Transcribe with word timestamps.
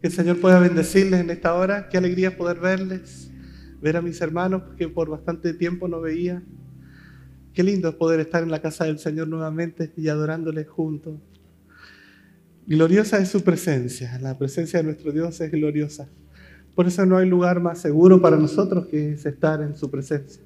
Que 0.00 0.06
el 0.06 0.12
Señor 0.14 0.40
pueda 0.40 0.58
bendecirles 0.58 1.20
en 1.20 1.28
esta 1.28 1.54
hora. 1.54 1.88
Qué 1.90 1.98
alegría 1.98 2.36
poder 2.36 2.58
verles, 2.58 3.30
ver 3.82 3.98
a 3.98 4.02
mis 4.02 4.20
hermanos 4.22 4.62
que 4.78 4.88
por 4.88 5.10
bastante 5.10 5.52
tiempo 5.52 5.88
no 5.88 6.00
veía. 6.00 6.42
Qué 7.52 7.62
lindo 7.62 7.90
es 7.90 7.94
poder 7.96 8.20
estar 8.20 8.42
en 8.42 8.50
la 8.50 8.62
casa 8.62 8.84
del 8.84 8.98
Señor 8.98 9.28
nuevamente 9.28 9.92
y 9.96 10.08
adorándoles 10.08 10.68
juntos. 10.68 11.18
Gloriosa 12.66 13.18
es 13.18 13.28
su 13.28 13.42
presencia, 13.42 14.18
la 14.20 14.38
presencia 14.38 14.78
de 14.78 14.84
nuestro 14.84 15.12
Dios 15.12 15.38
es 15.40 15.50
gloriosa. 15.50 16.08
Por 16.74 16.86
eso 16.86 17.04
no 17.04 17.18
hay 17.18 17.28
lugar 17.28 17.60
más 17.60 17.80
seguro 17.80 18.22
para 18.22 18.36
nosotros 18.36 18.86
que 18.86 19.12
es 19.12 19.26
estar 19.26 19.60
en 19.60 19.76
su 19.76 19.90
presencia. 19.90 20.42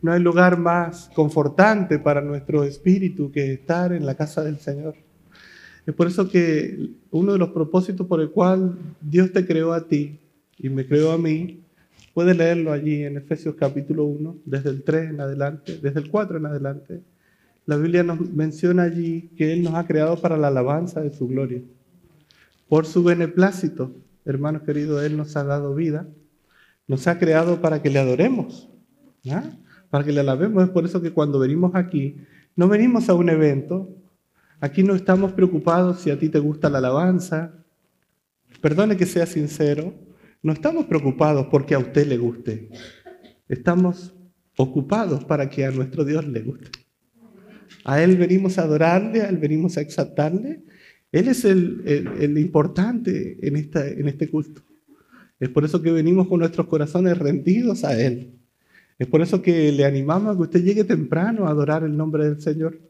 No 0.00 0.12
hay 0.12 0.20
lugar 0.20 0.58
más 0.58 1.10
confortante 1.14 1.98
para 1.98 2.20
nuestro 2.20 2.62
espíritu 2.62 3.32
que 3.32 3.54
estar 3.54 3.92
en 3.92 4.06
la 4.06 4.14
casa 4.14 4.44
del 4.44 4.58
Señor. 4.58 5.05
Es 5.86 5.94
por 5.94 6.08
eso 6.08 6.28
que 6.28 6.90
uno 7.12 7.32
de 7.32 7.38
los 7.38 7.50
propósitos 7.50 8.08
por 8.08 8.20
el 8.20 8.30
cual 8.30 8.76
Dios 9.00 9.32
te 9.32 9.46
creó 9.46 9.72
a 9.72 9.86
ti 9.86 10.18
y 10.58 10.68
me 10.68 10.84
creó 10.84 11.12
a 11.12 11.18
mí, 11.18 11.62
puede 12.12 12.34
leerlo 12.34 12.72
allí 12.72 13.04
en 13.04 13.16
Efesios 13.16 13.54
capítulo 13.54 14.04
1, 14.04 14.38
desde 14.44 14.70
el 14.70 14.82
3 14.82 15.10
en 15.10 15.20
adelante, 15.20 15.78
desde 15.80 16.00
el 16.00 16.10
4 16.10 16.38
en 16.38 16.46
adelante. 16.46 17.02
La 17.66 17.76
Biblia 17.76 18.02
nos 18.02 18.20
menciona 18.32 18.82
allí 18.82 19.30
que 19.36 19.52
Él 19.52 19.62
nos 19.62 19.74
ha 19.74 19.86
creado 19.86 20.20
para 20.20 20.36
la 20.36 20.48
alabanza 20.48 21.02
de 21.02 21.12
su 21.12 21.28
gloria. 21.28 21.62
Por 22.68 22.84
su 22.86 23.04
beneplácito, 23.04 23.92
hermanos 24.24 24.62
queridos, 24.62 25.04
Él 25.04 25.16
nos 25.16 25.36
ha 25.36 25.44
dado 25.44 25.74
vida, 25.74 26.08
nos 26.88 27.06
ha 27.06 27.18
creado 27.18 27.60
para 27.60 27.80
que 27.80 27.90
le 27.90 28.00
adoremos, 28.00 28.68
para 29.90 30.04
que 30.04 30.12
le 30.12 30.20
alabemos. 30.20 30.64
Es 30.64 30.70
por 30.70 30.84
eso 30.84 31.00
que 31.00 31.12
cuando 31.12 31.38
venimos 31.38 31.76
aquí, 31.76 32.16
no 32.56 32.66
venimos 32.66 33.08
a 33.08 33.14
un 33.14 33.28
evento, 33.28 33.88
aquí 34.60 34.82
no 34.82 34.94
estamos 34.94 35.32
preocupados 35.32 36.00
si 36.00 36.10
a 36.10 36.18
ti 36.18 36.28
te 36.28 36.38
gusta 36.38 36.70
la 36.70 36.78
alabanza, 36.78 37.64
perdone 38.60 38.96
que 38.96 39.06
sea 39.06 39.26
sincero, 39.26 39.94
no 40.42 40.52
estamos 40.52 40.86
preocupados 40.86 41.46
porque 41.50 41.74
a 41.74 41.78
usted 41.78 42.06
le 42.06 42.18
guste, 42.18 42.70
estamos 43.48 44.14
ocupados 44.56 45.24
para 45.24 45.48
que 45.50 45.64
a 45.64 45.70
nuestro 45.70 46.04
Dios 46.04 46.26
le 46.26 46.40
guste. 46.40 46.70
A 47.84 48.02
Él 48.02 48.16
venimos 48.16 48.58
a 48.58 48.62
adorarle, 48.62 49.22
a 49.22 49.28
Él 49.28 49.38
venimos 49.38 49.76
a 49.76 49.80
exaltarle. 49.80 50.62
Él 51.12 51.28
es 51.28 51.44
el, 51.44 52.34
importante 52.38 53.38
en, 53.46 53.56
en 53.56 54.08
este 54.08 54.28
culto. 54.28 54.62
Es 55.38 55.48
por 55.50 55.64
eso 55.64 55.82
que 55.82 55.92
venimos 55.92 56.28
con 56.28 56.40
nuestros 56.40 56.66
corazones 56.66 57.18
rendidos 57.18 57.84
a 57.84 58.00
Él. 58.00 58.32
Es 58.98 59.06
por 59.06 59.20
eso 59.20 59.42
que 59.42 59.70
le 59.72 59.84
animamos 59.84 60.34
a 60.34 60.36
que 60.36 60.42
usted 60.42 60.64
llegue 60.64 60.84
temprano 60.84 61.46
a 61.46 61.50
adorar 61.50 61.84
el 61.84 61.96
nombre 61.96 62.24
del 62.24 62.40
Señor 62.40 62.80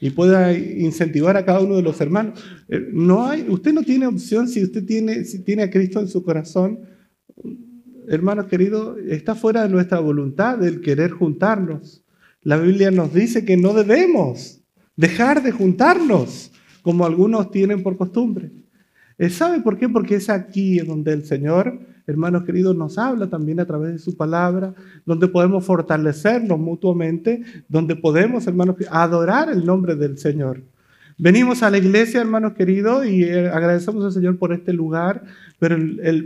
y 0.00 0.10
pueda 0.10 0.52
incentivar 0.54 1.36
a 1.36 1.44
cada 1.44 1.60
uno 1.60 1.76
de 1.76 1.82
los 1.82 2.00
hermanos. 2.00 2.42
Eh, 2.68 2.88
no 2.90 3.26
hay, 3.26 3.44
usted 3.48 3.74
no 3.74 3.82
tiene 3.82 4.06
opción 4.06 4.48
si 4.48 4.64
usted 4.64 4.84
tiene, 4.84 5.62
a 5.62 5.70
Cristo 5.70 6.00
en 6.00 6.08
su 6.08 6.24
corazón. 6.24 6.80
Hermanos 8.08 8.46
queridos, 8.46 8.98
está 9.06 9.34
fuera 9.34 9.62
de 9.62 9.68
nuestra 9.68 10.00
voluntad 10.00 10.64
el 10.64 10.80
querer 10.80 11.10
juntarnos. 11.10 12.02
La 12.42 12.56
Biblia 12.56 12.90
nos 12.90 13.12
dice 13.12 13.44
que 13.44 13.58
no 13.58 13.74
debemos 13.74 14.62
dejar 14.96 15.42
de 15.42 15.52
juntarnos, 15.52 16.50
como 16.80 17.04
algunos 17.04 17.50
tienen 17.50 17.82
por 17.82 17.98
costumbre. 17.98 18.50
Eh, 19.18 19.28
¿Sabe 19.28 19.60
por 19.60 19.78
qué? 19.78 19.86
Porque 19.90 20.14
es 20.14 20.30
aquí 20.30 20.78
donde 20.78 21.12
el 21.12 21.26
Señor, 21.26 21.78
hermanos 22.10 22.44
queridos, 22.44 22.76
nos 22.76 22.98
habla 22.98 23.28
también 23.28 23.60
a 23.60 23.66
través 23.66 23.92
de 23.92 23.98
su 23.98 24.16
palabra, 24.16 24.74
donde 25.06 25.28
podemos 25.28 25.64
fortalecernos 25.64 26.58
mutuamente, 26.58 27.42
donde 27.68 27.96
podemos, 27.96 28.46
hermanos, 28.46 28.76
adorar 28.90 29.50
el 29.50 29.64
nombre 29.64 29.94
del 29.94 30.18
Señor. 30.18 30.62
Venimos 31.22 31.62
a 31.62 31.68
la 31.68 31.76
iglesia, 31.76 32.22
hermanos 32.22 32.54
queridos, 32.54 33.04
y 33.04 33.24
eh, 33.24 33.48
agradecemos 33.48 34.02
al 34.04 34.12
Señor 34.12 34.38
por 34.38 34.54
este 34.54 34.72
lugar, 34.72 35.22
pero 35.58 35.76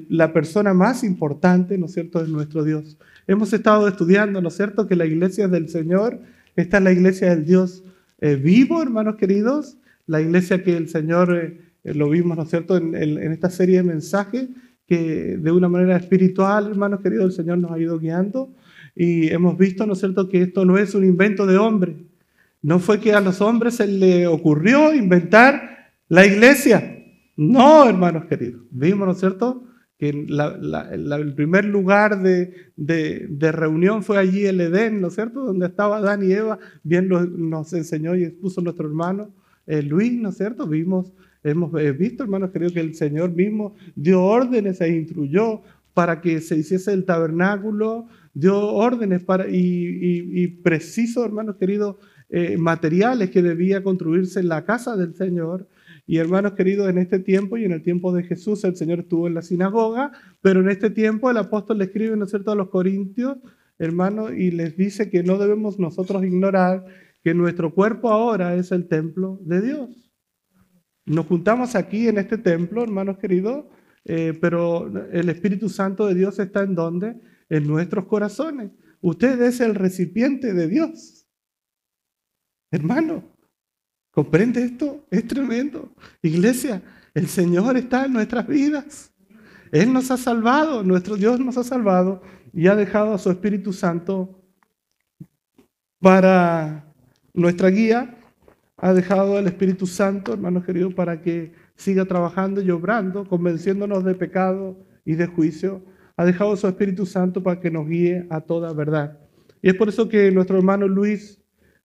la 0.08 0.32
persona 0.32 0.72
más 0.72 1.02
importante, 1.02 1.76
¿no 1.76 1.86
es 1.86 1.92
cierto?, 1.94 2.22
es 2.22 2.28
nuestro 2.28 2.62
Dios. 2.62 2.96
Hemos 3.26 3.52
estado 3.52 3.88
estudiando, 3.88 4.40
¿no 4.40 4.48
es 4.48 4.56
cierto?, 4.56 4.86
que 4.86 4.94
la 4.94 5.04
iglesia 5.04 5.46
es 5.46 5.50
del 5.50 5.68
Señor, 5.68 6.20
esta 6.54 6.78
es 6.78 6.84
la 6.84 6.92
iglesia 6.92 7.30
del 7.30 7.44
Dios 7.44 7.82
eh, 8.20 8.36
vivo, 8.36 8.80
hermanos 8.80 9.16
queridos, 9.16 9.76
la 10.06 10.20
iglesia 10.20 10.62
que 10.62 10.76
el 10.76 10.88
Señor, 10.88 11.34
eh, 11.34 11.92
lo 11.92 12.08
vimos, 12.08 12.36
¿no 12.36 12.44
es 12.44 12.50
cierto?, 12.50 12.76
en 12.76 13.32
esta 13.32 13.50
serie 13.50 13.78
de 13.78 13.82
mensajes, 13.82 14.48
que 14.86 15.36
de 15.36 15.50
una 15.52 15.68
manera 15.68 15.96
espiritual, 15.96 16.68
hermanos 16.68 17.00
queridos, 17.00 17.26
el 17.26 17.32
Señor 17.32 17.58
nos 17.58 17.70
ha 17.70 17.78
ido 17.78 17.98
guiando 17.98 18.52
y 18.94 19.28
hemos 19.28 19.56
visto, 19.56 19.86
¿no 19.86 19.94
es 19.94 20.00
cierto?, 20.00 20.28
que 20.28 20.42
esto 20.42 20.64
no 20.64 20.78
es 20.78 20.94
un 20.94 21.04
invento 21.04 21.46
de 21.46 21.56
hombre 21.56 21.96
no 22.64 22.78
fue 22.78 22.98
que 22.98 23.12
a 23.12 23.20
los 23.20 23.42
hombres 23.42 23.74
se 23.74 23.86
le 23.86 24.26
ocurrió 24.26 24.94
inventar 24.94 25.92
la 26.08 26.24
iglesia. 26.24 27.04
No, 27.36 27.86
hermanos 27.86 28.24
queridos. 28.24 28.62
Vimos, 28.70 29.06
¿no 29.06 29.12
es 29.12 29.20
cierto? 29.20 29.64
Que 29.98 30.08
el 30.08 31.34
primer 31.36 31.66
lugar 31.66 32.22
de, 32.22 33.52
reunión 33.52 34.02
fue 34.02 34.16
allí 34.16 34.46
el 34.46 34.62
Edén, 34.62 35.02
¿no 35.02 35.08
es 35.08 35.14
cierto? 35.14 35.44
Donde 35.44 35.66
estaba 35.66 35.98
Adán 35.98 36.22
y 36.22 36.32
Eva. 36.32 36.58
Bien 36.82 37.06
nos 37.06 37.70
enseñó 37.74 38.16
y 38.16 38.24
expuso 38.24 38.62
nuestro 38.62 38.88
hermano 38.88 39.34
eh, 39.66 39.82
Luis, 39.82 40.18
¿no 40.18 40.30
es 40.30 40.38
cierto? 40.38 40.66
Vimos, 40.66 41.12
hemos 41.44 41.80
eh, 41.80 41.92
visto, 41.92 42.24
hermanos 42.24 42.50
queridos, 42.50 42.72
que 42.72 42.80
el 42.80 42.94
Señor 42.94 43.30
mismo 43.32 43.76
dio 43.94 44.24
órdenes 44.24 44.80
e 44.80 44.88
instruyó 44.88 45.62
para 45.92 46.20
que 46.20 46.40
se 46.40 46.56
hiciese 46.56 46.92
el 46.92 47.04
tabernáculo, 47.04 48.08
dio 48.32 48.60
órdenes 48.60 49.22
para, 49.22 49.48
y, 49.48 49.54
y 49.54 50.48
preciso, 50.48 51.24
hermanos 51.24 51.56
queridos, 51.56 51.96
eh, 52.30 52.56
materiales 52.56 53.30
que 53.30 53.42
debía 53.42 53.84
construirse 53.84 54.40
en 54.40 54.48
la 54.48 54.64
casa 54.64 54.96
del 54.96 55.14
Señor. 55.14 55.68
Y 56.06 56.18
hermanos 56.18 56.54
queridos, 56.54 56.88
en 56.90 56.98
este 56.98 57.20
tiempo 57.20 57.56
y 57.56 57.64
en 57.64 57.72
el 57.72 57.82
tiempo 57.82 58.12
de 58.12 58.24
Jesús, 58.24 58.64
el 58.64 58.76
Señor 58.76 59.00
estuvo 59.00 59.28
en 59.28 59.34
la 59.34 59.42
sinagoga, 59.42 60.10
pero 60.42 60.60
en 60.60 60.68
este 60.68 60.90
tiempo 60.90 61.30
el 61.30 61.36
apóstol 61.36 61.78
le 61.78 61.84
escribe, 61.84 62.16
¿no 62.16 62.24
es 62.24 62.30
cierto?, 62.30 62.50
a 62.50 62.56
los 62.56 62.70
corintios, 62.70 63.38
hermanos, 63.78 64.32
y 64.36 64.50
les 64.50 64.76
dice 64.76 65.10
que 65.10 65.22
no 65.22 65.38
debemos 65.38 65.78
nosotros 65.78 66.24
ignorar 66.24 66.84
que 67.22 67.34
nuestro 67.34 67.72
cuerpo 67.72 68.10
ahora 68.10 68.56
es 68.56 68.72
el 68.72 68.88
templo 68.88 69.38
de 69.42 69.62
Dios. 69.62 70.03
Nos 71.06 71.26
juntamos 71.26 71.74
aquí 71.74 72.08
en 72.08 72.18
este 72.18 72.38
templo, 72.38 72.82
hermanos 72.82 73.18
queridos, 73.18 73.66
eh, 74.04 74.36
pero 74.40 74.90
el 75.12 75.28
Espíritu 75.28 75.68
Santo 75.68 76.06
de 76.06 76.14
Dios 76.14 76.38
está 76.38 76.62
en 76.62 76.74
donde? 76.74 77.20
En 77.48 77.66
nuestros 77.66 78.06
corazones. 78.06 78.70
Usted 79.00 79.40
es 79.42 79.60
el 79.60 79.74
recipiente 79.74 80.54
de 80.54 80.66
Dios. 80.66 81.26
Hermano, 82.70 83.22
¿comprende 84.10 84.62
esto? 84.62 85.06
Es 85.10 85.26
tremendo. 85.28 85.94
Iglesia, 86.22 86.82
el 87.12 87.28
Señor 87.28 87.76
está 87.76 88.06
en 88.06 88.14
nuestras 88.14 88.46
vidas. 88.46 89.12
Él 89.70 89.92
nos 89.92 90.10
ha 90.10 90.16
salvado, 90.16 90.82
nuestro 90.82 91.16
Dios 91.16 91.38
nos 91.38 91.58
ha 91.58 91.64
salvado 91.64 92.22
y 92.52 92.66
ha 92.68 92.76
dejado 92.76 93.12
a 93.12 93.18
su 93.18 93.30
Espíritu 93.30 93.72
Santo 93.72 94.42
para 95.98 96.92
nuestra 97.32 97.68
guía. 97.68 98.16
Ha 98.84 98.92
dejado 98.92 99.38
al 99.38 99.46
Espíritu 99.46 99.86
Santo, 99.86 100.34
hermanos 100.34 100.66
queridos, 100.66 100.92
para 100.92 101.22
que 101.22 101.54
siga 101.74 102.04
trabajando 102.04 102.60
y 102.60 102.70
obrando, 102.70 103.26
convenciéndonos 103.26 104.04
de 104.04 104.14
pecado 104.14 104.76
y 105.06 105.14
de 105.14 105.26
juicio. 105.26 105.82
Ha 106.18 106.26
dejado 106.26 106.54
su 106.54 106.68
Espíritu 106.68 107.06
Santo 107.06 107.42
para 107.42 107.60
que 107.60 107.70
nos 107.70 107.88
guíe 107.88 108.26
a 108.28 108.42
toda 108.42 108.74
verdad. 108.74 109.18
Y 109.62 109.70
es 109.70 109.74
por 109.74 109.88
eso 109.88 110.06
que 110.10 110.30
nuestro 110.32 110.58
hermano 110.58 110.86
Luis 110.86 111.42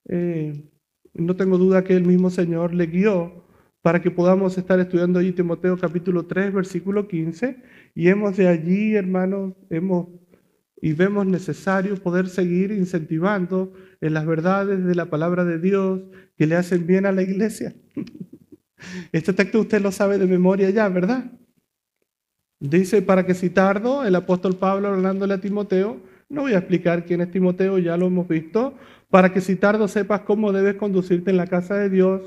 eh, 0.10 0.70
no 1.14 1.38
tengo 1.38 1.58
duda 1.58 1.86
que 1.86 1.96
el 1.96 2.04
mismo 2.04 2.30
Señor 2.30 2.74
le 2.74 2.88
guió 2.88 3.46
para 3.82 4.02
que 4.02 4.12
podamos 4.12 4.58
estar 4.58 4.78
estudiando 4.82 5.20
allí 5.20 5.32
Timoteo 5.32 5.78
capítulo 5.78 6.26
3, 6.26 6.54
versículo 6.54 7.08
15, 7.08 7.64
y 7.96 8.10
hemos 8.10 8.36
de 8.36 8.50
allí, 8.50 8.96
hermanos, 8.96 9.54
hemos 9.70 10.08
y 10.82 10.94
vemos 10.94 11.26
necesario 11.26 11.96
poder 11.96 12.30
seguir 12.30 12.72
incentivando 12.72 13.74
en 14.02 14.14
las 14.14 14.26
verdades 14.26 14.86
de 14.86 14.96
la 14.96 15.10
palabra 15.10 15.44
de 15.44 15.60
Dios 15.60 16.02
que 16.40 16.48
le 16.48 16.56
hacen 16.56 16.88
bien 16.88 17.06
a 17.06 17.12
la 17.12 17.22
iglesia. 17.22 17.76
Este 19.12 19.34
texto 19.34 19.60
usted 19.60 19.82
lo 19.82 19.92
sabe 19.92 20.18
de 20.18 20.26
memoria 20.26 20.70
ya, 20.70 20.88
¿verdad? 20.88 21.26
Dice, 22.62 23.02
para 23.02 23.26
que 23.26 23.34
si 23.34 23.50
tardo, 23.50 24.06
el 24.06 24.16
apóstol 24.16 24.56
Pablo 24.56 24.88
hablándole 24.88 25.34
a 25.34 25.42
Timoteo, 25.42 26.00
no 26.30 26.44
voy 26.44 26.54
a 26.54 26.60
explicar 26.60 27.04
quién 27.04 27.20
es 27.20 27.30
Timoteo, 27.30 27.78
ya 27.78 27.98
lo 27.98 28.08
hemos 28.08 28.26
visto, 28.30 28.74
para 29.10 29.34
que 29.34 29.42
si 29.42 29.58
tardo 29.58 29.90
sepas 29.90 30.22
cómo 30.22 30.54
debes 30.54 30.76
conducirte 30.76 31.30
en 31.30 31.36
la 31.36 31.48
casa 31.48 31.76
de 31.76 31.90
Dios, 31.90 32.22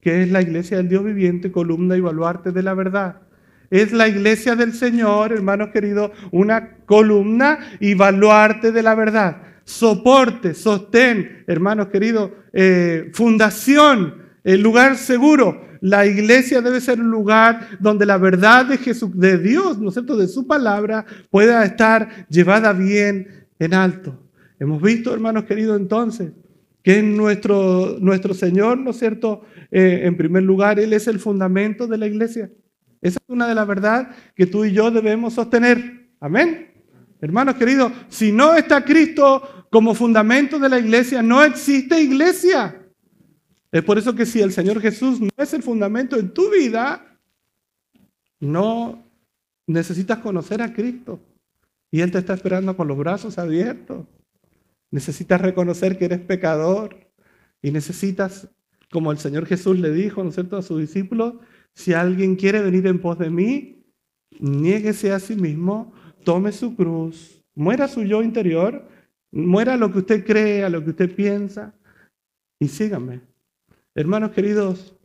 que 0.00 0.22
es 0.22 0.30
la 0.30 0.40
iglesia 0.40 0.76
del 0.76 0.88
Dios 0.88 1.02
viviente, 1.02 1.50
columna 1.50 1.96
y 1.96 2.00
baluarte 2.00 2.52
de 2.52 2.62
la 2.62 2.74
verdad. 2.74 3.22
Es 3.70 3.92
la 3.92 4.06
iglesia 4.06 4.54
del 4.54 4.72
Señor, 4.72 5.32
hermanos 5.32 5.70
queridos, 5.70 6.12
una 6.30 6.76
columna 6.86 7.58
y 7.80 7.94
baluarte 7.94 8.70
de 8.70 8.84
la 8.84 8.94
verdad. 8.94 9.47
Soporte, 9.68 10.54
sostén, 10.54 11.44
hermanos 11.46 11.88
queridos, 11.88 12.30
eh, 12.54 13.10
fundación, 13.12 14.14
el 14.42 14.62
lugar 14.62 14.96
seguro. 14.96 15.62
La 15.82 16.06
iglesia 16.06 16.62
debe 16.62 16.80
ser 16.80 16.98
un 16.98 17.10
lugar 17.10 17.68
donde 17.78 18.06
la 18.06 18.16
verdad 18.16 18.64
de 18.64 18.78
Jesús, 18.78 19.10
de 19.12 19.36
Dios, 19.36 19.78
¿no 19.78 19.88
es 19.90 19.94
cierto?, 19.94 20.16
de 20.16 20.26
su 20.26 20.46
palabra, 20.46 21.04
pueda 21.28 21.62
estar 21.66 22.26
llevada 22.30 22.72
bien 22.72 23.46
en 23.58 23.74
alto. 23.74 24.18
Hemos 24.58 24.80
visto, 24.80 25.12
hermanos 25.12 25.44
queridos, 25.44 25.78
entonces, 25.78 26.32
que 26.82 27.02
nuestro, 27.02 27.98
nuestro 28.00 28.32
Señor, 28.32 28.78
¿no 28.78 28.92
es 28.92 28.98
cierto? 28.98 29.42
Eh, 29.70 30.00
en 30.04 30.16
primer 30.16 30.44
lugar, 30.44 30.80
Él 30.80 30.94
es 30.94 31.06
el 31.08 31.18
fundamento 31.18 31.86
de 31.86 31.98
la 31.98 32.06
iglesia. 32.06 32.50
Esa 33.02 33.18
es 33.22 33.28
una 33.28 33.46
de 33.46 33.54
las 33.54 33.66
verdades 33.66 34.08
que 34.34 34.46
tú 34.46 34.64
y 34.64 34.72
yo 34.72 34.90
debemos 34.90 35.34
sostener. 35.34 36.08
Amén. 36.20 36.67
Hermanos 37.20 37.56
queridos, 37.56 37.92
si 38.08 38.30
no 38.30 38.54
está 38.54 38.84
Cristo 38.84 39.66
como 39.70 39.94
fundamento 39.94 40.58
de 40.58 40.68
la 40.68 40.78
iglesia, 40.78 41.22
no 41.22 41.42
existe 41.42 42.00
iglesia. 42.00 42.80
Es 43.70 43.82
por 43.82 43.98
eso 43.98 44.14
que 44.14 44.24
si 44.24 44.40
el 44.40 44.52
Señor 44.52 44.80
Jesús 44.80 45.20
no 45.20 45.28
es 45.36 45.52
el 45.52 45.62
fundamento 45.62 46.16
en 46.16 46.32
tu 46.32 46.50
vida, 46.50 47.18
no 48.40 49.04
necesitas 49.66 50.18
conocer 50.18 50.62
a 50.62 50.72
Cristo. 50.72 51.20
Y 51.90 52.00
Él 52.00 52.10
te 52.10 52.18
está 52.18 52.34
esperando 52.34 52.76
con 52.76 52.88
los 52.88 52.96
brazos 52.96 53.38
abiertos. 53.38 54.06
Necesitas 54.90 55.40
reconocer 55.40 55.98
que 55.98 56.06
eres 56.06 56.20
pecador. 56.20 56.96
Y 57.60 57.70
necesitas, 57.70 58.48
como 58.90 59.10
el 59.12 59.18
Señor 59.18 59.46
Jesús 59.46 59.78
le 59.78 59.90
dijo, 59.90 60.22
¿no 60.22 60.30
es 60.30 60.34
cierto?, 60.34 60.56
a 60.56 60.62
sus 60.62 60.80
discípulos, 60.80 61.34
si 61.74 61.92
alguien 61.92 62.36
quiere 62.36 62.60
venir 62.60 62.86
en 62.86 63.00
pos 63.00 63.18
de 63.18 63.30
mí, 63.30 63.84
niéguese 64.38 65.12
a 65.12 65.20
sí 65.20 65.34
mismo, 65.34 65.92
tome 66.24 66.52
su 66.52 66.74
cruz, 66.76 67.42
muera 67.54 67.88
su 67.88 68.02
yo 68.02 68.22
interior, 68.22 68.88
muera 69.30 69.76
lo 69.76 69.92
que 69.92 69.98
usted 69.98 70.24
cree, 70.24 70.64
a 70.64 70.68
lo 70.68 70.82
que 70.82 70.90
usted 70.90 71.14
piensa, 71.14 71.74
y 72.60 72.68
sígame. 72.68 73.20
Hermanos 73.94 74.32
queridos, 74.32 74.98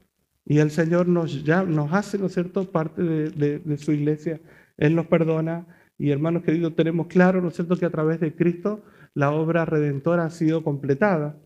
y 0.45 0.59
el 0.59 0.71
Señor 0.71 1.07
nos, 1.07 1.43
ya, 1.43 1.63
nos 1.63 1.91
hace, 1.93 2.17
¿no 2.17 2.27
es 2.27 2.33
cierto?, 2.33 2.69
parte 2.69 3.01
de, 3.01 3.77
su 3.77 3.91
iglesia. 3.91 4.39
Él 4.77 4.95
nos 4.95 5.07
perdona. 5.07 5.65
Y 5.97 6.09
hermanos 6.09 6.43
queridos, 6.43 6.75
tenemos 6.75 7.07
claro, 7.07 7.41
¿no 7.41 7.47
es 7.47 7.55
cierto?, 7.55 7.77
que 7.77 7.85
a 7.85 7.91
través 7.91 8.19
de 8.19 8.35
Cristo 8.35 8.83
la 9.13 9.31
obra 9.31 9.65
redentora 9.65 10.25
ha 10.25 10.29
sido 10.29 10.63
completada. 10.63 11.37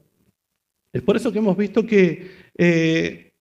Es 0.94 1.02
por 1.02 1.16
eso 1.16 1.32
que 1.32 1.40
hemos 1.40 1.58
visto 1.58 1.86
que 1.86 2.32
eh, 2.58 3.34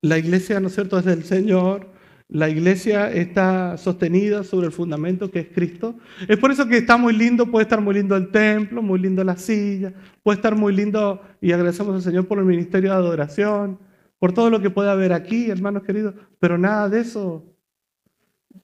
la 0.00 0.18
iglesia, 0.18 0.60
¿no 0.60 0.68
es 0.68 0.74
cierto?, 0.74 0.98
es 0.98 1.04
del 1.04 1.24
Señor, 1.24 1.88
la 2.28 2.50
iglesia 2.50 3.10
está 3.10 3.78
sostenida 3.78 4.44
sobre 4.44 4.66
el 4.66 4.72
fundamento 4.72 5.30
que 5.30 5.40
es 5.40 5.48
Cristo. 5.48 5.96
Es 6.28 6.36
por 6.36 6.50
eso 6.50 6.68
que 6.68 6.76
está 6.76 6.98
muy 6.98 7.14
lindo, 7.14 7.50
puede 7.50 7.62
estar 7.62 7.80
muy 7.80 7.94
lindo 7.94 8.16
el 8.16 8.30
templo, 8.30 8.82
muy 8.82 8.98
lindo 8.98 9.24
la 9.24 9.36
silla, 9.36 9.94
puede 10.22 10.36
estar 10.36 10.54
muy 10.54 10.74
lindo, 10.74 11.22
y 11.40 11.52
agradecemos 11.52 11.94
al 11.94 12.02
Señor 12.02 12.28
por 12.28 12.38
el 12.38 12.44
ministerio 12.44 12.90
de 12.90 12.96
adoración, 12.96 13.78
por 14.18 14.32
todo 14.32 14.50
lo 14.50 14.60
que 14.60 14.68
puede 14.68 14.90
haber 14.90 15.12
aquí, 15.14 15.50
hermanos 15.50 15.84
queridos, 15.84 16.14
pero 16.38 16.58
nada 16.58 16.88
de 16.88 17.00
eso 17.00 17.46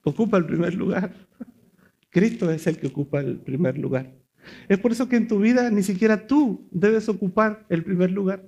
ocupa 0.03 0.37
el 0.37 0.45
primer 0.45 0.75
lugar. 0.75 1.15
Cristo 2.11 2.51
es 2.51 2.67
el 2.67 2.77
que 2.77 2.89
ocupa 2.89 3.21
el 3.21 3.39
primer 3.39 3.79
lugar. 3.79 4.13
Es 4.69 4.79
por 4.79 4.93
eso 4.93 5.09
que 5.09 5.17
en 5.17 5.27
tu 5.27 5.39
vida 5.39 5.71
ni 5.71 5.83
siquiera 5.83 6.27
tú 6.27 6.69
debes 6.71 7.09
ocupar 7.09 7.65
el 7.71 7.83
primer 7.83 8.11
lugar. 8.11 8.45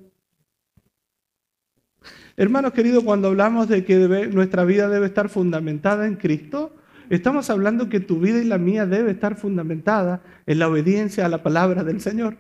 Hermanos 2.39 2.73
queridos, 2.73 3.03
cuando 3.03 3.29
hablamos 3.29 3.67
de 3.67 3.85
que 3.85 3.97
nuestra 4.31 4.65
vida 4.65 4.89
debe 4.89 5.07
estar 5.07 5.31
fundamentada 5.31 6.07
en 6.07 6.17
Cristo, 6.17 6.77
estamos 7.09 7.49
hablando 7.49 7.89
que 7.89 8.01
tu 8.01 8.21
vida 8.21 8.39
y 8.39 8.45
la 8.45 8.59
mía 8.59 8.85
debe 8.85 9.13
estar 9.13 9.37
fundamentada 9.37 10.23
en 10.45 10.59
la 10.59 10.69
obediencia 10.69 11.25
a 11.25 11.31
la 11.31 11.43
palabra 11.43 11.83
del 11.83 12.03
Señor. 12.03 12.37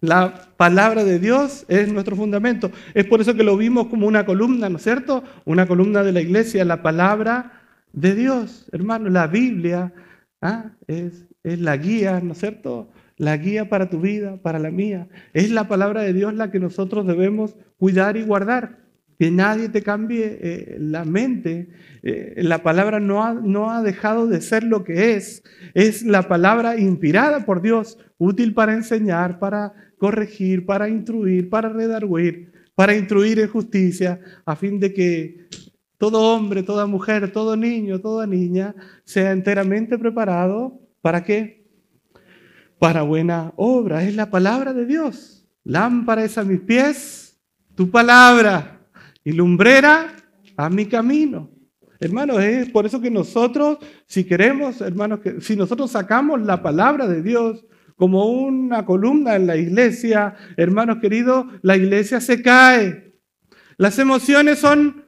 La 0.00 0.48
palabra 0.56 1.04
de 1.04 1.18
Dios 1.18 1.66
es 1.68 1.92
nuestro 1.92 2.16
fundamento. 2.16 2.70
Es 2.94 3.04
por 3.06 3.20
eso 3.20 3.34
que 3.34 3.44
lo 3.44 3.56
vimos 3.56 3.88
como 3.88 4.06
una 4.06 4.24
columna, 4.24 4.70
¿no 4.70 4.78
es 4.78 4.82
cierto? 4.82 5.22
Una 5.44 5.66
columna 5.66 6.02
de 6.02 6.12
la 6.12 6.22
iglesia, 6.22 6.64
la 6.64 6.82
palabra 6.82 7.62
de 7.92 8.14
Dios. 8.14 8.66
Hermano, 8.72 9.10
la 9.10 9.26
Biblia 9.26 9.92
¿ah? 10.40 10.70
es 10.86 11.26
es 11.44 11.60
la 11.60 11.76
guía, 11.76 12.20
¿no 12.20 12.32
es 12.32 12.38
cierto? 12.38 12.88
La 13.16 13.36
guía 13.36 13.68
para 13.68 13.90
tu 13.90 14.00
vida, 14.00 14.38
para 14.38 14.58
la 14.58 14.70
mía. 14.70 15.08
Es 15.34 15.50
la 15.50 15.68
palabra 15.68 16.02
de 16.02 16.12
Dios 16.12 16.34
la 16.34 16.50
que 16.50 16.58
nosotros 16.58 17.06
debemos 17.06 17.54
cuidar 17.84 18.16
y 18.16 18.22
guardar. 18.22 18.78
Que 19.18 19.30
nadie 19.30 19.68
te 19.68 19.82
cambie 19.82 20.38
eh, 20.40 20.76
la 20.80 21.04
mente. 21.04 21.68
Eh, 22.02 22.34
la 22.38 22.62
palabra 22.62 22.98
no 22.98 23.22
ha, 23.22 23.34
no 23.34 23.70
ha 23.70 23.82
dejado 23.82 24.26
de 24.26 24.40
ser 24.40 24.64
lo 24.64 24.84
que 24.84 25.14
es. 25.14 25.42
Es 25.74 26.02
la 26.02 26.26
palabra 26.28 26.80
inspirada 26.80 27.44
por 27.44 27.60
Dios, 27.60 27.98
útil 28.16 28.54
para 28.54 28.72
enseñar, 28.72 29.38
para 29.38 29.74
corregir, 29.98 30.64
para 30.64 30.88
instruir, 30.88 31.50
para 31.50 31.68
redarguir, 31.68 32.52
para 32.74 32.96
instruir 32.96 33.38
en 33.38 33.48
justicia, 33.48 34.18
a 34.46 34.56
fin 34.56 34.80
de 34.80 34.94
que 34.94 35.48
todo 35.98 36.34
hombre, 36.34 36.62
toda 36.62 36.86
mujer, 36.86 37.30
todo 37.32 37.56
niño, 37.56 38.00
toda 38.00 38.26
niña 38.26 38.74
sea 39.04 39.32
enteramente 39.32 39.98
preparado 39.98 40.80
¿Para 41.04 41.22
qué? 41.22 41.68
Para 42.78 43.02
buena 43.02 43.52
obra. 43.56 44.02
Es 44.04 44.16
la 44.16 44.30
palabra 44.30 44.72
de 44.72 44.86
Dios. 44.86 45.46
Lámpara 45.62 46.24
es 46.24 46.38
a 46.38 46.44
mis 46.44 46.60
pies, 46.60 47.23
tu 47.74 47.90
palabra. 47.90 48.80
Y 49.24 49.32
lumbrera 49.32 50.14
a 50.56 50.68
mi 50.68 50.86
camino. 50.86 51.50
Hermanos, 51.98 52.42
es 52.42 52.68
por 52.70 52.84
eso 52.84 53.00
que 53.00 53.10
nosotros, 53.10 53.78
si 54.06 54.24
queremos, 54.24 54.80
hermanos, 54.80 55.20
si 55.40 55.56
nosotros 55.56 55.90
sacamos 55.90 56.42
la 56.42 56.62
palabra 56.62 57.06
de 57.08 57.22
Dios 57.22 57.64
como 57.96 58.26
una 58.26 58.84
columna 58.84 59.36
en 59.36 59.46
la 59.46 59.56
iglesia, 59.56 60.34
hermanos 60.56 60.98
queridos, 61.00 61.46
la 61.62 61.76
iglesia 61.76 62.20
se 62.20 62.42
cae. 62.42 63.14
Las 63.78 63.98
emociones 63.98 64.58
son 64.58 65.04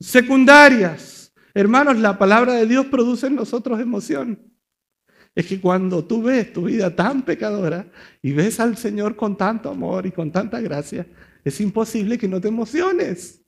secundarias. 0.00 1.32
Hermanos, 1.54 1.98
la 1.98 2.18
palabra 2.18 2.54
de 2.54 2.66
Dios 2.66 2.86
produce 2.86 3.28
en 3.28 3.36
nosotros 3.36 3.78
emoción 3.78 4.40
es 5.36 5.46
que 5.46 5.60
cuando 5.60 6.02
tú 6.02 6.22
ves 6.22 6.50
tu 6.50 6.64
vida 6.64 6.96
tan 6.96 7.22
pecadora 7.22 7.86
y 8.22 8.32
ves 8.32 8.58
al 8.58 8.78
Señor 8.78 9.16
con 9.16 9.36
tanto 9.36 9.68
amor 9.68 10.06
y 10.06 10.10
con 10.10 10.32
tanta 10.32 10.62
gracia, 10.62 11.06
es 11.48 11.60
imposible 11.60 12.18
que 12.18 12.28
no 12.28 12.40
te 12.40 12.48
emociones. 12.48 13.42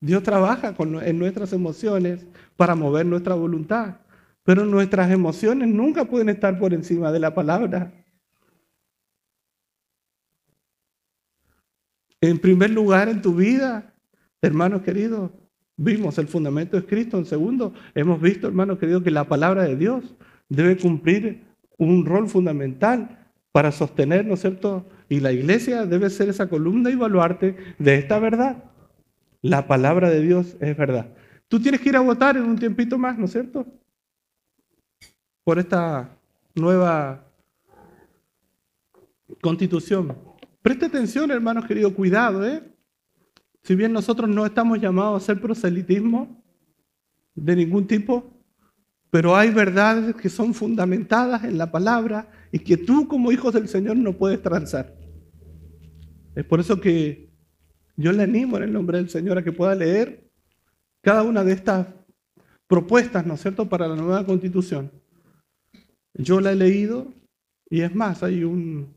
Dios 0.00 0.22
trabaja 0.22 0.74
en 0.78 1.18
nuestras 1.18 1.52
emociones 1.52 2.26
para 2.56 2.74
mover 2.74 3.06
nuestra 3.06 3.34
voluntad, 3.34 3.96
pero 4.42 4.64
nuestras 4.64 5.10
emociones 5.10 5.68
nunca 5.68 6.04
pueden 6.04 6.28
estar 6.28 6.58
por 6.58 6.74
encima 6.74 7.10
de 7.12 7.20
la 7.20 7.34
palabra. 7.34 7.92
En 12.20 12.38
primer 12.38 12.70
lugar 12.70 13.08
en 13.08 13.22
tu 13.22 13.34
vida, 13.34 13.94
hermanos 14.42 14.82
queridos, 14.82 15.30
Vimos 15.76 16.16
el 16.16 16.26
fundamento 16.26 16.76
de 16.76 16.86
Cristo. 16.86 17.18
En 17.18 17.26
segundo, 17.26 17.74
hemos 17.94 18.20
visto, 18.20 18.46
hermanos 18.46 18.78
queridos, 18.78 19.02
que 19.02 19.10
la 19.10 19.24
palabra 19.24 19.64
de 19.64 19.76
Dios 19.76 20.14
debe 20.48 20.78
cumplir 20.78 21.42
un 21.76 22.06
rol 22.06 22.28
fundamental 22.28 23.28
para 23.52 23.70
sostener, 23.70 24.24
¿no 24.24 24.34
es 24.34 24.40
cierto? 24.40 24.86
Y 25.08 25.20
la 25.20 25.32
iglesia 25.32 25.86
debe 25.86 26.10
ser 26.10 26.28
esa 26.28 26.48
columna 26.48 26.90
y 26.90 26.96
baluarte 26.96 27.56
de 27.78 27.94
esta 27.96 28.18
verdad. 28.18 28.64
La 29.42 29.66
palabra 29.66 30.10
de 30.10 30.20
Dios 30.20 30.56
es 30.60 30.76
verdad. 30.76 31.08
Tú 31.48 31.60
tienes 31.60 31.80
que 31.80 31.90
ir 31.90 31.96
a 31.96 32.00
votar 32.00 32.36
en 32.36 32.44
un 32.44 32.58
tiempito 32.58 32.98
más, 32.98 33.16
¿no 33.16 33.26
es 33.26 33.32
cierto? 33.32 33.66
Por 35.44 35.58
esta 35.58 36.10
nueva 36.54 37.24
constitución. 39.40 40.16
Preste 40.60 40.86
atención, 40.86 41.30
hermanos 41.30 41.66
queridos, 41.66 41.92
cuidado, 41.92 42.44
¿eh? 42.44 42.62
Si 43.62 43.74
bien 43.74 43.92
nosotros 43.92 44.28
no 44.28 44.46
estamos 44.46 44.80
llamados 44.80 45.14
a 45.14 45.24
hacer 45.24 45.40
proselitismo 45.40 46.42
de 47.34 47.56
ningún 47.56 47.86
tipo, 47.86 48.32
pero 49.10 49.36
hay 49.36 49.50
verdades 49.50 50.14
que 50.16 50.28
son 50.28 50.54
fundamentadas 50.54 51.44
en 51.44 51.58
la 51.58 51.70
palabra 51.70 52.28
y 52.52 52.58
que 52.58 52.76
tú 52.76 53.08
como 53.08 53.32
hijos 53.32 53.54
del 53.54 53.68
Señor 53.68 53.96
no 53.96 54.12
puedes 54.16 54.42
transar. 54.42 54.94
Es 56.34 56.44
por 56.44 56.60
eso 56.60 56.80
que 56.80 57.30
yo 57.96 58.12
le 58.12 58.22
animo 58.22 58.56
en 58.58 58.64
el 58.64 58.72
nombre 58.72 58.98
del 58.98 59.08
Señor 59.08 59.38
a 59.38 59.44
que 59.44 59.52
pueda 59.52 59.74
leer 59.74 60.30
cada 61.00 61.22
una 61.22 61.44
de 61.44 61.52
estas 61.52 61.88
propuestas, 62.66 63.26
¿no 63.26 63.34
es 63.34 63.40
cierto?, 63.40 63.68
para 63.68 63.88
la 63.88 63.96
nueva 63.96 64.26
constitución. 64.26 64.90
Yo 66.14 66.40
la 66.40 66.52
he 66.52 66.56
leído 66.56 67.14
y 67.70 67.80
es 67.80 67.94
más, 67.94 68.22
hay 68.22 68.44
un, 68.44 68.94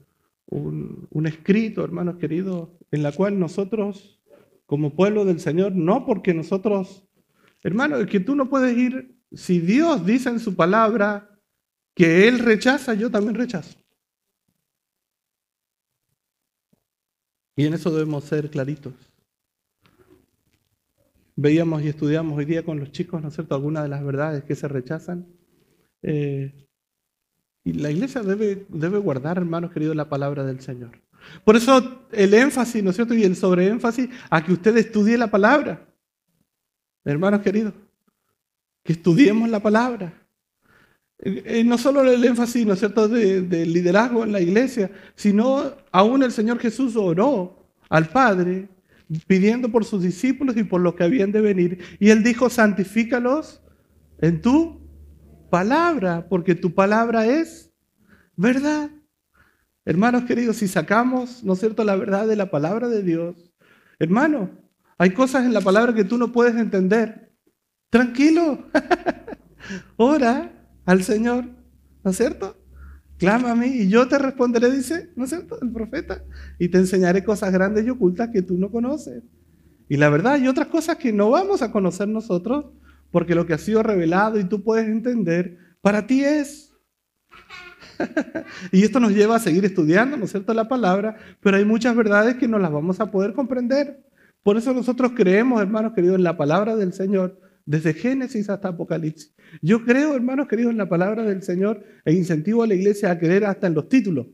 escrito, 1.25 1.83
hermanos 1.83 2.17
queridos, 2.17 2.69
en 2.91 3.03
la 3.03 3.11
cual 3.11 3.39
nosotros 3.39 4.19
como 4.65 4.95
pueblo 4.95 5.25
del 5.25 5.39
Señor, 5.39 5.73
no 5.73 6.05
porque 6.05 6.33
nosotros, 6.33 7.07
hermano, 7.63 7.97
es 7.97 8.07
que 8.07 8.19
tú 8.19 8.35
no 8.35 8.49
puedes 8.49 8.77
ir, 8.77 9.17
si 9.31 9.59
Dios 9.59 10.05
dice 10.05 10.29
en 10.29 10.39
su 10.39 10.55
palabra 10.55 11.38
que 11.99 12.29
Él 12.29 12.39
rechaza, 12.39 12.93
yo 12.93 13.11
también 13.11 13.35
rechazo. 13.35 13.77
Y 17.57 17.65
en 17.65 17.73
eso 17.73 17.91
debemos 17.91 18.23
ser 18.23 18.49
claritos. 18.49 18.93
Veíamos 21.35 21.81
y 21.81 21.89
estudiamos 21.89 22.37
hoy 22.37 22.45
día 22.45 22.63
con 22.63 22.79
los 22.79 22.93
chicos, 22.93 23.21
¿no 23.21 23.27
es 23.27 23.33
cierto?, 23.33 23.53
algunas 23.53 23.83
de 23.83 23.89
las 23.89 24.01
verdades 24.01 24.45
que 24.45 24.55
se 24.55 24.69
rechazan. 24.69 25.27
Eh, 26.01 26.69
y 27.65 27.73
la 27.73 27.91
iglesia 27.91 28.21
debe, 28.21 28.65
debe 28.69 28.97
guardar, 28.97 29.35
hermanos 29.35 29.73
queridos, 29.73 29.93
la 29.93 30.07
palabra 30.07 30.45
del 30.45 30.61
Señor. 30.61 31.01
Por 31.43 31.57
eso 31.57 32.07
el 32.13 32.33
énfasis, 32.33 32.81
¿no 32.81 32.91
es 32.91 32.95
cierto? 32.95 33.13
Y 33.13 33.25
el 33.25 33.35
sobreénfasis 33.35 34.09
a 34.29 34.41
que 34.41 34.53
usted 34.53 34.77
estudie 34.77 35.17
la 35.17 35.29
palabra. 35.29 35.85
Hermanos 37.03 37.41
queridos, 37.41 37.73
que 38.85 38.93
estudiemos 38.93 39.49
la 39.49 39.59
palabra. 39.59 40.18
Eh, 41.21 41.43
eh, 41.45 41.63
no 41.65 41.77
solo 41.77 42.01
el 42.01 42.23
énfasis, 42.23 42.65
¿no 42.65 42.73
es 42.73 42.79
cierto?, 42.79 43.07
del 43.07 43.49
de 43.49 43.65
liderazgo 43.65 44.23
en 44.23 44.31
la 44.31 44.39
iglesia, 44.39 44.89
sino 45.15 45.73
aún 45.91 46.23
el 46.23 46.31
Señor 46.31 46.59
Jesús 46.59 46.95
oró 46.95 47.67
al 47.89 48.07
Padre 48.09 48.69
pidiendo 49.27 49.69
por 49.69 49.83
sus 49.83 50.03
discípulos 50.03 50.55
y 50.55 50.63
por 50.63 50.81
los 50.81 50.95
que 50.95 51.03
habían 51.03 51.31
de 51.31 51.41
venir. 51.41 51.79
Y 51.99 52.09
él 52.11 52.23
dijo, 52.23 52.49
santifícalos 52.49 53.61
en 54.19 54.41
tu 54.41 54.79
palabra, 55.49 56.27
porque 56.29 56.55
tu 56.55 56.73
palabra 56.73 57.25
es 57.25 57.71
verdad. 58.35 58.89
Hermanos 59.83 60.23
queridos, 60.23 60.57
si 60.57 60.67
sacamos, 60.67 61.43
¿no 61.43 61.53
es 61.53 61.59
cierto?, 61.59 61.83
la 61.83 61.95
verdad 61.95 62.27
de 62.27 62.35
la 62.35 62.49
palabra 62.49 62.87
de 62.87 63.03
Dios, 63.03 63.51
hermano, 63.97 64.51
hay 64.97 65.09
cosas 65.11 65.45
en 65.45 65.53
la 65.53 65.61
palabra 65.61 65.93
que 65.93 66.03
tú 66.03 66.17
no 66.17 66.31
puedes 66.31 66.55
entender. 66.55 67.33
Tranquilo, 67.89 68.67
ora 69.97 70.58
al 70.89 71.03
Señor, 71.03 71.45
¿no 72.03 72.09
es 72.09 72.17
cierto? 72.17 72.57
Clama 73.17 73.51
a 73.51 73.55
mí 73.55 73.67
y 73.67 73.89
yo 73.89 74.07
te 74.07 74.17
responderé, 74.17 74.71
dice, 74.71 75.11
¿no 75.15 75.25
es 75.25 75.29
cierto? 75.29 75.61
El 75.61 75.71
profeta. 75.71 76.23
Y 76.57 76.69
te 76.69 76.79
enseñaré 76.79 77.23
cosas 77.23 77.53
grandes 77.53 77.85
y 77.85 77.91
ocultas 77.91 78.29
que 78.33 78.41
tú 78.41 78.57
no 78.57 78.71
conoces. 78.71 79.21
Y 79.87 79.97
la 79.97 80.09
verdad, 80.09 80.33
hay 80.33 80.47
otras 80.47 80.65
cosas 80.65 80.95
que 80.95 81.13
no 81.13 81.29
vamos 81.29 81.61
a 81.61 81.71
conocer 81.71 82.07
nosotros, 82.07 82.65
porque 83.11 83.35
lo 83.35 83.45
que 83.45 83.53
ha 83.53 83.59
sido 83.59 83.83
revelado 83.83 84.39
y 84.39 84.45
tú 84.45 84.63
puedes 84.63 84.87
entender, 84.87 85.59
para 85.81 86.07
ti 86.07 86.23
es. 86.23 86.73
y 88.71 88.81
esto 88.81 88.99
nos 88.99 89.11
lleva 89.11 89.35
a 89.35 89.39
seguir 89.39 89.65
estudiando, 89.65 90.17
¿no 90.17 90.25
es 90.25 90.31
cierto?, 90.31 90.55
la 90.55 90.67
palabra, 90.67 91.17
pero 91.39 91.57
hay 91.57 91.65
muchas 91.65 91.95
verdades 91.95 92.37
que 92.37 92.47
no 92.47 92.57
las 92.57 92.71
vamos 92.71 92.99
a 92.99 93.11
poder 93.11 93.33
comprender. 93.33 94.03
Por 94.41 94.57
eso 94.57 94.73
nosotros 94.73 95.11
creemos, 95.15 95.61
hermanos 95.61 95.93
queridos, 95.93 96.15
en 96.15 96.23
la 96.23 96.35
palabra 96.35 96.75
del 96.75 96.93
Señor, 96.93 97.39
desde 97.69 97.93
Génesis 97.93 98.49
hasta 98.49 98.69
Apocalipsis. 98.69 99.31
Yo 99.61 99.85
creo, 99.85 100.15
hermanos 100.15 100.47
queridos, 100.47 100.71
en 100.71 100.79
la 100.79 100.89
palabra 100.89 101.21
del 101.21 101.43
Señor 101.43 101.83
e 102.03 102.13
incentivo 102.13 102.63
a 102.63 102.67
la 102.67 102.73
iglesia 102.73 103.11
a 103.11 103.19
creer 103.19 103.45
hasta 103.45 103.67
en 103.67 103.75
los 103.75 103.87
títulos, 103.87 104.25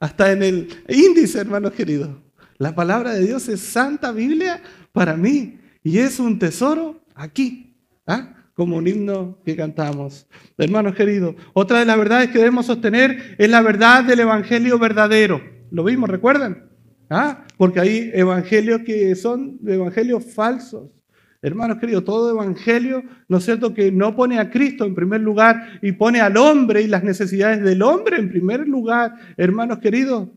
hasta 0.00 0.32
en 0.32 0.42
el 0.42 0.68
índice, 0.88 1.38
hermanos 1.38 1.70
queridos. 1.70 2.10
La 2.58 2.74
palabra 2.74 3.14
de 3.14 3.24
Dios 3.24 3.48
es 3.48 3.60
Santa 3.60 4.10
Biblia 4.10 4.60
para 4.90 5.16
mí 5.16 5.60
y 5.84 5.98
es 5.98 6.18
un 6.18 6.40
tesoro 6.40 7.04
aquí, 7.14 7.76
¿ah? 8.04 8.34
como 8.54 8.76
un 8.76 8.88
himno 8.88 9.38
que 9.44 9.54
cantamos. 9.54 10.26
Hermanos 10.58 10.96
queridos, 10.96 11.36
otra 11.52 11.78
de 11.78 11.84
las 11.84 11.98
verdades 11.98 12.30
que 12.30 12.38
debemos 12.38 12.66
sostener 12.66 13.36
es 13.38 13.48
la 13.48 13.62
verdad 13.62 14.02
del 14.02 14.18
Evangelio 14.18 14.76
verdadero. 14.76 15.40
¿Lo 15.70 15.84
vimos, 15.84 16.10
recuerdan? 16.10 16.68
¿Ah? 17.08 17.46
Porque 17.56 17.78
hay 17.78 18.10
evangelios 18.12 18.80
que 18.84 19.14
son 19.14 19.60
evangelios 19.64 20.24
falsos. 20.24 20.99
Hermanos 21.42 21.78
queridos, 21.78 22.04
todo 22.04 22.30
evangelio, 22.30 23.02
¿no 23.28 23.38
es 23.38 23.44
cierto?, 23.44 23.72
que 23.72 23.90
no 23.90 24.14
pone 24.14 24.38
a 24.38 24.50
Cristo 24.50 24.84
en 24.84 24.94
primer 24.94 25.22
lugar 25.22 25.78
y 25.80 25.92
pone 25.92 26.20
al 26.20 26.36
hombre 26.36 26.82
y 26.82 26.86
las 26.86 27.02
necesidades 27.02 27.62
del 27.62 27.80
hombre 27.80 28.18
en 28.18 28.28
primer 28.28 28.68
lugar. 28.68 29.14
Hermanos 29.38 29.78
queridos, 29.78 30.28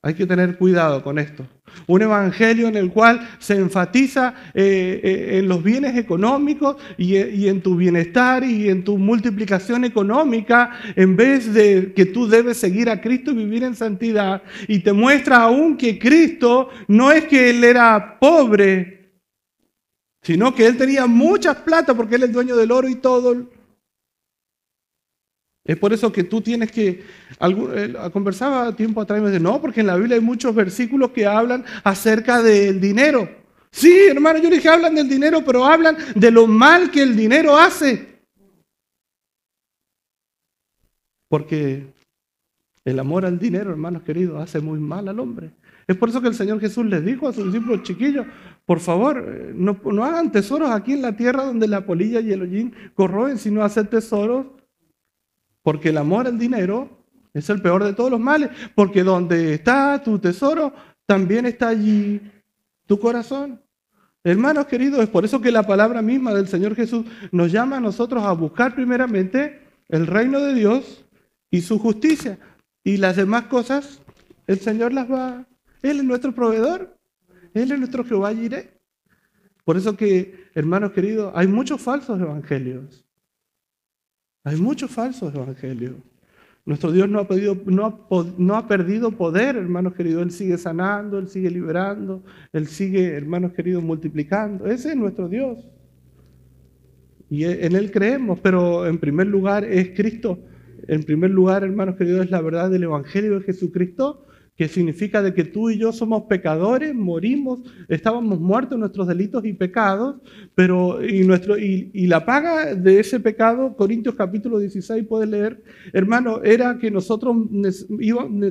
hay 0.00 0.14
que 0.14 0.26
tener 0.26 0.56
cuidado 0.56 1.02
con 1.02 1.18
esto. 1.18 1.46
Un 1.86 2.00
evangelio 2.00 2.68
en 2.68 2.76
el 2.76 2.90
cual 2.90 3.28
se 3.38 3.56
enfatiza 3.56 4.32
eh, 4.54 5.00
eh, 5.04 5.38
en 5.38 5.48
los 5.48 5.62
bienes 5.62 5.94
económicos 5.98 6.76
y, 6.96 7.18
y, 7.18 7.48
en 7.48 7.60
tu 7.60 7.76
bienestar 7.76 8.42
y 8.44 8.70
en 8.70 8.84
tu 8.84 8.96
multiplicación 8.96 9.84
económica, 9.84 10.70
en 10.96 11.16
vez 11.16 11.52
de 11.52 11.92
que 11.94 12.06
tú 12.06 12.26
debes 12.26 12.56
seguir 12.56 12.88
a 12.88 12.98
Cristo 13.02 13.32
y 13.32 13.34
vivir 13.34 13.64
en 13.64 13.74
santidad. 13.74 14.42
Y 14.68 14.78
te 14.78 14.94
muestra 14.94 15.42
aún 15.42 15.76
que 15.76 15.98
Cristo 15.98 16.70
no 16.86 17.12
es 17.12 17.24
que 17.24 17.50
Él 17.50 17.62
era 17.62 18.18
pobre, 18.18 18.97
sino 20.28 20.54
que 20.54 20.66
él 20.66 20.76
tenía 20.76 21.06
mucha 21.06 21.64
plata 21.64 21.94
porque 21.94 22.16
él 22.16 22.24
es 22.24 22.28
el 22.28 22.34
dueño 22.34 22.54
del 22.54 22.70
oro 22.70 22.86
y 22.86 22.96
todo. 22.96 23.48
Es 25.64 25.78
por 25.78 25.94
eso 25.94 26.12
que 26.12 26.22
tú 26.22 26.42
tienes 26.42 26.70
que, 26.70 27.02
eh, 27.40 27.94
conversaba 28.12 28.76
tiempo 28.76 29.00
atrás 29.00 29.20
y 29.20 29.22
me 29.22 29.30
dice, 29.30 29.42
no, 29.42 29.58
porque 29.58 29.80
en 29.80 29.86
la 29.86 29.96
Biblia 29.96 30.16
hay 30.16 30.20
muchos 30.20 30.54
versículos 30.54 31.12
que 31.12 31.24
hablan 31.24 31.64
acerca 31.82 32.42
del 32.42 32.78
dinero. 32.78 33.26
Sí, 33.70 33.90
hermano, 34.10 34.38
yo 34.38 34.50
dije, 34.50 34.68
hablan 34.68 34.96
del 34.96 35.08
dinero, 35.08 35.42
pero 35.42 35.64
hablan 35.64 35.96
de 36.14 36.30
lo 36.30 36.46
mal 36.46 36.90
que 36.90 37.00
el 37.00 37.16
dinero 37.16 37.56
hace. 37.56 38.20
Porque 41.30 41.86
el 42.84 42.98
amor 42.98 43.24
al 43.24 43.38
dinero, 43.38 43.70
hermanos 43.70 44.02
queridos, 44.02 44.42
hace 44.42 44.60
muy 44.60 44.78
mal 44.78 45.08
al 45.08 45.20
hombre. 45.20 45.52
Es 45.86 45.96
por 45.96 46.10
eso 46.10 46.20
que 46.20 46.28
el 46.28 46.34
Señor 46.34 46.60
Jesús 46.60 46.84
les 46.84 47.02
dijo 47.02 47.26
a 47.26 47.32
sus 47.32 47.50
discípulos 47.50 47.82
chiquillos, 47.82 48.26
por 48.68 48.80
favor, 48.80 49.24
eh, 49.26 49.52
no, 49.54 50.04
hagan 50.04 50.30
tesoros 50.30 50.70
aquí 50.70 50.92
en 50.92 51.00
la 51.00 51.16
tierra 51.16 51.44
donde 51.44 51.66
la 51.66 51.86
polilla 51.86 52.20
y 52.20 52.32
el 52.32 52.42
hollín 52.42 52.74
corroen, 52.94 53.38
sino 53.38 53.64
hacer 53.64 53.86
tesoros, 53.86 54.44
porque 55.62 55.88
el 55.88 55.96
amor 55.96 56.26
al 56.26 56.38
dinero 56.38 56.90
es 57.32 57.48
el 57.48 57.62
peor 57.62 57.82
de 57.82 57.94
todos 57.94 58.10
los 58.10 58.20
males, 58.20 58.50
porque 58.74 59.02
donde 59.02 59.54
está 59.54 60.02
tu 60.02 60.18
tesoro, 60.18 60.74
también 61.06 61.46
está 61.46 61.68
allí 61.68 62.20
tu 62.84 63.00
corazón. 63.00 63.58
Hermanos 64.22 64.66
queridos, 64.66 65.00
es 65.00 65.08
por 65.08 65.24
eso 65.24 65.40
que 65.40 65.50
la 65.50 65.62
palabra 65.62 66.02
misma 66.02 66.34
del 66.34 66.46
Señor 66.46 66.74
Jesús 66.74 67.06
nos 67.32 67.50
llama 67.50 67.78
a 67.78 67.80
nosotros 67.80 68.22
a 68.22 68.32
buscar 68.32 68.74
primeramente 68.74 69.62
el 69.88 70.06
reino 70.06 70.40
de 70.40 70.52
Dios 70.52 71.06
y 71.50 71.62
su 71.62 71.78
justicia. 71.78 72.38
Y 72.84 72.98
las 72.98 73.16
demás 73.16 73.44
cosas, 73.44 74.02
el 74.46 74.58
Señor 74.58 74.92
las 74.92 75.10
va 75.10 75.46
él 75.82 76.00
es 76.00 76.04
nuestro 76.04 76.34
proveedor. 76.34 76.97
Él 77.54 77.72
es 77.72 77.78
nuestro 77.78 78.04
Jehová 78.04 78.34
Jireh. 78.34 78.78
Por 79.64 79.76
eso 79.76 79.96
que, 79.96 80.46
hermanos 80.54 80.92
queridos, 80.92 81.32
hay 81.34 81.46
muchos 81.46 81.80
falsos 81.80 82.20
evangelios. 82.20 83.04
Hay 84.44 84.56
muchos 84.56 84.90
falsos 84.90 85.34
evangelios. 85.34 85.96
Nuestro 86.64 86.92
Dios 86.92 87.08
no 87.08 87.20
ha, 87.20 87.26
no, 88.36 88.56
ha, 88.56 88.68
perdido 88.68 89.10
poder, 89.12 89.56
hermanos 89.56 89.94
queridos. 89.94 90.22
Él 90.22 90.30
sigue 90.30 90.58
sanando, 90.58 91.18
Él 91.18 91.28
sigue 91.28 91.50
liberando, 91.50 92.22
Él 92.52 92.66
sigue, 92.66 93.08
hermanos 93.14 93.52
queridos, 93.52 93.82
multiplicando. 93.82 94.66
Ese 94.66 94.90
es 94.90 94.96
nuestro 94.96 95.28
Dios. 95.28 95.66
Y 97.30 97.44
e, 97.44 97.66
en 97.66 97.74
Él 97.74 97.90
creemos, 97.90 98.40
pero 98.40 98.86
en 98.86 98.98
primer 98.98 99.26
lugar 99.26 99.64
es 99.64 99.90
Cristo. 99.96 100.38
En 100.86 101.04
primer 101.04 101.30
lugar, 101.30 101.64
hermanos 101.64 101.96
queridos, 101.96 102.26
es 102.26 102.30
la 102.30 102.40
verdad 102.40 102.70
del 102.70 102.84
Evangelio 102.84 103.38
de 103.38 103.44
Jesucristo 103.44 104.26
que 104.58 104.66
significa 104.66 105.22
de 105.22 105.32
que 105.32 105.44
tú 105.44 105.70
y 105.70 105.78
yo 105.78 105.92
somos 105.92 106.24
pecadores, 106.24 106.92
morimos, 106.92 107.60
estábamos 107.86 108.40
muertos 108.40 108.74
en 108.74 108.80
nuestros 108.80 109.06
delitos 109.06 109.44
y 109.44 109.52
pecados, 109.52 110.16
pero 110.56 110.98
y, 111.06 111.22
nuestro, 111.22 111.56
y, 111.56 112.08
la 112.08 112.26
paga 112.26 112.74
de 112.74 112.98
ese 112.98 113.20
pecado, 113.20 113.76
Corintios 113.76 114.16
capítulo 114.16 114.58
16, 114.58 115.06
puedes 115.08 115.28
leer, 115.28 115.62
hermano, 115.92 116.42
era 116.42 116.76
que 116.76 116.90
nosotros 116.90 117.36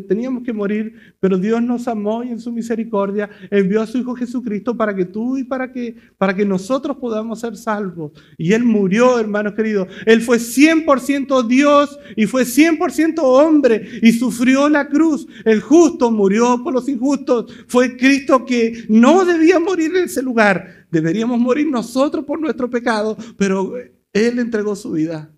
teníamos 0.08 0.44
que 0.44 0.54
morir, 0.54 0.94
pero 1.20 1.38
Dios 1.38 1.62
nos 1.62 1.90
amó 1.90 2.24
y 2.24 2.30
en 2.30 2.40
su 2.40 2.54
misericordia 2.54 3.30
envió 3.52 3.82
a 3.82 3.88
su 3.88 3.98
Hijo 3.98 4.16
Jesucristo 4.16 4.78
para 4.78 4.96
que 4.96 5.04
tú 5.04 5.38
y 5.38 5.44
para 5.44 5.74
que, 5.74 5.98
para 6.18 6.34
que 6.34 6.46
nosotros 6.46 6.96
podamos 7.02 7.42
ser 7.42 7.58
salvos. 7.58 8.14
Y 8.38 8.54
Él 8.54 8.64
murió, 8.64 9.20
hermanos 9.20 9.56
queridos. 9.56 9.90
Él 10.06 10.22
fue 10.22 10.38
100% 10.38 11.46
Dios 11.48 12.00
y 12.16 12.28
fue 12.28 12.44
100% 12.44 13.20
hombre 13.24 13.90
y 14.02 14.14
sufrió 14.14 14.70
la 14.70 14.88
cruz, 14.88 15.28
el 15.44 15.60
justo 15.60 15.97
murió 16.12 16.62
por 16.64 16.74
los 16.74 16.88
injustos. 16.88 17.52
Fue 17.68 17.98
Cristo 17.98 18.46
que 18.46 18.86
no 18.90 19.26
debía 19.26 19.60
morir 19.60 19.96
en 19.96 20.06
ese 20.06 20.22
lugar. 20.22 20.88
Deberíamos 20.92 21.40
morir 21.40 21.68
nosotros 21.70 22.26
por 22.26 22.40
nuestro 22.40 22.70
pecado, 22.70 23.18
pero 23.38 23.74
Él 24.14 24.40
entregó 24.40 24.76
su 24.76 24.92
vida 24.92 25.32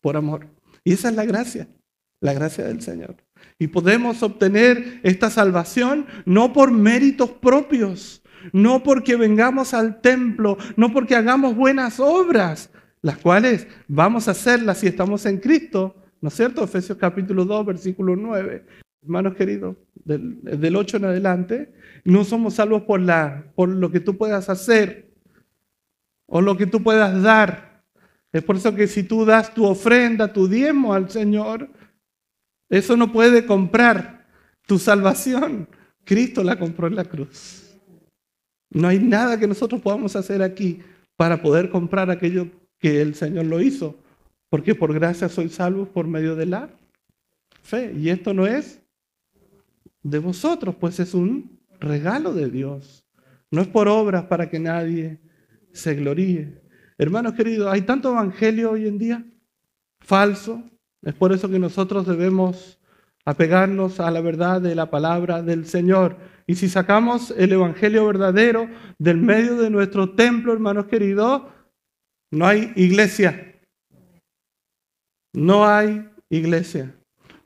por 0.00 0.16
amor. 0.16 0.46
Y 0.84 0.92
esa 0.92 1.08
es 1.08 1.14
la 1.14 1.24
gracia, 1.24 1.68
la 2.20 2.32
gracia 2.32 2.64
del 2.64 2.82
Señor. 2.82 3.16
Y 3.58 3.68
podemos 3.68 4.22
obtener 4.22 5.00
esta 5.02 5.30
salvación 5.30 6.06
no 6.24 6.52
por 6.52 6.70
méritos 6.72 7.30
propios, 7.30 8.22
no 8.52 8.82
porque 8.82 9.16
vengamos 9.16 9.74
al 9.74 10.00
templo, 10.00 10.58
no 10.76 10.92
porque 10.92 11.16
hagamos 11.16 11.54
buenas 11.54 12.00
obras, 12.00 12.70
las 13.00 13.18
cuales 13.18 13.66
vamos 13.88 14.28
a 14.28 14.32
hacerlas 14.32 14.78
si 14.78 14.86
estamos 14.86 15.24
en 15.26 15.38
Cristo, 15.38 15.94
¿no 16.20 16.28
es 16.28 16.34
cierto? 16.34 16.64
Efesios 16.64 16.98
capítulo 16.98 17.44
2, 17.44 17.66
versículo 17.66 18.16
9. 18.16 18.64
Hermanos 19.04 19.34
queridos, 19.34 19.76
del, 20.04 20.40
del 20.42 20.76
8 20.76 20.96
en 20.96 21.04
adelante, 21.04 21.74
no 22.04 22.24
somos 22.24 22.54
salvos 22.54 22.82
por, 22.82 23.00
la, 23.00 23.52
por 23.54 23.68
lo 23.68 23.90
que 23.90 24.00
tú 24.00 24.16
puedas 24.16 24.48
hacer 24.48 25.10
o 26.26 26.40
lo 26.40 26.56
que 26.56 26.66
tú 26.66 26.82
puedas 26.82 27.22
dar. 27.22 27.82
Es 28.32 28.42
por 28.42 28.56
eso 28.56 28.74
que 28.74 28.86
si 28.86 29.02
tú 29.02 29.26
das 29.26 29.52
tu 29.52 29.66
ofrenda, 29.66 30.32
tu 30.32 30.48
diezmo 30.48 30.94
al 30.94 31.10
Señor, 31.10 31.68
eso 32.70 32.96
no 32.96 33.12
puede 33.12 33.44
comprar 33.44 34.26
tu 34.66 34.78
salvación. 34.78 35.68
Cristo 36.04 36.42
la 36.42 36.58
compró 36.58 36.86
en 36.86 36.96
la 36.96 37.04
cruz. 37.04 37.78
No 38.70 38.88
hay 38.88 38.98
nada 38.98 39.38
que 39.38 39.46
nosotros 39.46 39.82
podamos 39.82 40.16
hacer 40.16 40.42
aquí 40.42 40.80
para 41.14 41.42
poder 41.42 41.70
comprar 41.70 42.10
aquello 42.10 42.48
que 42.78 43.02
el 43.02 43.14
Señor 43.14 43.44
lo 43.44 43.60
hizo. 43.60 43.96
Porque 44.48 44.74
por 44.74 44.94
gracia 44.94 45.28
soy 45.28 45.50
salvo 45.50 45.84
por 45.84 46.06
medio 46.06 46.34
de 46.36 46.46
la 46.46 46.70
fe. 47.62 47.92
Y 47.96 48.08
esto 48.08 48.34
no 48.34 48.46
es 48.46 48.80
de 50.04 50.20
vosotros, 50.20 50.76
pues 50.78 51.00
es 51.00 51.14
un 51.14 51.58
regalo 51.80 52.32
de 52.32 52.48
Dios. 52.48 53.04
No 53.50 53.62
es 53.62 53.68
por 53.68 53.88
obras 53.88 54.24
para 54.26 54.48
que 54.48 54.60
nadie 54.60 55.20
se 55.72 55.94
gloríe. 55.94 56.62
Hermanos 56.96 57.32
queridos, 57.32 57.72
hay 57.72 57.82
tanto 57.82 58.10
evangelio 58.10 58.70
hoy 58.70 58.86
en 58.86 58.98
día 58.98 59.24
falso. 60.00 60.62
Es 61.02 61.14
por 61.14 61.32
eso 61.32 61.48
que 61.48 61.58
nosotros 61.58 62.06
debemos 62.06 62.78
apegarnos 63.24 64.00
a 64.00 64.10
la 64.10 64.20
verdad 64.20 64.60
de 64.60 64.74
la 64.74 64.90
palabra 64.90 65.42
del 65.42 65.66
Señor. 65.66 66.16
Y 66.46 66.56
si 66.56 66.68
sacamos 66.68 67.32
el 67.36 67.52
Evangelio 67.52 68.06
verdadero 68.06 68.68
del 68.98 69.16
medio 69.16 69.56
de 69.56 69.70
nuestro 69.70 70.14
templo, 70.14 70.52
hermanos 70.52 70.86
queridos, 70.86 71.42
no 72.30 72.46
hay 72.46 72.72
iglesia. 72.76 73.58
No 75.32 75.66
hay 75.66 76.06
iglesia. 76.28 76.94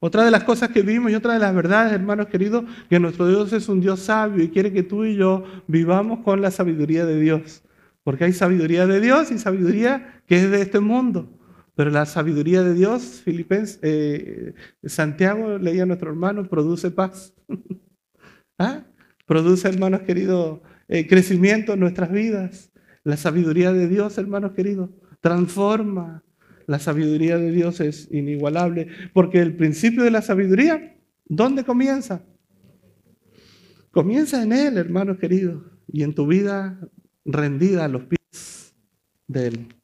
Otra 0.00 0.24
de 0.24 0.30
las 0.30 0.44
cosas 0.44 0.70
que 0.70 0.82
vimos 0.82 1.10
y 1.10 1.14
otra 1.14 1.32
de 1.32 1.40
las 1.40 1.54
verdades, 1.54 1.92
hermanos 1.92 2.28
queridos, 2.28 2.64
que 2.88 3.00
nuestro 3.00 3.26
Dios 3.26 3.52
es 3.52 3.68
un 3.68 3.80
Dios 3.80 4.00
sabio 4.00 4.44
y 4.44 4.48
quiere 4.48 4.72
que 4.72 4.84
tú 4.84 5.04
y 5.04 5.16
yo 5.16 5.44
vivamos 5.66 6.20
con 6.20 6.40
la 6.40 6.50
sabiduría 6.50 7.04
de 7.04 7.20
Dios. 7.20 7.62
Porque 8.04 8.24
hay 8.24 8.32
sabiduría 8.32 8.86
de 8.86 9.00
Dios 9.00 9.30
y 9.30 9.38
sabiduría 9.38 10.22
que 10.26 10.36
es 10.36 10.50
de 10.50 10.62
este 10.62 10.80
mundo. 10.80 11.28
Pero 11.74 11.90
la 11.90 12.06
sabiduría 12.06 12.62
de 12.62 12.74
Dios, 12.74 13.22
Filipenses, 13.24 13.78
eh, 13.82 14.54
Santiago, 14.84 15.58
leía 15.58 15.82
a 15.82 15.86
nuestro 15.86 16.10
hermano, 16.10 16.48
produce 16.48 16.90
paz. 16.90 17.34
¿Ah? 18.58 18.84
Produce, 19.26 19.68
hermanos 19.68 20.02
queridos, 20.02 20.60
eh, 20.88 21.06
crecimiento 21.06 21.74
en 21.74 21.80
nuestras 21.80 22.10
vidas. 22.10 22.72
La 23.04 23.16
sabiduría 23.16 23.72
de 23.72 23.88
Dios, 23.88 24.16
hermanos 24.18 24.52
queridos, 24.52 24.90
transforma, 25.20 26.24
la 26.68 26.78
sabiduría 26.78 27.38
de 27.38 27.50
Dios 27.50 27.80
es 27.80 28.08
inigualable, 28.12 28.88
porque 29.14 29.40
el 29.40 29.56
principio 29.56 30.04
de 30.04 30.10
la 30.10 30.20
sabiduría, 30.20 30.94
¿dónde 31.24 31.64
comienza? 31.64 32.22
Comienza 33.90 34.42
en 34.42 34.52
Él, 34.52 34.76
hermanos 34.76 35.16
queridos, 35.16 35.64
y 35.90 36.02
en 36.02 36.14
tu 36.14 36.26
vida 36.26 36.78
rendida 37.24 37.86
a 37.86 37.88
los 37.88 38.04
pies 38.04 38.74
de 39.26 39.46
Él. 39.46 39.74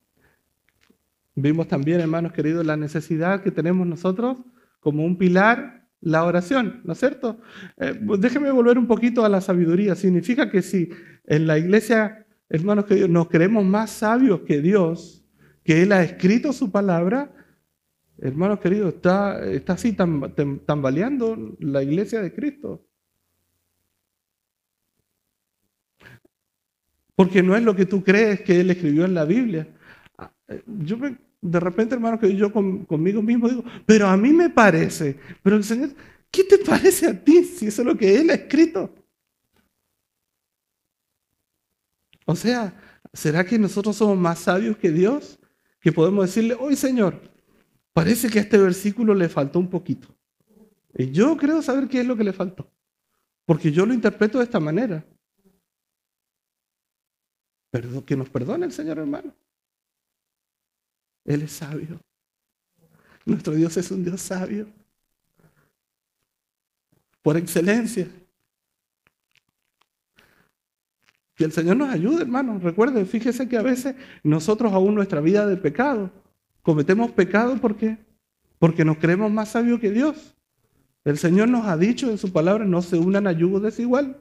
Vimos 1.35 1.69
también, 1.69 2.01
hermanos 2.01 2.33
queridos, 2.33 2.67
la 2.67 2.77
necesidad 2.77 3.43
que 3.43 3.51
tenemos 3.51 3.87
nosotros 3.87 4.37
como 4.81 5.07
un 5.07 5.17
pilar, 5.17 5.89
la 6.03 6.25
oración, 6.25 6.83
¿no 6.85 6.93
es 6.93 6.99
cierto? 6.99 7.41
Eh, 7.79 7.99
déjeme 8.19 8.51
volver 8.51 8.77
un 8.77 8.87
poquito 8.87 9.25
a 9.25 9.31
la 9.31 9.41
sabiduría. 9.41 9.95
Significa 9.95 10.51
que 10.51 10.61
si 10.61 10.91
en 11.25 11.47
la 11.47 11.57
iglesia, 11.57 12.27
hermanos 12.51 12.85
queridos, 12.85 13.09
nos 13.09 13.31
creemos 13.31 13.65
más 13.65 13.91
sabios 13.91 14.43
que 14.43 14.61
Dios, 14.61 15.24
que 15.65 15.83
Él 15.83 15.93
ha 15.93 16.03
escrito 16.05 16.53
su 16.53 16.71
palabra, 16.71 17.33
hermanos 18.19 18.61
queridos, 18.61 18.95
está, 18.95 19.45
está 19.47 19.73
así 19.73 19.93
tambaleando 19.95 21.57
la 21.59 21.83
iglesia 21.83 22.21
de 22.21 22.33
Cristo. 22.33 22.87
Porque 27.17 27.43
no 27.43 27.57
es 27.57 27.63
lo 27.63 27.75
que 27.75 27.87
tú 27.87 28.03
crees 28.03 28.43
que 28.43 28.61
Él 28.61 28.71
escribió 28.71 29.05
en 29.05 29.15
la 29.15 29.25
Biblia. 29.25 29.69
Ah, 30.19 30.31
eh, 30.49 30.63
yo 30.67 30.99
de 31.41 31.61
repente, 31.61 31.95
hermanos, 31.95 32.21
que 32.21 32.35
yo 32.35 32.53
conmigo 32.53 33.23
mismo 33.23 33.49
digo, 33.49 33.65
pero 33.87 34.09
a 34.09 34.17
mí 34.17 34.33
me 34.33 34.51
parece, 34.51 35.19
pero 35.43 35.57
el 35.57 35.65
Señor, 35.65 35.91
¿qué 36.31 36.45
te 36.45 36.59
parece 36.59 37.07
a 37.07 37.25
ti 37.25 37.45
si 37.45 37.67
eso 37.67 37.83
es 37.83 37.87
lo 37.87 37.97
que 37.97 38.17
Él 38.19 38.31
ha 38.31 38.35
escrito? 38.35 38.95
O 42.27 42.35
sea, 42.35 42.75
¿será 43.13 43.45
que 43.45 43.59
nosotros 43.59 43.97
somos 43.97 44.19
más 44.19 44.41
sabios 44.41 44.77
que 44.77 44.91
Dios? 44.91 45.39
Que 45.85 45.93
podemos 45.93 46.25
decirle, 46.25 46.57
hoy 46.59 46.77
Señor, 46.77 47.21
parece 47.93 48.31
que 48.31 48.39
a 48.39 48.43
este 48.43 48.57
versículo 48.57 49.13
le 49.13 49.29
faltó 49.29 49.59
un 49.59 49.69
poquito. 49.69 50.09
Y 50.97 51.11
yo 51.11 51.37
creo 51.37 51.61
saber 51.61 51.89
qué 51.89 52.01
es 52.01 52.07
lo 52.07 52.17
que 52.17 52.25
le 52.25 52.33
faltó, 52.33 52.73
porque 53.45 53.71
yo 53.71 53.85
lo 53.85 53.93
interpreto 53.93 54.39
de 54.39 54.45
esta 54.45 54.59
manera. 54.59 55.05
Pero 57.71 58.03
que 58.03 58.17
nos 58.17 58.31
perdone 58.31 58.65
el 58.65 58.73
Señor 58.73 58.99
hermano. 58.99 59.35
Él 61.23 61.43
es 61.43 61.53
sabio. 61.53 62.01
Nuestro 63.27 63.53
Dios 63.53 63.77
es 63.77 63.91
un 63.91 64.05
Dios 64.05 64.23
sabio. 64.23 64.67
Por 67.21 67.37
excelencia. 67.37 68.09
Que 71.35 71.45
el 71.45 71.53
Señor 71.53 71.77
nos 71.77 71.91
ayude, 71.91 72.23
hermano. 72.23 72.59
Recuerde, 72.59 73.05
fíjese 73.05 73.49
que 73.49 73.57
a 73.57 73.63
veces 73.63 73.97
nosotros 74.23 74.73
aún 74.73 74.95
nuestra 74.95 75.21
vida 75.21 75.47
de 75.47 75.57
pecado, 75.57 76.11
cometemos 76.63 77.11
pecado 77.11 77.57
¿por 77.57 77.77
qué? 77.77 77.99
Porque 78.59 78.85
nos 78.85 78.99
creemos 78.99 79.31
más 79.33 79.51
sabios 79.51 79.81
que 79.81 79.91
Dios. 79.91 80.37
El 81.05 81.19
Señor 81.19 81.49
nos 81.49 81.67
ha 81.67 81.77
dicho 81.77 82.09
en 82.09 82.19
su 82.19 82.33
palabra, 82.33 82.65
no 82.65 82.81
se 82.81 82.97
unan 82.97 83.27
a 83.27 83.33
yugo 83.33 83.61
desigual. 83.61 84.21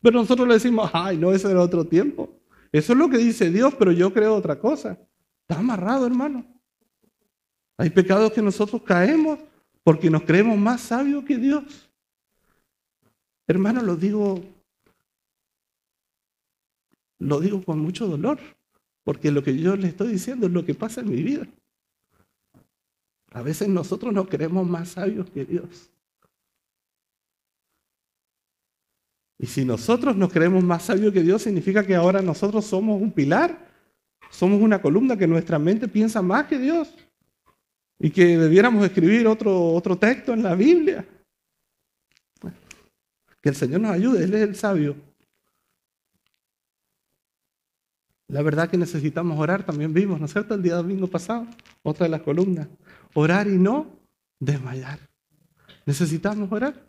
Pero 0.00 0.20
nosotros 0.20 0.48
le 0.48 0.54
decimos, 0.54 0.90
ay, 0.92 1.18
no, 1.18 1.32
ese 1.32 1.50
era 1.50 1.60
otro 1.60 1.84
tiempo. 1.84 2.30
Eso 2.72 2.92
es 2.92 2.98
lo 2.98 3.10
que 3.10 3.18
dice 3.18 3.50
Dios, 3.50 3.74
pero 3.78 3.92
yo 3.92 4.12
creo 4.12 4.34
otra 4.34 4.58
cosa. 4.58 4.98
Está 5.42 5.60
amarrado, 5.60 6.06
hermano. 6.06 6.46
Hay 7.76 7.90
pecados 7.90 8.32
que 8.32 8.40
nosotros 8.40 8.82
caemos 8.82 9.38
porque 9.82 10.08
nos 10.08 10.22
creemos 10.22 10.56
más 10.56 10.80
sabios 10.80 11.24
que 11.24 11.36
Dios. 11.36 11.90
Hermano, 13.46 13.82
lo 13.82 13.96
digo 13.96 14.40
lo 17.22 17.40
digo 17.40 17.62
con 17.62 17.78
mucho 17.78 18.06
dolor, 18.06 18.38
porque 19.04 19.30
lo 19.30 19.42
que 19.42 19.56
yo 19.56 19.76
le 19.76 19.88
estoy 19.88 20.12
diciendo 20.12 20.46
es 20.46 20.52
lo 20.52 20.64
que 20.64 20.74
pasa 20.74 21.00
en 21.00 21.10
mi 21.10 21.22
vida. 21.22 21.46
A 23.30 23.42
veces 23.42 23.68
nosotros 23.68 24.12
nos 24.12 24.28
creemos 24.28 24.66
más 24.68 24.90
sabios 24.90 25.30
que 25.30 25.44
Dios. 25.44 25.90
Y 29.38 29.46
si 29.46 29.64
nosotros 29.64 30.16
nos 30.16 30.32
creemos 30.32 30.62
más 30.62 30.84
sabios 30.84 31.12
que 31.12 31.22
Dios, 31.22 31.42
significa 31.42 31.84
que 31.86 31.94
ahora 31.94 32.22
nosotros 32.22 32.64
somos 32.64 33.00
un 33.00 33.10
pilar, 33.10 33.68
somos 34.30 34.60
una 34.60 34.80
columna 34.80 35.16
que 35.16 35.26
nuestra 35.26 35.58
mente 35.58 35.88
piensa 35.88 36.22
más 36.22 36.46
que 36.46 36.58
Dios. 36.58 36.94
Y 37.98 38.10
que 38.10 38.36
debiéramos 38.36 38.84
escribir 38.84 39.26
otro, 39.26 39.72
otro 39.72 39.96
texto 39.96 40.32
en 40.32 40.42
la 40.42 40.54
Biblia. 40.54 41.06
Que 43.40 43.48
el 43.48 43.54
Señor 43.54 43.80
nos 43.80 43.92
ayude, 43.92 44.24
Él 44.24 44.34
es 44.34 44.42
el 44.42 44.56
sabio. 44.56 45.11
La 48.32 48.40
verdad 48.40 48.70
que 48.70 48.78
necesitamos 48.78 49.38
orar, 49.38 49.62
también 49.62 49.92
vimos, 49.92 50.18
¿no 50.18 50.24
es 50.24 50.32
cierto? 50.32 50.54
El 50.54 50.62
día 50.62 50.76
domingo 50.76 51.06
pasado, 51.06 51.46
otra 51.82 52.06
de 52.06 52.10
las 52.10 52.22
columnas. 52.22 52.66
Orar 53.12 53.46
y 53.46 53.58
no 53.58 54.00
desmayar. 54.40 54.98
Necesitamos 55.84 56.50
orar. 56.50 56.82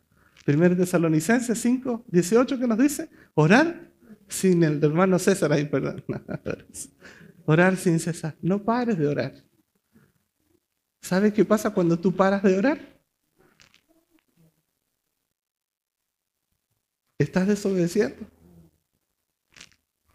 Primero 0.46 0.74
Tesalonicenses 0.78 1.60
5, 1.60 2.06
18 2.08 2.58
que 2.58 2.66
nos 2.66 2.78
dice, 2.78 3.10
orar 3.34 3.92
sin 4.30 4.64
el 4.64 4.82
hermano 4.82 5.20
César 5.20 5.52
ahí, 5.52 5.66
perdón. 5.66 6.06
orar 7.46 7.76
sin 7.76 8.00
cesar. 8.00 8.38
No 8.42 8.64
pares 8.64 8.98
de 8.98 9.06
orar. 9.06 9.34
¿Sabes 11.02 11.34
qué 11.34 11.44
pasa 11.44 11.72
cuando 11.72 12.00
tú 12.00 12.16
paras 12.16 12.42
de 12.42 12.58
orar? 12.58 12.80
Estás 17.18 17.48
desobedeciendo. 17.50 18.33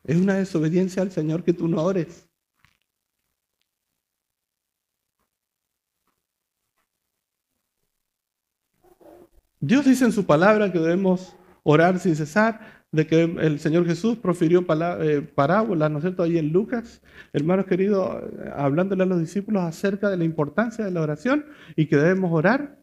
Es 0.09 0.17
una 0.17 0.37
desobediencia 0.37 1.03
al 1.03 1.13
Señor 1.13 1.45
que 1.45 1.53
tú 1.53 1.69
no 1.69 1.83
ores. 1.85 2.27
Dios 9.61 9.85
dice 9.85 10.07
en 10.07 10.13
su 10.13 10.25
palabra 10.25 10.73
que 10.73 10.79
debemos 10.79 11.37
orar 11.63 11.99
sin 11.99 12.17
cesar, 12.17 12.87
de 12.91 13.07
que 13.07 13.23
el 13.23 13.61
Señor 13.61 13.85
Jesús 13.85 14.17
profirió 14.17 14.65
eh, 15.03 15.21
parábolas, 15.35 15.91
¿no 15.91 15.99
es 15.99 16.05
cierto?, 16.05 16.23
ahí 16.23 16.39
en 16.39 16.53
Lucas, 16.53 17.03
hermanos 17.35 17.67
queridos, 17.67 18.23
hablándole 18.57 19.03
a 19.03 19.07
los 19.07 19.21
discípulos 19.21 19.63
acerca 19.63 20.09
de 20.09 20.17
la 20.17 20.25
importancia 20.25 20.87
de 20.87 20.91
la 20.91 21.03
oración 21.03 21.45
y 21.77 21.87
que 21.87 21.97
debemos 21.97 22.33
orar 22.33 22.79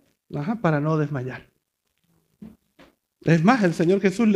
para 0.62 0.80
no 0.80 0.96
desmayar. 1.00 1.55
Es 3.26 3.44
más, 3.44 3.64
el 3.64 3.74
Señor 3.74 4.02
Jesús 4.02 4.30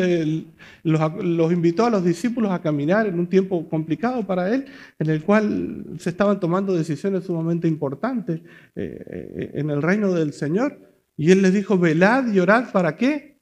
los, 0.83 1.53
invitó 1.53 1.85
a 1.85 1.91
los 1.91 2.03
discípulos 2.03 2.51
a 2.51 2.59
caminar 2.59 3.05
en 3.05 3.19
un 3.19 3.27
tiempo 3.27 3.69
complicado 3.69 4.25
para 4.25 4.51
Él, 4.51 4.65
en 4.97 5.09
el 5.11 5.23
cual 5.23 5.85
se 5.99 6.09
estaban 6.09 6.39
tomando 6.39 6.73
decisiones 6.73 7.25
sumamente 7.25 7.67
importantes 7.67 8.41
eh, 8.75 9.05
eh, 9.05 9.51
en 9.53 9.69
el 9.69 9.83
reino 9.83 10.11
del 10.11 10.33
Señor. 10.33 10.79
Y 11.15 11.29
Él 11.29 11.43
les 11.43 11.53
dijo, 11.53 11.77
velad 11.77 12.33
y 12.33 12.39
orad, 12.39 12.71
¿para 12.71 12.95
qué? 12.95 13.37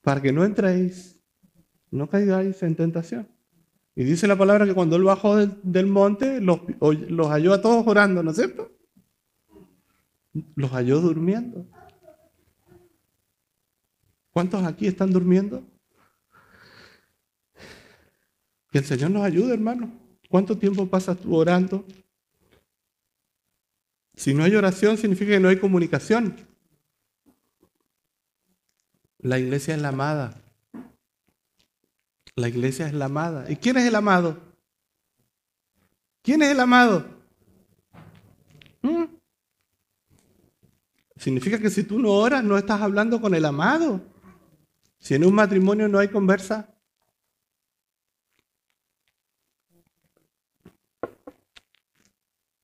Para 0.00 0.22
que 0.22 0.32
no 0.32 0.42
entréis, 0.42 1.20
no 1.90 2.08
caigáis 2.08 2.62
en 2.62 2.74
tentación. 2.74 3.28
Y 3.94 4.04
dice 4.04 4.26
la 4.26 4.38
palabra 4.38 4.64
que 4.64 4.72
cuando 4.72 4.96
Él 4.96 5.04
bajó 5.04 5.36
del, 5.36 5.86
monte, 5.86 6.40
los, 6.40 6.60
los 6.80 7.28
halló 7.28 7.52
a 7.52 7.60
todos 7.60 7.86
orando, 7.86 8.22
¿no 8.22 8.30
es 8.30 8.38
cierto? 8.38 8.72
Los 10.54 10.70
halló 10.70 11.02
durmiendo. 11.02 11.66
¿Cuántos 14.38 14.62
aquí 14.62 14.86
están 14.86 15.10
durmiendo? 15.10 15.64
Que 18.70 18.78
el 18.78 18.84
Señor 18.84 19.10
nos 19.10 19.24
ayude, 19.24 19.52
hermano. 19.52 19.90
¿Cuánto 20.28 20.56
tiempo 20.56 20.86
pasas 20.86 21.18
tú 21.18 21.34
orando? 21.34 21.84
Si 24.14 24.34
no 24.34 24.44
hay 24.44 24.54
oración, 24.54 24.96
significa 24.96 25.32
que 25.32 25.40
no 25.40 25.48
hay 25.48 25.58
comunicación. 25.58 26.36
La 29.18 29.40
iglesia 29.40 29.74
es 29.74 29.82
la 29.82 29.88
amada. 29.88 30.40
La 32.36 32.48
iglesia 32.48 32.86
es 32.86 32.94
la 32.94 33.06
amada. 33.06 33.50
¿Y 33.50 33.56
quién 33.56 33.76
es 33.76 33.86
el 33.86 33.96
amado? 33.96 34.38
¿Quién 36.22 36.42
es 36.42 36.50
el 36.50 36.60
amado? 36.60 37.04
¿Mm? 38.82 39.04
Significa 41.16 41.58
que 41.58 41.70
si 41.70 41.82
tú 41.82 41.98
no 41.98 42.12
oras, 42.12 42.44
no 42.44 42.56
estás 42.56 42.80
hablando 42.80 43.20
con 43.20 43.34
el 43.34 43.44
amado. 43.44 44.00
Si 44.98 45.14
en 45.14 45.24
un 45.24 45.34
matrimonio 45.34 45.88
no 45.88 45.98
hay 45.98 46.08
conversa, 46.08 46.74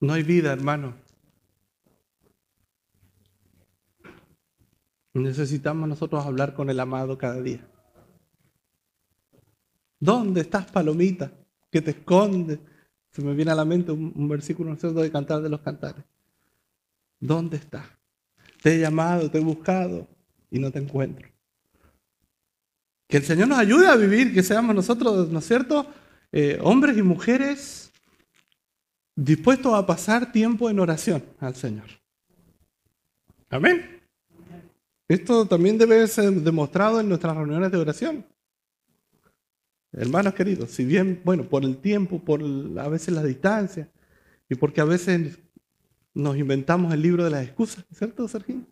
no 0.01 0.13
hay 0.13 0.23
vida, 0.23 0.53
hermano. 0.53 0.95
Necesitamos 5.15 5.89
nosotros 5.89 6.27
hablar 6.27 6.55
con 6.55 6.71
el 6.71 6.81
amado 6.81 7.17
cada 7.17 7.41
día. 7.41 7.65
¿Dónde 10.01 10.43
estás, 10.43 10.71
palomita? 10.71 11.33
Que 11.71 11.81
te 11.81 11.93
esconde. 11.93 12.59
Se 13.11 13.23
me 13.23 13.33
viene 13.33 13.53
a 13.53 13.55
la 13.55 13.65
mente 13.65 13.93
un, 13.93 14.29
versículo 14.29 14.75
¿no 14.75 14.93
de 14.93 15.11
Cantar 15.13 15.41
de 15.41 15.49
los 15.49 15.61
Cantares. 15.61 16.05
¿Dónde 17.21 17.57
estás? 17.57 17.87
Te 18.61 18.75
he 18.75 18.81
llamado, 18.81 19.31
te 19.31 19.39
he 19.39 19.41
buscado 19.41 20.09
y 20.51 20.59
no 20.59 20.73
te 20.73 20.81
encuentro. 20.81 21.34
Que 23.15 23.19
el 23.19 23.25
Señor 23.25 23.47
nos 23.47 23.61
ayude 23.61 23.87
a 23.87 23.95
vivir, 23.95 24.35
que 24.35 24.43
seamos 24.43 24.75
nosotros, 24.75 25.31
¿no 25.31 25.39
es 25.39 25.47
cierto? 25.47 25.87
Eh, 26.33 26.59
hombres 26.61 26.99
y 26.99 27.03
mujeres 27.03 27.93
dispuestos 29.15 29.73
a 29.73 29.87
pasar 29.87 30.33
tiempo 30.33 30.69
en 30.69 30.81
oración 30.81 31.23
al 31.39 31.55
Señor. 31.55 31.87
Amén. 33.51 34.03
Esto 35.07 35.47
también 35.47 35.79
debe 35.79 36.05
ser 36.09 36.33
demostrado 36.33 36.99
en 36.99 37.09
nuestras 37.09 37.37
reuniones 37.37 37.71
de 37.71 37.79
oración. 37.79 38.27
Hermanos 39.93 40.35
queridos, 40.35 40.73
si 40.73 40.85
bien, 40.85 41.23
bueno, 41.25 41.45
por 41.45 41.63
el 41.63 41.77
tiempo, 41.77 42.19
por 42.19 42.43
a 42.43 42.89
veces 42.89 43.15
la 43.15 43.23
distancia, 43.23 43.89
y 44.49 44.57
porque 44.57 44.81
a 44.81 44.87
veces 44.87 45.39
nos 46.15 46.37
inventamos 46.37 46.93
el 46.93 47.01
libro 47.01 47.23
de 47.23 47.31
las 47.31 47.45
excusas, 47.45 47.85
¿cierto, 47.93 48.27
Sergio? 48.27 48.67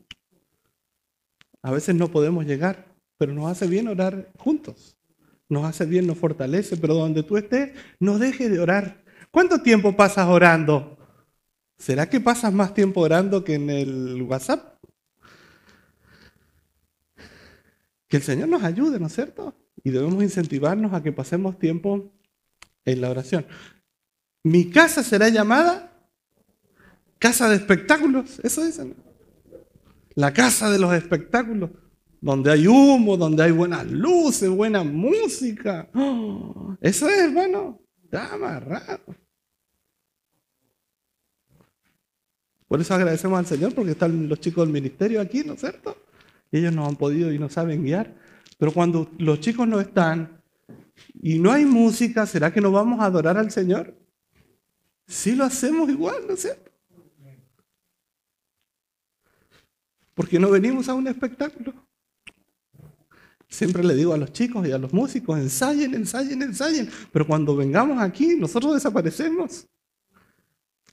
A 1.63 1.71
veces 1.71 1.95
no 1.95 2.09
podemos 2.09 2.45
llegar, 2.45 2.92
pero 3.23 3.35
nos 3.35 3.53
hace 3.53 3.69
bien 3.69 3.87
orar 3.87 4.33
juntos. 4.37 4.97
Nos 5.49 5.65
hace 5.65 5.87
bien, 5.87 6.09
nos 6.09 6.19
fortalece, 6.19 6.77
pero 6.77 6.95
donde 6.95 7.23
tú 7.23 7.37
estés, 7.37 7.71
no 8.01 8.19
dejes 8.19 8.51
de 8.51 8.59
orar. 8.59 9.05
¿Cuánto 9.31 9.63
tiempo 9.63 9.95
pasas 9.95 10.27
orando? 10.27 10.99
¿Será 11.79 12.11
que 12.11 12.19
pasas 12.19 12.53
más 12.53 12.75
tiempo 12.75 13.01
orando 13.01 13.45
que 13.45 13.55
en 13.55 13.71
el 13.71 14.23
WhatsApp? 14.23 14.75
Que 18.09 18.17
el 18.17 18.25
Señor 18.25 18.49
nos 18.49 18.65
ayude, 18.65 18.99
¿no 18.99 19.07
es 19.07 19.15
cierto? 19.15 19.55
Y 19.85 19.91
debemos 19.91 20.21
incentivarnos 20.21 20.93
a 20.93 21.01
que 21.01 21.13
pasemos 21.13 21.61
tiempo 21.61 22.13
en 22.85 23.01
la 23.01 23.09
oración. 23.09 23.47
Mi 24.43 24.69
casa 24.69 25.05
será 25.05 25.29
llamada 25.29 26.09
casa 27.21 27.49
de 27.49 27.55
espectáculos, 27.55 28.41
eso 28.43 28.65
dicen. 28.65 28.97
La 30.17 30.33
casa 30.33 30.73
de 30.73 30.81
los 30.81 30.93
espectáculos, 30.93 31.71
donde 32.23 32.53
hay 32.53 32.69
humo, 32.69 33.17
donde 33.17 33.43
hay 33.43 33.51
buenas 33.51 33.85
luces, 33.91 34.49
buena 34.49 34.85
música. 34.85 35.91
eso 36.81 37.09
es, 37.09 37.19
hermano, 37.19 37.81
está 38.05 38.33
amarrado. 38.33 39.01
Por 42.69 42.81
eso 42.81 42.95
agradecemos 42.95 43.39
al 43.39 43.47
Señor 43.47 43.75
porque 43.75 43.91
están 43.91 44.29
los 44.29 44.41
chicos 44.41 44.65
del 44.65 44.73
ministerio 44.73 45.21
aquí, 45.21 45.43
¿no 45.45 45.55
es 45.55 45.61
cierto? 45.61 45.97
ellos 46.53 46.73
no 46.73 46.87
han 46.87 46.97
podido 46.97 47.33
y 47.33 47.39
no 47.39 47.49
saben 47.49 47.83
guiar. 47.83 48.15
Pero 48.57 48.73
cuando 48.73 49.11
los 49.19 49.41
chicos 49.41 49.67
no 49.67 49.81
están 49.81 50.41
y 51.15 51.39
no 51.39 51.51
hay 51.51 51.65
música, 51.65 52.25
¿será 52.25 52.53
que 52.53 52.61
no 52.61 52.71
vamos 52.71 53.01
a 53.01 53.07
adorar 53.07 53.37
al 53.37 53.51
Señor? 53.51 53.95
Sí 55.09 55.35
lo 55.35 55.45
hacemos 55.45 55.89
igual, 55.89 56.27
¿no 56.29 56.35
es 56.35 56.43
cierto? 56.43 56.71
Porque 60.15 60.39
no 60.39 60.51
venimos 60.51 60.89
a 60.89 60.95
un 60.95 61.09
espectáculo. 61.09 61.82
Siempre 63.53 63.85
le 63.85 63.95
digo 63.95 64.15
a 64.15 64.17
los 64.17 64.33
chicos 64.33 64.67
y 64.67 64.73
a 64.73 64.79
los 64.79 64.95
músicos, 64.95 65.39
ensayen, 65.39 65.95
ensayen, 65.95 66.41
ensayen. 66.41 66.89
Pero 67.13 67.27
cuando 67.27 67.55
vengamos 67.55 68.01
aquí, 68.01 68.35
nosotros 68.35 68.73
desaparecemos. 68.73 69.67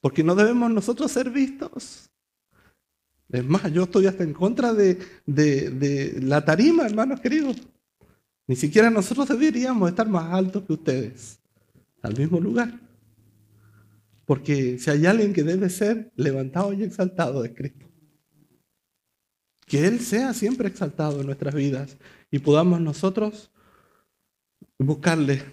Porque 0.02 0.26
no 0.26 0.36
debemos 0.36 0.70
nosotros 0.70 1.10
ser 1.10 1.30
vistos. 1.30 2.10
Es 3.30 3.46
más, 3.46 3.72
yo 3.72 3.84
estoy 3.84 4.08
hasta 4.08 4.26
en 4.26 4.34
contra 4.34 4.74
de, 4.74 5.00
la 6.22 6.44
tarima, 6.44 6.86
hermanos 6.86 7.22
queridos. 7.22 7.56
Ni 8.46 8.58
siquiera 8.58 8.90
nosotros 8.90 9.30
deberíamos 9.30 9.88
estar 9.90 10.10
más 10.10 10.34
altos 10.34 10.64
que 10.64 10.74
ustedes, 10.74 11.40
al 12.02 12.18
mismo 12.18 12.42
lugar. 12.42 12.78
Porque 14.26 14.78
si 14.80 14.90
hay 14.90 15.06
alguien 15.06 15.32
que 15.32 15.44
debe 15.44 15.70
ser 15.70 16.12
levantado 16.18 16.74
y 16.74 16.84
exaltado 16.84 17.46
es 17.46 17.54
Cristo. 17.56 17.86
Que 19.66 19.88
Él 19.88 20.02
sea 20.02 20.34
siempre 20.34 20.68
exaltado 20.68 21.22
en 21.22 21.28
nuestras 21.28 21.56
vidas 21.56 21.96
y 22.32 22.40
podamos 22.40 22.80
nosotros 22.82 23.52
buscarle. 24.78 25.44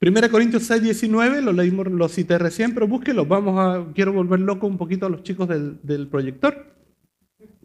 1 0.00 0.30
Corintios 0.30 0.62
6, 0.62 0.82
19, 0.82 1.42
lo 1.42 1.52
leímos, 1.52 1.88
lo 1.88 2.08
cité 2.08 2.38
recién, 2.38 2.72
pero 2.72 2.86
búsquelo. 2.86 3.26
Vamos 3.26 3.58
a, 3.58 3.92
quiero 3.94 4.12
volver 4.12 4.38
loco 4.40 4.68
un 4.68 4.78
poquito 4.78 5.06
a 5.06 5.08
los 5.10 5.24
chicos 5.24 5.48
del, 5.48 6.08
proyector. 6.08 6.76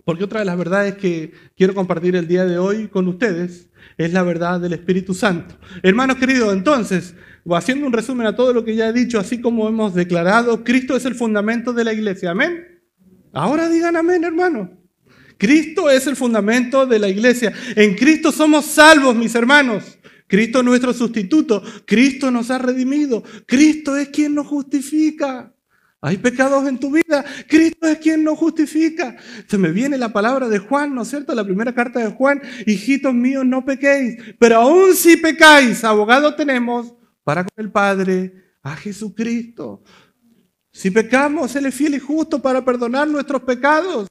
Porque 0.03 0.23
otra 0.23 0.39
de 0.39 0.45
las 0.45 0.57
verdades 0.57 0.95
que 0.95 1.31
quiero 1.55 1.75
compartir 1.75 2.15
el 2.15 2.27
día 2.27 2.45
de 2.45 2.57
hoy 2.57 2.87
con 2.87 3.07
ustedes 3.07 3.69
es 3.97 4.11
la 4.11 4.23
verdad 4.23 4.59
del 4.59 4.73
Espíritu 4.73 5.13
Santo. 5.13 5.55
Hermanos 5.83 6.17
queridos, 6.17 6.51
entonces, 6.53 7.15
haciendo 7.51 7.85
un 7.85 7.93
resumen 7.93 8.25
a 8.25 8.35
todo 8.35 8.51
lo 8.51 8.65
que 8.65 8.75
ya 8.75 8.89
he 8.89 8.93
dicho, 8.93 9.19
así 9.19 9.39
como 9.39 9.67
hemos 9.69 9.93
declarado, 9.93 10.63
Cristo 10.63 10.95
es 10.95 11.05
el 11.05 11.15
fundamento 11.15 11.71
de 11.71 11.83
la 11.83 11.93
iglesia. 11.93 12.31
Amén. 12.31 12.81
Ahora 13.31 13.69
digan 13.69 13.95
amén, 13.95 14.23
hermano. 14.23 14.82
Cristo 15.37 15.89
es 15.89 16.07
el 16.07 16.15
fundamento 16.15 16.85
de 16.85 16.99
la 16.99 17.07
iglesia. 17.07 17.53
En 17.75 17.95
Cristo 17.95 18.31
somos 18.31 18.65
salvos, 18.65 19.15
mis 19.15 19.35
hermanos. 19.35 19.97
Cristo 20.27 20.59
es 20.59 20.65
nuestro 20.65 20.93
sustituto. 20.93 21.61
Cristo 21.85 22.31
nos 22.31 22.49
ha 22.49 22.57
redimido. 22.57 23.23
Cristo 23.45 23.95
es 23.95 24.09
quien 24.09 24.35
nos 24.35 24.47
justifica. 24.47 25.53
Hay 26.01 26.17
pecados 26.17 26.67
en 26.67 26.79
tu 26.79 26.91
vida. 26.91 27.23
Cristo 27.47 27.87
es 27.87 27.97
quien 27.99 28.23
nos 28.23 28.37
justifica. 28.37 29.15
Se 29.47 29.57
me 29.57 29.71
viene 29.71 29.97
la 29.97 30.11
palabra 30.11 30.49
de 30.49 30.59
Juan, 30.59 30.93
¿no 30.93 31.03
es 31.03 31.09
cierto? 31.09 31.33
La 31.33 31.45
primera 31.45 31.73
carta 31.73 31.99
de 31.99 32.11
Juan. 32.11 32.41
Hijitos 32.65 33.13
míos, 33.13 33.45
no 33.45 33.63
pequéis. 33.63 34.17
Pero 34.39 34.57
aún 34.57 34.95
si 34.95 35.17
pecáis, 35.17 35.83
abogado 35.83 36.35
tenemos 36.35 36.93
para 37.23 37.43
con 37.43 37.53
el 37.63 37.71
Padre 37.71 38.33
a 38.63 38.75
Jesucristo. 38.75 39.83
Si 40.71 40.89
pecamos, 40.89 41.55
Él 41.55 41.67
es 41.67 41.75
fiel 41.75 41.95
y 41.95 41.99
justo 41.99 42.41
para 42.41 42.65
perdonar 42.65 43.07
nuestros 43.07 43.43
pecados 43.43 44.07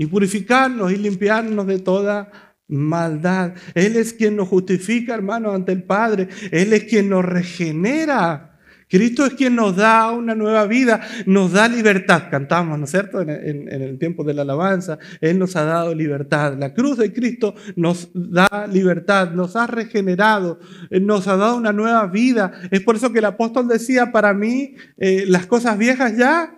y 0.00 0.06
purificarnos 0.06 0.90
y 0.92 0.96
limpiarnos 0.96 1.66
de 1.66 1.78
toda 1.78 2.56
maldad. 2.68 3.52
Él 3.74 3.96
es 3.96 4.14
quien 4.14 4.34
nos 4.34 4.48
justifica, 4.48 5.12
hermano, 5.12 5.52
ante 5.52 5.72
el 5.72 5.82
Padre. 5.82 6.26
Él 6.50 6.72
es 6.72 6.84
quien 6.84 7.10
nos 7.10 7.22
regenera. 7.22 8.58
Cristo 8.88 9.26
es 9.26 9.34
quien 9.34 9.56
nos 9.56 9.76
da 9.76 10.10
una 10.10 10.34
nueva 10.34 10.66
vida, 10.66 11.02
nos 11.26 11.52
da 11.52 11.68
libertad. 11.68 12.30
Cantamos, 12.30 12.78
¿no 12.78 12.86
es 12.86 12.90
cierto? 12.90 13.20
En, 13.20 13.68
el 13.70 13.98
tiempo 13.98 14.24
de 14.24 14.32
la 14.32 14.40
alabanza, 14.40 14.98
Él 15.20 15.38
nos 15.38 15.54
ha 15.54 15.64
dado 15.64 15.94
libertad. 15.94 16.56
La 16.58 16.72
cruz 16.72 16.96
de 16.96 17.12
Cristo 17.12 17.54
nos 17.76 18.08
da 18.14 18.66
libertad, 18.72 19.32
nos 19.32 19.54
ha 19.54 19.66
regenerado, 19.66 20.60
eh, 20.88 20.98
nos 20.98 21.28
ha 21.28 21.36
dado 21.36 21.58
una 21.58 21.74
nueva 21.74 22.06
vida. 22.06 22.52
Es 22.70 22.80
por 22.80 22.96
eso 22.96 23.12
que 23.12 23.18
el 23.18 23.26
apóstol 23.26 23.68
decía, 23.68 24.12
para 24.12 24.32
mí 24.32 24.76
eh, 24.96 25.26
las 25.28 25.44
cosas 25.44 25.76
viejas 25.76 26.16
ya 26.16 26.56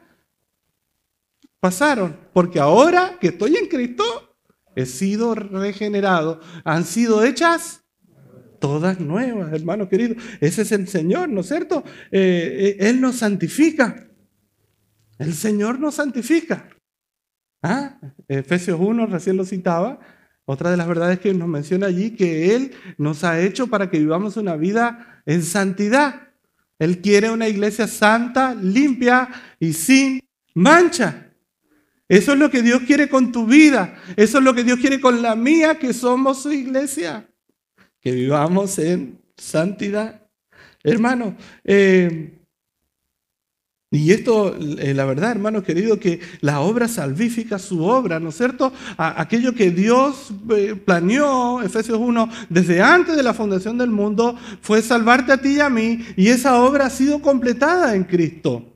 pasaron, 1.63 2.17
porque 2.33 2.59
ahora 2.59 3.19
que 3.21 3.29
estoy 3.29 3.57
en 3.57 3.69
Cristo, 3.69 4.03
he 4.75 4.85
sido 4.85 5.37
regenerado, 5.37 6.41
han 6.65 6.85
sido 6.85 7.23
hechas 7.23 7.85
todas 8.59 8.99
nuevas, 8.99 9.53
hermano 9.53 9.89
querido. 9.89 10.17
Ese 10.41 10.63
es 10.63 10.73
el 10.73 10.89
Señor, 10.89 11.29
¿no 11.29 11.43
es 11.43 11.47
cierto? 11.47 11.85
Eh, 12.11 12.77
eh, 12.81 12.89
él 12.89 13.01
nos 13.01 13.19
santifica. 13.19 14.09
El 15.21 15.35
Señor 15.35 15.79
nos 15.79 15.95
santifica. 15.95 16.69
¿Ah? 17.63 17.97
Efesios 18.27 18.81
1, 18.81 19.07
recién 19.07 19.37
lo 19.37 19.45
citaba. 19.45 20.01
Otra 20.45 20.69
de 20.69 20.77
las 20.77 20.89
verdades 20.89 21.21
que 21.21 21.33
nos 21.33 21.47
menciona 21.47 21.87
allí, 21.87 22.17
que 22.17 22.57
Él 22.57 22.73
nos 22.99 23.23
ha 23.23 23.41
hecho 23.41 23.69
para 23.69 23.89
que 23.89 24.01
vivamos 24.01 24.37
una 24.37 24.57
vida 24.57 25.23
en 25.27 25.45
santidad. 25.45 26.31
Él 26.81 27.01
quiere 27.01 27.31
una 27.31 27.47
iglesia 27.47 27.87
santa, 27.87 28.53
limpia 28.53 29.29
y 29.61 29.75
sin 29.75 30.19
mancha. 30.55 31.32
Eso 32.13 32.35
es 32.35 32.39
lo 32.39 32.51
que 32.51 32.61
Dios 32.61 32.83
quiere 32.87 33.09
con 33.09 33.33
tu 33.33 33.47
vida. 33.47 33.95
Eso 34.17 34.37
es 34.37 34.45
lo 34.45 34.53
que 34.53 34.65
Dios 34.65 34.79
quiere 34.79 35.01
con 35.01 35.23
la 35.23 35.35
mía, 35.35 35.79
que 35.79 35.95
somos 35.95 36.43
su 36.43 36.53
iglesia 36.53 37.27
que 38.03 38.13
vivamos 38.13 38.79
en 38.79 39.19
santidad. 39.37 40.21
Hermano, 40.83 41.37
eh, 41.65 42.39
y 43.91 44.13
esto, 44.13 44.55
eh, 44.57 44.93
la 44.93 45.07
verdad, 45.07 45.31
hermano 45.31 45.63
querido, 45.63 45.99
que 45.99 46.21
la 46.41 46.61
obra 46.61 46.87
salvífica, 46.87 47.59
su 47.59 47.83
obra, 47.85 48.21
¿no 48.21 48.29
es 48.29 48.37
cierto? 48.37 48.73
aquello 48.99 49.55
que 49.55 49.71
Dios 49.71 50.33
eh, 50.51 50.75
planeó, 50.75 51.63
Efesios 51.63 51.99
1, 51.99 52.29
desde 52.51 52.83
antes 52.83 53.17
de 53.17 53.23
la 53.23 53.33
fundación 53.33 53.79
del 53.79 53.91
mundo, 53.91 54.37
fue 54.61 54.83
salvarte 54.83 55.33
a 55.33 55.41
ti 55.41 55.57
y 55.57 55.61
a 55.61 55.71
mí, 55.71 56.05
y 56.17 56.29
esa 56.29 56.61
obra 56.61 56.87
ha 56.87 56.91
sido 56.91 57.23
completada 57.23 57.95
en 57.95 58.05
Cristo. 58.05 58.72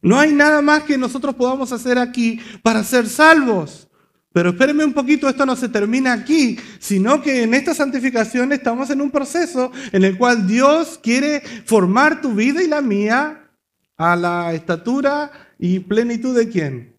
No 0.00 0.18
hay 0.18 0.32
nada 0.32 0.62
más 0.62 0.84
que 0.84 0.96
nosotros 0.96 1.34
podamos 1.34 1.72
hacer 1.72 1.98
aquí 1.98 2.40
para 2.62 2.84
ser 2.84 3.08
salvos. 3.08 3.88
Pero 4.32 4.50
espérenme 4.50 4.84
un 4.84 4.92
poquito, 4.92 5.28
esto 5.28 5.46
no 5.46 5.56
se 5.56 5.68
termina 5.68 6.12
aquí, 6.12 6.58
sino 6.78 7.22
que 7.22 7.42
en 7.42 7.54
esta 7.54 7.74
santificación 7.74 8.52
estamos 8.52 8.90
en 8.90 9.00
un 9.00 9.10
proceso 9.10 9.72
en 9.90 10.04
el 10.04 10.18
cual 10.18 10.46
Dios 10.46 11.00
quiere 11.02 11.42
formar 11.64 12.20
tu 12.20 12.34
vida 12.34 12.62
y 12.62 12.68
la 12.68 12.82
mía 12.82 13.50
a 13.96 14.16
la 14.16 14.52
estatura 14.52 15.32
y 15.58 15.80
plenitud 15.80 16.36
de 16.36 16.48
quién? 16.48 16.97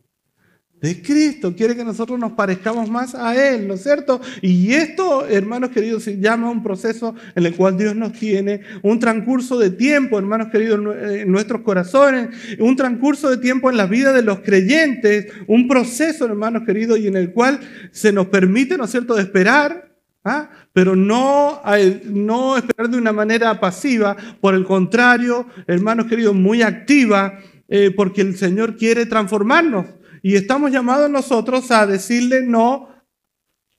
De 0.81 1.01
Cristo, 1.01 1.53
quiere 1.55 1.75
que 1.75 1.83
nosotros 1.83 2.17
nos 2.17 2.31
parezcamos 2.33 2.89
más 2.89 3.13
a 3.13 3.35
Él, 3.35 3.67
¿no 3.67 3.73
es 3.73 3.83
cierto? 3.83 4.21
Y 4.41 4.73
esto, 4.73 5.27
hermanos 5.27 5.71
queridos, 5.71 6.03
se 6.03 6.19
llama 6.19 6.49
un 6.49 6.63
proceso 6.63 7.15
en 7.35 7.45
el 7.45 7.55
cual 7.55 7.77
Dios 7.77 7.95
nos 7.95 8.13
tiene, 8.13 8.61
un 8.81 8.97
transcurso 8.99 9.59
de 9.59 9.71
tiempo, 9.71 10.17
hermanos 10.17 10.47
queridos, 10.51 10.79
en 11.01 11.29
nuestros 11.29 11.61
corazones, 11.61 12.29
un 12.59 12.77
transcurso 12.77 13.29
de 13.29 13.37
tiempo 13.37 13.69
en 13.69 13.75
la 13.75 13.87
vida 13.87 14.13
de 14.13 14.21
los 14.21 14.39
creyentes, 14.39 15.27
un 15.47 15.67
proceso, 15.67 16.25
hermanos 16.25 16.63
queridos, 16.65 16.97
y 16.99 17.07
en 17.07 17.17
el 17.17 17.31
cual 17.31 17.59
se 17.91 18.13
nos 18.13 18.27
permite, 18.27 18.77
¿no 18.77 18.85
es 18.85 18.91
cierto?, 18.91 19.15
de 19.15 19.23
esperar, 19.23 19.91
¿ah? 20.23 20.49
pero 20.71 20.95
no, 20.95 21.61
no 22.05 22.55
esperar 22.55 22.89
de 22.89 22.97
una 22.97 23.11
manera 23.11 23.59
pasiva, 23.59 24.15
por 24.39 24.55
el 24.55 24.63
contrario, 24.63 25.45
hermanos 25.67 26.05
queridos, 26.05 26.35
muy 26.35 26.61
activa, 26.61 27.39
eh, 27.67 27.91
porque 27.93 28.21
el 28.21 28.37
Señor 28.37 28.77
quiere 28.77 29.05
transformarnos. 29.05 29.98
Y 30.21 30.35
estamos 30.35 30.71
llamados 30.71 31.09
nosotros 31.09 31.71
a 31.71 31.85
decirle 31.85 32.41
no 32.43 32.89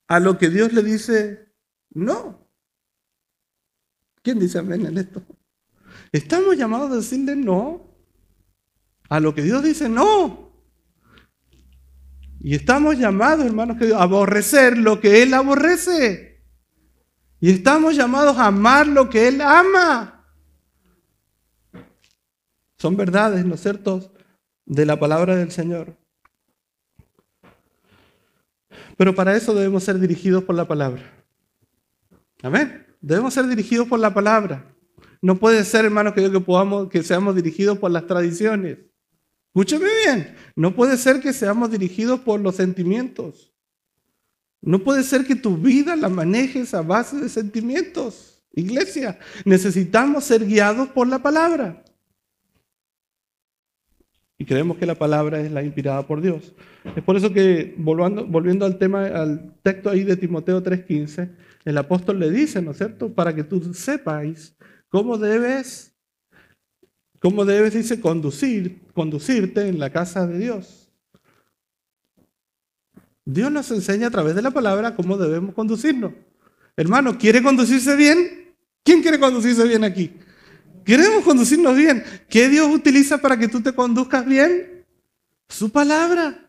a 0.06 0.20
lo 0.20 0.38
que 0.38 0.48
Dios 0.48 0.72
le 0.72 0.82
dice 0.82 1.52
no. 1.90 2.48
¿Quién 4.22 4.38
dice 4.38 4.58
amén 4.58 4.86
en 4.86 4.98
esto? 4.98 5.22
Estamos 6.12 6.56
llamados 6.56 6.92
a 6.92 6.96
decirle 6.96 7.36
no 7.36 7.88
a 9.08 9.20
lo 9.20 9.34
que 9.34 9.42
Dios 9.42 9.62
dice 9.62 9.88
no. 9.88 10.50
Y 12.42 12.54
estamos 12.54 12.96
llamados, 12.96 13.44
hermanos, 13.44 13.76
a 13.92 14.02
aborrecer 14.02 14.78
lo 14.78 14.98
que 14.98 15.22
Él 15.22 15.34
aborrece. 15.34 16.42
Y 17.38 17.50
estamos 17.50 17.96
llamados 17.96 18.38
a 18.38 18.46
amar 18.46 18.86
lo 18.86 19.10
que 19.10 19.28
Él 19.28 19.40
ama. 19.42 20.26
Son 22.78 22.96
verdades, 22.96 23.44
¿no 23.44 23.56
es 23.56 23.60
cierto?, 23.60 24.14
de 24.64 24.86
la 24.86 24.98
palabra 24.98 25.36
del 25.36 25.50
Señor. 25.50 25.99
Pero 29.00 29.14
para 29.14 29.34
eso 29.34 29.54
debemos 29.54 29.82
ser 29.82 29.98
dirigidos 29.98 30.44
por 30.44 30.54
la 30.54 30.68
palabra. 30.68 31.02
Amén. 32.42 32.86
Debemos 33.00 33.32
ser 33.32 33.46
dirigidos 33.46 33.88
por 33.88 33.98
la 33.98 34.12
palabra. 34.12 34.74
No 35.22 35.38
puede 35.38 35.64
ser, 35.64 35.86
hermanos, 35.86 36.12
que, 36.12 36.30
que, 36.30 36.40
podamos, 36.40 36.90
que 36.90 37.02
seamos 37.02 37.34
dirigidos 37.34 37.78
por 37.78 37.90
las 37.90 38.06
tradiciones. 38.06 38.76
Escúcheme 39.46 39.86
bien. 40.04 40.36
No 40.54 40.74
puede 40.74 40.98
ser 40.98 41.18
que 41.20 41.32
seamos 41.32 41.70
dirigidos 41.70 42.20
por 42.20 42.40
los 42.40 42.56
sentimientos. 42.56 43.54
No 44.60 44.80
puede 44.80 45.02
ser 45.02 45.24
que 45.24 45.34
tu 45.34 45.56
vida 45.56 45.96
la 45.96 46.10
manejes 46.10 46.74
a 46.74 46.82
base 46.82 47.16
de 47.16 47.30
sentimientos. 47.30 48.42
Iglesia, 48.52 49.18
necesitamos 49.46 50.24
ser 50.24 50.44
guiados 50.44 50.88
por 50.88 51.08
la 51.08 51.20
palabra. 51.20 51.82
Y 54.40 54.46
creemos 54.46 54.78
que 54.78 54.86
la 54.86 54.94
palabra 54.94 55.38
es 55.38 55.52
la 55.52 55.62
inspirada 55.62 56.06
por 56.06 56.22
Dios. 56.22 56.54
Es 56.96 57.04
por 57.04 57.14
eso 57.14 57.30
que, 57.30 57.74
volviendo, 57.76 58.24
volviendo 58.24 58.64
al 58.64 58.78
tema, 58.78 59.04
al 59.04 59.52
texto 59.62 59.90
ahí 59.90 60.02
de 60.02 60.16
Timoteo 60.16 60.62
3:15, 60.62 61.28
el 61.66 61.76
apóstol 61.76 62.18
le 62.18 62.30
dice, 62.30 62.62
¿no 62.62 62.70
es 62.70 62.78
cierto? 62.78 63.12
Para 63.12 63.34
que 63.34 63.44
tú 63.44 63.74
sepáis 63.74 64.56
cómo 64.88 65.18
debes, 65.18 65.94
cómo 67.18 67.44
debes, 67.44 67.74
dice, 67.74 68.00
conducir, 68.00 68.80
conducirte 68.94 69.68
en 69.68 69.78
la 69.78 69.90
casa 69.90 70.26
de 70.26 70.38
Dios. 70.38 70.90
Dios 73.26 73.52
nos 73.52 73.70
enseña 73.72 74.06
a 74.06 74.10
través 74.10 74.34
de 74.34 74.40
la 74.40 74.52
palabra 74.52 74.96
cómo 74.96 75.18
debemos 75.18 75.54
conducirnos. 75.54 76.12
Hermano, 76.78 77.18
¿quiere 77.18 77.42
conducirse 77.42 77.94
bien? 77.94 78.54
¿Quién 78.82 79.02
quiere 79.02 79.20
conducirse 79.20 79.68
bien 79.68 79.84
aquí? 79.84 80.14
Queremos 80.84 81.24
conducirnos 81.24 81.76
bien. 81.76 82.02
¿Qué 82.28 82.48
Dios 82.48 82.68
utiliza 82.72 83.18
para 83.18 83.38
que 83.38 83.48
tú 83.48 83.60
te 83.60 83.72
conduzcas 83.72 84.26
bien? 84.26 84.84
Su 85.48 85.70
palabra. 85.70 86.46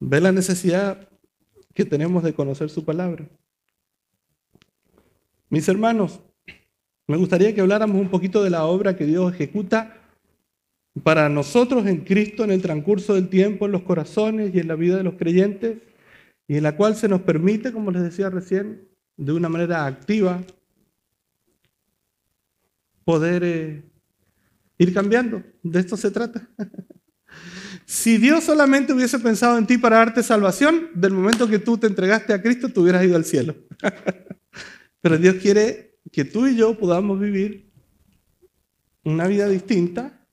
Ve 0.00 0.20
la 0.20 0.32
necesidad 0.32 1.08
que 1.72 1.84
tenemos 1.84 2.22
de 2.22 2.34
conocer 2.34 2.70
su 2.70 2.84
palabra. 2.84 3.28
Mis 5.48 5.68
hermanos, 5.68 6.20
me 7.06 7.16
gustaría 7.16 7.54
que 7.54 7.60
habláramos 7.60 8.00
un 8.00 8.10
poquito 8.10 8.42
de 8.42 8.50
la 8.50 8.64
obra 8.64 8.96
que 8.96 9.06
Dios 9.06 9.32
ejecuta 9.32 10.00
para 11.02 11.28
nosotros 11.28 11.86
en 11.86 12.04
Cristo 12.04 12.44
en 12.44 12.50
el 12.50 12.62
transcurso 12.62 13.14
del 13.14 13.28
tiempo, 13.28 13.66
en 13.66 13.72
los 13.72 13.82
corazones 13.82 14.54
y 14.54 14.60
en 14.60 14.68
la 14.68 14.74
vida 14.74 14.96
de 14.96 15.02
los 15.02 15.14
creyentes, 15.14 15.78
y 16.46 16.56
en 16.56 16.62
la 16.62 16.76
cual 16.76 16.94
se 16.96 17.08
nos 17.08 17.22
permite, 17.22 17.72
como 17.72 17.90
les 17.90 18.02
decía 18.02 18.30
recién, 18.30 18.88
de 19.16 19.32
una 19.32 19.48
manera 19.48 19.86
activa, 19.86 20.42
poder 23.04 23.44
eh, 23.44 23.84
ir 24.78 24.92
cambiando. 24.92 25.42
De 25.62 25.80
esto 25.80 25.96
se 25.96 26.10
trata. 26.10 26.48
si 27.86 28.18
Dios 28.18 28.44
solamente 28.44 28.92
hubiese 28.92 29.18
pensado 29.18 29.58
en 29.58 29.66
ti 29.66 29.78
para 29.78 29.98
darte 29.98 30.22
salvación, 30.22 30.88
del 30.94 31.12
momento 31.12 31.48
que 31.48 31.58
tú 31.58 31.78
te 31.78 31.86
entregaste 31.86 32.32
a 32.32 32.42
Cristo, 32.42 32.68
tú 32.68 32.82
hubieras 32.82 33.04
ido 33.04 33.16
al 33.16 33.24
cielo. 33.24 33.54
Pero 35.00 35.18
Dios 35.18 35.36
quiere 35.36 35.98
que 36.10 36.24
tú 36.24 36.46
y 36.46 36.56
yo 36.56 36.78
podamos 36.78 37.20
vivir 37.20 37.70
una 39.04 39.26
vida 39.26 39.48
distinta. 39.48 40.26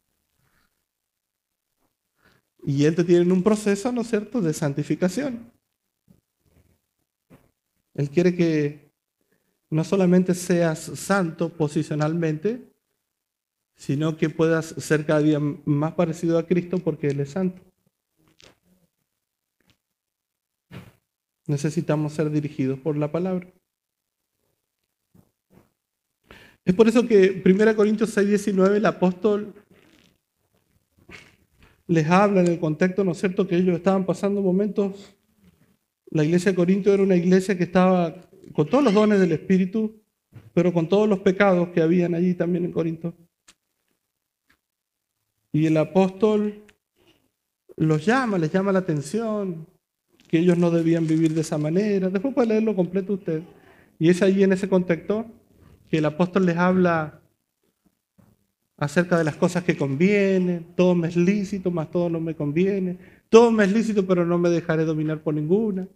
Y 2.63 2.85
Él 2.85 2.95
te 2.95 3.03
tiene 3.03 3.23
en 3.23 3.31
un 3.31 3.43
proceso, 3.43 3.91
¿no 3.91 4.01
es 4.01 4.07
cierto?, 4.07 4.39
de 4.39 4.53
santificación. 4.53 5.51
Él 8.01 8.09
quiere 8.09 8.35
que 8.35 8.89
no 9.69 9.83
solamente 9.83 10.33
seas 10.33 10.79
santo 10.79 11.49
posicionalmente, 11.49 12.73
sino 13.75 14.17
que 14.17 14.31
puedas 14.31 14.65
ser 14.65 15.05
cada 15.05 15.19
día 15.19 15.39
más 15.39 15.93
parecido 15.93 16.39
a 16.39 16.47
Cristo 16.47 16.79
porque 16.79 17.09
Él 17.09 17.19
es 17.19 17.29
santo. 17.29 17.61
Necesitamos 21.45 22.13
ser 22.13 22.31
dirigidos 22.31 22.79
por 22.79 22.97
la 22.97 23.11
palabra. 23.11 23.47
Es 26.65 26.73
por 26.73 26.87
eso 26.87 27.07
que 27.07 27.43
1 27.45 27.75
Corintios 27.75 28.09
6, 28.09 28.27
19, 28.29 28.77
el 28.77 28.85
apóstol 28.87 29.53
les 31.85 32.07
habla 32.07 32.41
en 32.41 32.47
el 32.47 32.59
contexto, 32.59 33.03
¿no 33.03 33.11
es 33.11 33.19
cierto?, 33.19 33.47
que 33.47 33.57
ellos 33.57 33.75
estaban 33.75 34.07
pasando 34.07 34.41
momentos 34.41 35.15
la 36.11 36.25
iglesia 36.25 36.51
de 36.51 36.55
Corinto 36.55 36.93
era 36.93 37.03
una 37.03 37.15
iglesia 37.15 37.57
que 37.57 37.63
estaba 37.63 38.15
con 38.53 38.69
todos 38.69 38.83
los 38.83 38.93
dones 38.93 39.19
del 39.19 39.31
Espíritu, 39.31 40.01
pero 40.53 40.73
con 40.73 40.87
todos 40.87 41.07
los 41.07 41.19
pecados 41.19 41.69
que 41.69 41.81
habían 41.81 42.13
allí 42.13 42.33
también 42.33 42.65
en 42.65 42.71
Corinto. 42.71 43.15
Y 45.53 45.65
el 45.65 45.77
apóstol 45.77 46.63
los 47.77 48.05
llama, 48.05 48.37
les 48.37 48.51
llama 48.51 48.73
la 48.73 48.79
atención, 48.79 49.67
que 50.27 50.39
ellos 50.39 50.57
no 50.57 50.69
debían 50.69 51.07
vivir 51.07 51.33
de 51.33 51.41
esa 51.41 51.57
manera. 51.57 52.09
Después 52.09 52.33
puede 52.33 52.49
leerlo 52.49 52.75
completo 52.75 53.13
usted. 53.13 53.41
Y 53.97 54.09
es 54.09 54.21
allí 54.21 54.43
en 54.43 54.53
ese 54.53 54.67
contexto 54.67 55.25
que 55.89 55.99
el 55.99 56.05
apóstol 56.05 56.45
les 56.45 56.57
habla 56.57 57.21
acerca 58.77 59.17
de 59.17 59.23
las 59.23 59.35
cosas 59.35 59.63
que 59.63 59.77
convienen, 59.77 60.73
todo 60.75 60.95
me 60.95 61.07
es 61.07 61.15
lícito, 61.15 61.71
más 61.71 61.89
todo 61.91 62.09
no 62.09 62.19
me 62.19 62.35
conviene, 62.35 62.97
todo 63.29 63.51
me 63.51 63.63
es 63.63 63.71
lícito, 63.71 64.05
pero 64.07 64.25
no 64.25 64.37
me 64.37 64.49
dejaré 64.49 64.85
dominar 64.85 65.21
por 65.21 65.33
ninguna. 65.33 65.87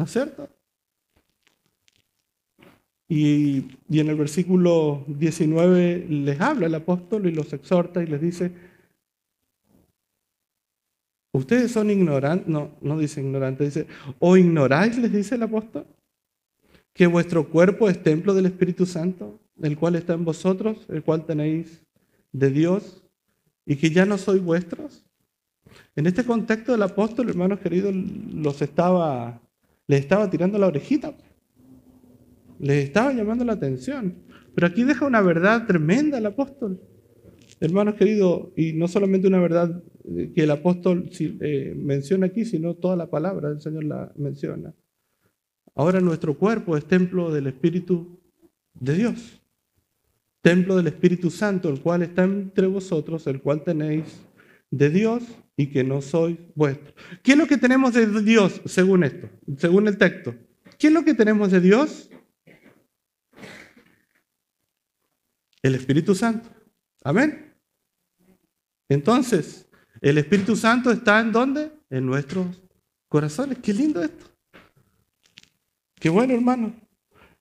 ¿No 0.00 0.06
es 0.06 0.12
cierto? 0.12 0.48
Y, 3.06 3.66
en 3.90 4.08
el 4.08 4.16
versículo 4.16 5.04
19 5.08 6.06
les 6.08 6.40
habla 6.40 6.68
el 6.68 6.74
apóstol 6.74 7.26
y 7.26 7.32
los 7.32 7.52
exhorta 7.52 8.02
y 8.02 8.06
les 8.06 8.22
dice, 8.22 8.50
ustedes 11.34 11.72
son 11.72 11.90
ignorantes, 11.90 12.48
no, 12.48 12.70
no 12.80 12.98
dice 12.98 13.20
ignorantes, 13.20 13.74
dice, 13.74 13.88
o 14.18 14.38
ignoráis, 14.38 14.96
les 14.96 15.12
dice 15.12 15.34
el 15.34 15.42
apóstol, 15.42 15.84
que 16.94 17.06
vuestro 17.06 17.50
cuerpo 17.50 17.90
es 17.90 18.02
templo 18.02 18.32
del 18.32 18.46
Espíritu 18.46 18.86
Santo, 18.86 19.38
el 19.60 19.76
cual 19.76 19.96
está 19.96 20.14
en 20.14 20.24
vosotros, 20.24 20.86
el 20.88 21.02
cual 21.02 21.26
tenéis 21.26 21.82
de 22.32 22.48
Dios, 22.48 23.02
y 23.66 23.76
que 23.76 23.90
ya 23.90 24.06
no 24.06 24.16
sois 24.16 24.42
vuestros. 24.42 25.04
En 25.94 26.06
este 26.06 26.24
contexto 26.24 26.74
el 26.74 26.82
apóstol, 26.82 27.28
hermanos 27.28 27.60
queridos, 27.60 27.94
los 27.94 28.62
estaba 28.62 29.42
les 29.90 30.02
estaba 30.02 30.30
tirando 30.30 30.56
la 30.56 30.68
orejita. 30.68 31.16
Les 32.60 32.84
estaba 32.84 33.12
llamando 33.12 33.44
la 33.44 33.54
atención. 33.54 34.22
Pero 34.54 34.68
aquí 34.68 34.84
deja 34.84 35.04
una 35.04 35.20
verdad 35.20 35.66
tremenda 35.66 36.18
el 36.18 36.26
apóstol. 36.26 36.80
Hermanos 37.58 37.96
queridos, 37.96 38.50
y 38.56 38.72
no 38.72 38.86
solamente 38.86 39.26
una 39.26 39.40
verdad 39.40 39.82
que 40.32 40.44
el 40.44 40.50
apóstol 40.52 41.10
eh, 41.18 41.74
menciona 41.76 42.26
aquí, 42.26 42.44
sino 42.44 42.74
toda 42.76 42.94
la 42.94 43.10
palabra 43.10 43.48
del 43.48 43.60
Señor 43.60 43.82
la 43.82 44.12
menciona. 44.14 44.72
Ahora 45.74 46.00
nuestro 46.00 46.38
cuerpo 46.38 46.76
es 46.76 46.84
templo 46.84 47.32
del 47.32 47.48
Espíritu 47.48 48.20
de 48.74 48.94
Dios. 48.94 49.42
Templo 50.40 50.76
del 50.76 50.86
Espíritu 50.86 51.30
Santo, 51.30 51.68
el 51.68 51.80
cual 51.80 52.02
está 52.02 52.22
entre 52.22 52.68
vosotros, 52.68 53.26
el 53.26 53.42
cual 53.42 53.64
tenéis 53.64 54.24
de 54.70 54.90
Dios 54.90 55.22
y 55.56 55.68
que 55.68 55.84
no 55.84 56.00
soy 56.00 56.38
vuestro. 56.54 56.94
¿Qué 57.22 57.32
es 57.32 57.38
lo 57.38 57.46
que 57.46 57.58
tenemos 57.58 57.92
de 57.94 58.06
Dios 58.22 58.62
según 58.64 59.04
esto, 59.04 59.28
según 59.58 59.88
el 59.88 59.98
texto? 59.98 60.34
¿Qué 60.78 60.86
es 60.86 60.92
lo 60.92 61.04
que 61.04 61.14
tenemos 61.14 61.50
de 61.50 61.60
Dios? 61.60 62.08
El 65.62 65.74
Espíritu 65.74 66.14
Santo. 66.14 66.48
Amén. 67.04 67.54
Entonces, 68.88 69.68
el 70.00 70.18
Espíritu 70.18 70.56
Santo 70.56 70.90
está 70.90 71.20
en 71.20 71.32
dónde? 71.32 71.70
En 71.90 72.06
nuestros 72.06 72.62
corazones. 73.08 73.58
Qué 73.58 73.74
lindo 73.74 74.02
esto. 74.02 74.26
Qué 75.96 76.08
bueno, 76.08 76.34
hermano. 76.34 76.74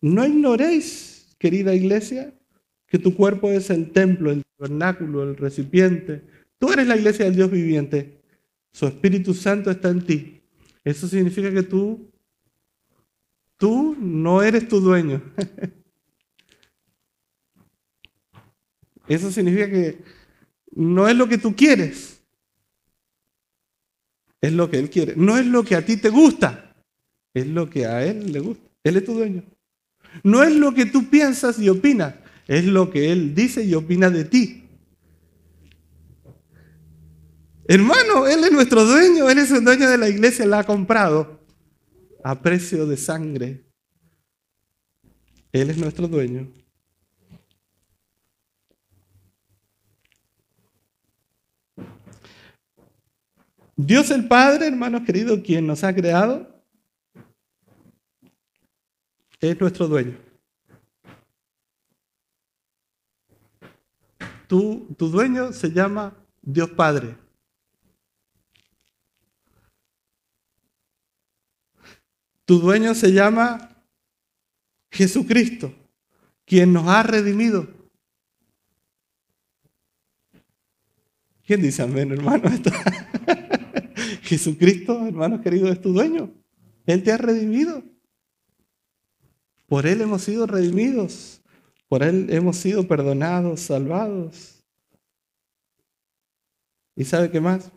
No 0.02 0.26
ignoréis, 0.26 1.36
querida 1.40 1.74
iglesia, 1.74 2.34
que 2.88 3.00
tu 3.00 3.16
cuerpo 3.16 3.50
es 3.50 3.70
el 3.70 3.92
templo, 3.92 4.32
el 4.32 4.44
tabernáculo, 4.58 5.24
el 5.24 5.38
recipiente. 5.38 6.24
Tú 6.60 6.72
eres 6.72 6.88
la 6.88 6.98
iglesia 6.98 7.26
del 7.26 7.36
Dios 7.36 7.50
viviente. 7.50 8.22
Su 8.72 8.86
Espíritu 8.86 9.34
Santo 9.34 9.72
está 9.72 9.90
en 9.90 10.06
ti. 10.06 10.42
Eso 10.84 11.08
significa 11.08 11.52
que 11.52 11.64
tú, 11.64 12.12
tú 13.58 13.96
no 14.00 14.44
eres 14.44 14.68
tu 14.68 14.80
dueño. 14.80 15.22
Eso 19.08 19.32
significa 19.32 19.68
que 19.70 19.98
no 20.72 21.08
es 21.08 21.16
lo 21.16 21.28
que 21.28 21.40
tú 21.40 21.56
quieres, 21.56 22.22
es 24.40 24.54
lo 24.54 24.70
que 24.70 24.78
Él 24.78 24.90
quiere. 24.92 25.16
No 25.16 25.38
es 25.38 25.48
lo 25.48 25.64
que 25.64 25.76
a 25.76 25.84
ti 25.84 25.98
te 25.98 26.10
gusta, 26.10 26.76
es 27.34 27.48
lo 27.48 27.70
que 27.70 27.88
a 27.88 28.06
Él 28.06 28.32
le 28.32 28.40
gusta. 28.40 28.64
Él 28.84 28.98
es 28.98 29.06
tu 29.06 29.16
dueño. 29.16 29.44
No 30.24 30.44
es 30.44 30.56
lo 30.56 30.74
que 30.74 30.86
tú 30.86 31.10
piensas 31.10 31.60
y 31.60 31.70
opinas, 31.70 32.16
es 32.48 32.66
lo 32.66 32.92
que 32.92 33.12
Él 33.12 33.34
dice 33.34 33.64
y 33.64 33.74
opina 33.74 34.12
de 34.12 34.26
ti. 34.26 34.69
Hermano, 37.72 38.26
Él 38.26 38.44
es 38.44 38.52
nuestro 38.52 38.84
dueño, 38.84 39.30
Él 39.30 39.38
es 39.38 39.52
el 39.52 39.64
dueño 39.64 39.88
de 39.88 40.00
la 40.00 40.10
iglesia, 40.10 40.44
la 40.48 40.58
ha 40.58 40.64
comprado 40.64 41.40
a 42.24 42.42
precio 42.42 42.88
de 42.88 42.98
sangre. 42.98 43.64
Él 45.52 45.70
es 45.70 45.78
nuestro 45.78 46.08
dueño. 46.08 46.52
Dios 53.76 54.10
el 54.10 54.28
Padre, 54.28 54.66
hermanos 54.66 55.04
queridos, 55.06 55.40
quien 55.46 55.68
nos 55.68 55.84
ha 55.84 55.94
creado, 55.94 56.64
es 59.40 59.62
nuestro 59.62 59.88
dueño. 59.88 60.18
Tu, 64.48 64.88
tu 64.98 65.08
dueño 65.10 65.54
se 65.54 65.70
llama 65.70 66.18
Dios 66.42 66.72
Padre. 66.72 67.29
Tu 72.50 72.58
dueño 72.60 72.96
se 72.96 73.14
llama 73.14 73.86
Jesucristo, 74.90 75.72
quien 76.46 76.74
nos 76.74 76.88
ha 76.88 77.04
redimido. 77.04 77.68
¿Quién 81.46 81.62
dice 81.62 81.84
amén, 81.84 82.12
hermano? 82.12 82.50
Jesucristo, 84.24 85.06
hermanos 85.06 85.42
queridos, 85.42 85.70
es 85.70 85.80
tu 85.80 85.94
dueño. 85.94 86.34
Él 86.88 87.04
te 87.04 87.12
ha 87.12 87.18
redimido. 87.18 87.84
Por 89.68 89.86
Él 89.86 90.02
hemos 90.02 90.24
sido 90.24 90.48
redimidos. 90.48 91.44
Por 91.88 92.02
Él 92.02 92.32
hemos 92.32 92.58
sido 92.58 92.88
perdonados, 92.88 93.60
salvados. 93.60 94.66
¿Y 96.96 97.06
sabe 97.06 97.30
qué 97.30 97.42
más? 97.42 97.72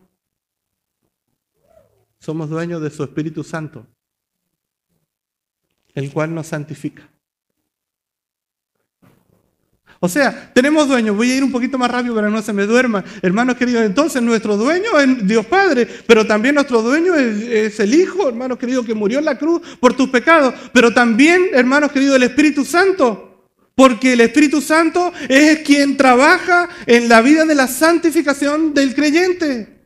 Somos 2.17 2.49
dueños 2.49 2.81
de 2.81 2.89
su 2.89 3.03
Espíritu 3.03 3.43
Santo, 3.43 3.85
el 5.93 6.11
cual 6.11 6.33
nos 6.33 6.47
santifica. 6.47 7.09
O 10.05 10.09
sea, 10.09 10.51
tenemos 10.53 10.85
dueños. 10.89 11.15
Voy 11.15 11.31
a 11.31 11.37
ir 11.37 11.45
un 11.45 11.51
poquito 11.53 11.77
más 11.77 11.89
rápido 11.89 12.13
para 12.13 12.27
que 12.27 12.33
no 12.33 12.41
se 12.41 12.51
me 12.51 12.65
duerma. 12.65 13.05
Hermanos 13.21 13.55
queridos, 13.55 13.85
entonces 13.85 14.21
nuestro 14.21 14.57
dueño 14.57 14.99
es 14.99 15.25
Dios 15.25 15.45
Padre, 15.45 15.87
pero 16.05 16.27
también 16.27 16.55
nuestro 16.55 16.81
dueño 16.81 17.15
es, 17.15 17.79
el 17.79 17.93
Hijo, 17.93 18.27
hermanos 18.27 18.57
queridos, 18.57 18.85
que 18.85 18.93
murió 18.93 19.19
en 19.19 19.25
la 19.25 19.37
cruz 19.37 19.61
por 19.79 19.93
tus 19.93 20.09
pecados. 20.09 20.53
Pero 20.73 20.93
también, 20.93 21.43
hermanos 21.53 21.89
queridos, 21.93 22.17
el 22.17 22.23
Espíritu 22.23 22.65
Santo. 22.65 23.47
Porque 23.75 24.11
el 24.11 24.19
Espíritu 24.19 24.59
Santo 24.59 25.13
es 25.29 25.59
quien 25.59 25.95
trabaja 25.95 26.67
en 26.85 27.07
la 27.07 27.21
vida 27.21 27.45
de 27.45 27.55
la 27.55 27.69
santificación 27.69 28.73
del 28.73 28.93
creyente. 28.93 29.79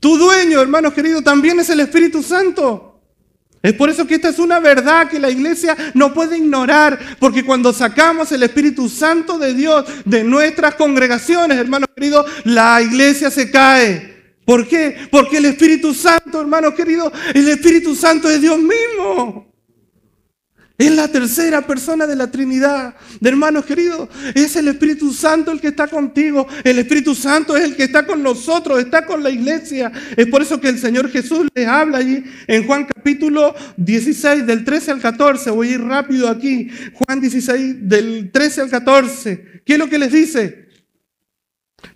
Tu 0.00 0.16
dueño, 0.16 0.62
hermanos 0.62 0.94
queridos, 0.94 1.22
también 1.22 1.60
es 1.60 1.68
el 1.68 1.80
Espíritu 1.80 2.22
Santo. 2.22 2.89
Es 3.62 3.74
por 3.74 3.90
eso 3.90 4.06
que 4.06 4.14
esta 4.14 4.30
es 4.30 4.38
una 4.38 4.58
verdad 4.58 5.08
que 5.08 5.18
la 5.18 5.28
iglesia 5.28 5.76
no 5.92 6.14
puede 6.14 6.38
ignorar, 6.38 6.98
porque 7.18 7.44
cuando 7.44 7.72
sacamos 7.74 8.32
el 8.32 8.42
Espíritu 8.42 8.88
Santo 8.88 9.38
de 9.38 9.52
Dios 9.52 9.84
de 10.06 10.24
nuestras 10.24 10.76
congregaciones, 10.76 11.58
hermanos 11.58 11.90
queridos, 11.94 12.24
la 12.44 12.80
iglesia 12.80 13.30
se 13.30 13.50
cae. 13.50 14.34
¿Por 14.46 14.66
qué? 14.66 15.08
Porque 15.10 15.36
el 15.36 15.44
Espíritu 15.44 15.92
Santo, 15.92 16.40
hermanos 16.40 16.74
queridos, 16.74 17.12
el 17.34 17.48
Espíritu 17.48 17.94
Santo 17.94 18.30
es 18.30 18.40
Dios 18.40 18.58
mismo. 18.58 19.49
Es 20.80 20.90
la 20.92 21.08
tercera 21.08 21.60
persona 21.60 22.06
de 22.06 22.16
la 22.16 22.30
Trinidad. 22.30 22.94
De 23.20 23.28
hermanos 23.28 23.66
queridos, 23.66 24.08
es 24.34 24.56
el 24.56 24.66
Espíritu 24.66 25.12
Santo 25.12 25.52
el 25.52 25.60
que 25.60 25.68
está 25.68 25.86
contigo. 25.86 26.46
El 26.64 26.78
Espíritu 26.78 27.14
Santo 27.14 27.54
es 27.54 27.64
el 27.64 27.76
que 27.76 27.82
está 27.82 28.06
con 28.06 28.22
nosotros, 28.22 28.80
está 28.80 29.04
con 29.04 29.22
la 29.22 29.28
iglesia. 29.28 29.92
Es 30.16 30.26
por 30.28 30.40
eso 30.40 30.58
que 30.58 30.70
el 30.70 30.78
Señor 30.78 31.10
Jesús 31.10 31.46
les 31.54 31.66
habla 31.66 31.98
allí 31.98 32.24
en 32.46 32.66
Juan 32.66 32.86
capítulo 32.86 33.54
16, 33.76 34.46
del 34.46 34.64
13 34.64 34.92
al 34.92 35.00
14. 35.02 35.50
Voy 35.50 35.68
a 35.68 35.72
ir 35.72 35.82
rápido 35.82 36.30
aquí. 36.30 36.70
Juan 36.94 37.20
16, 37.20 37.86
del 37.86 38.30
13 38.32 38.62
al 38.62 38.70
14. 38.70 39.62
¿Qué 39.66 39.74
es 39.74 39.78
lo 39.78 39.90
que 39.90 39.98
les 39.98 40.10
dice? 40.10 40.69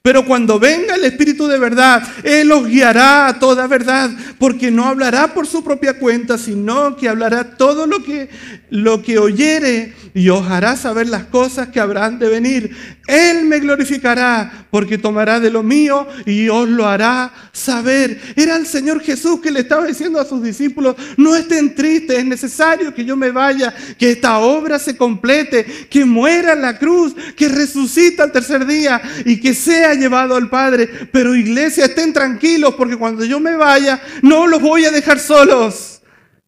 Pero 0.06 0.26
cuando 0.26 0.58
venga 0.58 0.96
el 0.96 1.04
Espíritu 1.04 1.46
de 1.46 1.58
verdad, 1.58 2.02
Él 2.24 2.52
os 2.52 2.66
guiará 2.66 3.26
a 3.26 3.38
toda 3.38 3.66
verdad, 3.66 4.10
porque 4.38 4.70
no 4.70 4.84
hablará 4.84 5.32
por 5.32 5.46
su 5.46 5.64
propia 5.64 5.98
cuenta, 5.98 6.36
sino 6.36 6.94
que 6.94 7.08
hablará 7.08 7.56
todo 7.56 7.86
lo 7.86 8.02
que, 8.02 8.28
lo 8.68 9.00
que 9.00 9.18
oyere 9.18 9.94
y 10.12 10.28
os 10.28 10.46
hará 10.46 10.76
saber 10.76 11.08
las 11.08 11.24
cosas 11.24 11.68
que 11.68 11.80
habrán 11.80 12.18
de 12.18 12.28
venir. 12.28 12.76
Él 13.06 13.44
me 13.44 13.58
glorificará, 13.58 14.66
porque 14.70 14.96
tomará 14.96 15.38
de 15.38 15.50
lo 15.50 15.62
mío 15.62 16.06
y 16.24 16.48
os 16.48 16.68
lo 16.68 16.86
hará 16.86 17.32
saber. 17.52 18.20
Era 18.34 18.56
el 18.56 18.66
Señor 18.66 19.00
Jesús 19.02 19.40
que 19.40 19.50
le 19.50 19.60
estaba 19.60 19.86
diciendo 19.86 20.18
a 20.18 20.24
sus 20.24 20.42
discípulos, 20.42 20.96
no 21.16 21.36
estén 21.36 21.74
tristes, 21.74 22.18
es 22.18 22.24
necesario 22.24 22.94
que 22.94 23.04
yo 23.04 23.16
me 23.16 23.30
vaya, 23.30 23.74
que 23.98 24.12
esta 24.12 24.38
obra 24.38 24.78
se 24.78 24.96
complete, 24.96 25.86
que 25.90 26.04
muera 26.04 26.54
en 26.54 26.62
la 26.62 26.78
cruz, 26.78 27.14
que 27.36 27.48
resucita 27.48 28.22
al 28.22 28.32
tercer 28.32 28.64
día 28.64 29.02
y 29.24 29.38
que 29.38 29.54
sea 29.54 29.94
llevado 29.94 30.34
al 30.34 30.48
Padre. 30.48 30.88
Pero 31.12 31.34
iglesia, 31.34 31.84
estén 31.84 32.12
tranquilos 32.12 32.74
porque 32.74 32.96
cuando 32.96 33.24
yo 33.24 33.38
me 33.38 33.56
vaya, 33.56 34.00
no 34.22 34.46
los 34.46 34.62
voy 34.62 34.86
a 34.86 34.90
dejar 34.90 35.20
solos. 35.20 36.00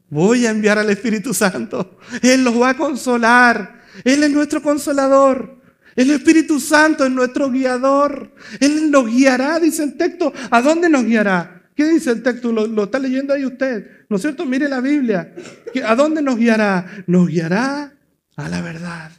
Voy 0.08 0.46
a 0.46 0.50
enviar 0.50 0.78
al 0.78 0.88
Espíritu 0.88 1.34
Santo. 1.34 1.98
Él 2.22 2.44
los 2.44 2.60
va 2.60 2.70
a 2.70 2.76
consolar. 2.76 3.82
Él 4.04 4.22
es 4.22 4.30
nuestro 4.30 4.62
consolador. 4.62 5.55
El 5.96 6.10
Espíritu 6.10 6.60
Santo 6.60 7.06
es 7.06 7.10
nuestro 7.10 7.50
guiador. 7.50 8.34
Él 8.60 8.90
nos 8.90 9.06
guiará, 9.06 9.58
dice 9.58 9.82
el 9.82 9.96
texto. 9.96 10.32
¿A 10.50 10.60
dónde 10.60 10.90
nos 10.90 11.04
guiará? 11.04 11.70
¿Qué 11.74 11.86
dice 11.86 12.10
el 12.10 12.22
texto? 12.22 12.52
Lo, 12.52 12.66
lo 12.66 12.84
está 12.84 12.98
leyendo 12.98 13.32
ahí 13.32 13.46
usted. 13.46 14.04
¿No 14.08 14.16
es 14.16 14.22
cierto? 14.22 14.44
Mire 14.44 14.68
la 14.68 14.80
Biblia. 14.80 15.34
¿A 15.84 15.94
dónde 15.94 16.20
nos 16.20 16.36
guiará? 16.36 17.04
Nos 17.06 17.28
guiará 17.28 17.94
a 18.36 18.48
la 18.48 18.60
verdad. 18.60 19.10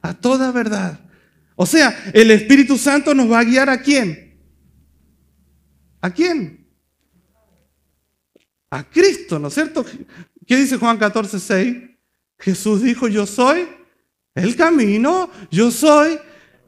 A 0.00 0.14
toda 0.14 0.50
verdad. 0.50 1.00
O 1.54 1.66
sea, 1.66 2.10
el 2.14 2.30
Espíritu 2.30 2.78
Santo 2.78 3.14
nos 3.14 3.30
va 3.30 3.40
a 3.40 3.44
guiar 3.44 3.68
a 3.68 3.82
quién? 3.82 4.40
¿A 6.00 6.10
quién? 6.10 6.66
A 8.70 8.88
Cristo, 8.88 9.38
¿no 9.38 9.48
es 9.48 9.54
cierto? 9.54 9.84
¿Qué 10.46 10.56
dice 10.56 10.78
Juan 10.78 10.96
14, 10.96 11.38
6? 11.38 11.76
Jesús 12.38 12.82
dijo, 12.82 13.08
yo 13.08 13.26
soy 13.26 13.68
el 14.34 14.56
camino, 14.56 15.30
yo 15.50 15.70
soy 15.70 16.18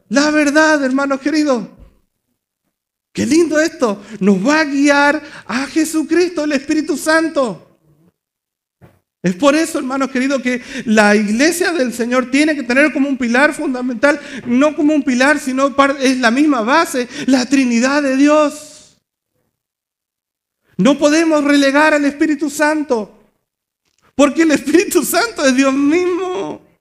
la 0.08 0.30
verdad, 0.30 0.84
hermanos 0.84 1.20
queridos. 1.20 1.66
Qué 3.12 3.24
lindo 3.24 3.58
esto. 3.58 4.02
Nos 4.20 4.46
va 4.46 4.60
a 4.60 4.64
guiar 4.64 5.22
a 5.46 5.66
Jesucristo, 5.66 6.44
el 6.44 6.52
Espíritu 6.52 6.98
Santo. 6.98 7.78
Es 9.22 9.34
por 9.36 9.54
eso, 9.54 9.78
hermanos 9.78 10.10
queridos, 10.10 10.42
que 10.42 10.60
la 10.84 11.14
iglesia 11.14 11.72
del 11.72 11.94
Señor 11.94 12.30
tiene 12.30 12.54
que 12.54 12.64
tener 12.64 12.92
como 12.92 13.08
un 13.08 13.16
pilar 13.16 13.54
fundamental, 13.54 14.20
no 14.46 14.74
como 14.74 14.94
un 14.94 15.02
pilar, 15.02 15.38
sino 15.38 15.74
es 16.00 16.18
la 16.18 16.30
misma 16.30 16.62
base, 16.62 17.08
la 17.26 17.46
Trinidad 17.46 18.02
de 18.02 18.16
Dios. 18.16 18.98
No 20.76 20.98
podemos 20.98 21.44
relegar 21.44 21.94
al 21.94 22.04
Espíritu 22.04 22.50
Santo, 22.50 23.18
porque 24.14 24.42
el 24.42 24.50
Espíritu 24.50 25.04
Santo 25.04 25.44
es 25.44 25.54
Dios 25.54 25.72
mismo. 25.72 26.71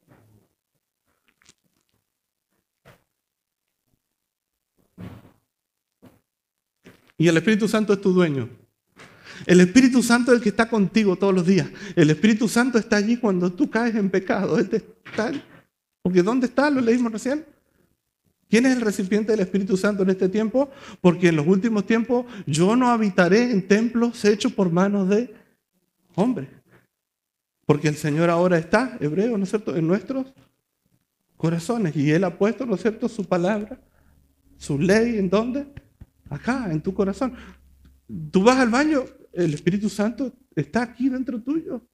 Y 7.22 7.28
el 7.28 7.38
Espíritu 7.38 7.68
Santo 7.68 7.94
es 7.94 8.02
tu 8.02 8.14
dueño. 8.14 8.50
El 9.46 9.62
Espíritu 9.62 10.02
Santo 10.02 10.32
es 10.32 10.38
el 10.38 10.44
que 10.44 10.50
está 10.50 10.68
contigo 10.68 11.16
todos 11.16 11.36
los 11.36 11.46
días. 11.46 11.70
El 11.96 12.10
Espíritu 12.10 12.48
Santo 12.48 12.80
está 12.80 12.96
allí 12.96 13.18
cuando 13.18 13.54
tú 13.54 13.70
caes 13.70 13.94
en 13.94 14.10
pecado. 14.10 14.58
Él 14.58 14.68
está, 14.72 15.32
porque 16.02 16.24
¿dónde 16.24 16.48
está? 16.48 16.72
Lo 16.72 16.82
leímos 16.82 17.12
recién. 17.12 17.46
¿Quién 18.50 18.66
es 18.66 18.76
el 18.76 18.82
recipiente 18.82 19.34
del 19.34 19.42
Espíritu 19.42 19.78
Santo 19.78 20.02
en 20.02 20.10
este 20.10 20.30
tiempo? 20.30 20.72
Porque 21.00 21.28
en 21.28 21.36
los 21.36 21.46
últimos 21.46 21.86
tiempos 21.86 22.26
yo 22.48 22.76
no 22.76 22.90
habitaré 22.90 23.52
en 23.52 23.68
templos 23.68 24.26
hechos 24.26 24.52
por 24.54 24.72
manos 24.72 25.08
de 25.08 25.32
hombres. 26.16 26.50
Porque 27.68 27.88
el 27.88 27.98
Señor 27.98 28.32
ahora 28.32 28.58
está, 28.58 28.98
hebreo, 29.00 29.38
¿no 29.38 29.44
es 29.44 29.50
cierto?, 29.52 29.76
en 29.76 29.86
nuestros 29.86 30.26
corazones. 31.38 31.96
Y 31.96 32.10
Él 32.10 32.24
ha 32.24 32.36
puesto, 32.36 32.66
¿no 32.66 32.74
es 32.74 32.82
cierto?, 32.82 33.08
su 33.08 33.26
palabra, 33.26 33.80
su 34.58 34.80
ley, 34.80 35.20
¿en 35.20 35.30
dónde? 35.30 35.68
Acá, 36.32 36.72
en 36.72 36.82
tu 36.82 36.94
corazón. 36.94 37.34
Tú 38.32 38.42
vas 38.42 38.58
al 38.58 38.70
baño, 38.70 39.04
el 39.34 39.54
Espíritu 39.54 39.90
Santo 39.90 40.34
está 40.56 40.82
aquí 40.82 41.10
dentro 41.10 41.42
tuyo. 41.42 41.86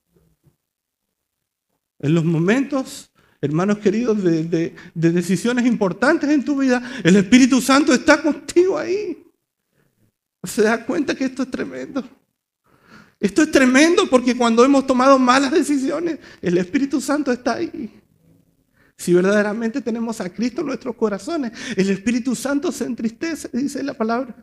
En 2.00 2.14
los 2.14 2.24
momentos, 2.24 3.12
hermanos 3.42 3.80
queridos, 3.80 4.24
de, 4.24 4.76
decisiones 4.94 5.66
importantes 5.66 6.30
en 6.30 6.46
tu 6.46 6.60
vida, 6.60 6.84
el 7.04 7.16
Espíritu 7.16 7.60
Santo 7.60 7.92
está 7.92 8.22
contigo 8.22 8.78
ahí. 8.78 9.26
Se 10.44 10.62
da 10.62 10.86
cuenta 10.86 11.16
que 11.16 11.26
esto 11.26 11.42
es 11.42 11.52
tremendo. 11.52 12.08
Esto 13.20 13.42
es 13.42 13.52
tremendo 13.52 14.08
porque 14.08 14.38
cuando 14.38 14.64
hemos 14.64 14.86
tomado 14.86 15.18
malas 15.18 15.52
decisiones, 15.52 16.20
el 16.44 16.60
Espíritu 16.60 17.02
Santo 17.02 17.32
está 17.32 17.56
ahí. 17.56 17.92
Si 18.98 19.14
verdaderamente 19.14 19.82
tenemos 19.82 20.20
a 20.22 20.30
Cristo 20.30 20.62
en 20.62 20.68
nuestros 20.68 20.96
corazones, 20.96 21.52
el 21.78 21.90
Espíritu 21.90 22.36
Santo 22.36 22.72
se 22.72 22.86
entristece, 22.86 23.50
dice 23.54 23.84
la 23.84 23.94
palabra. 23.94 24.36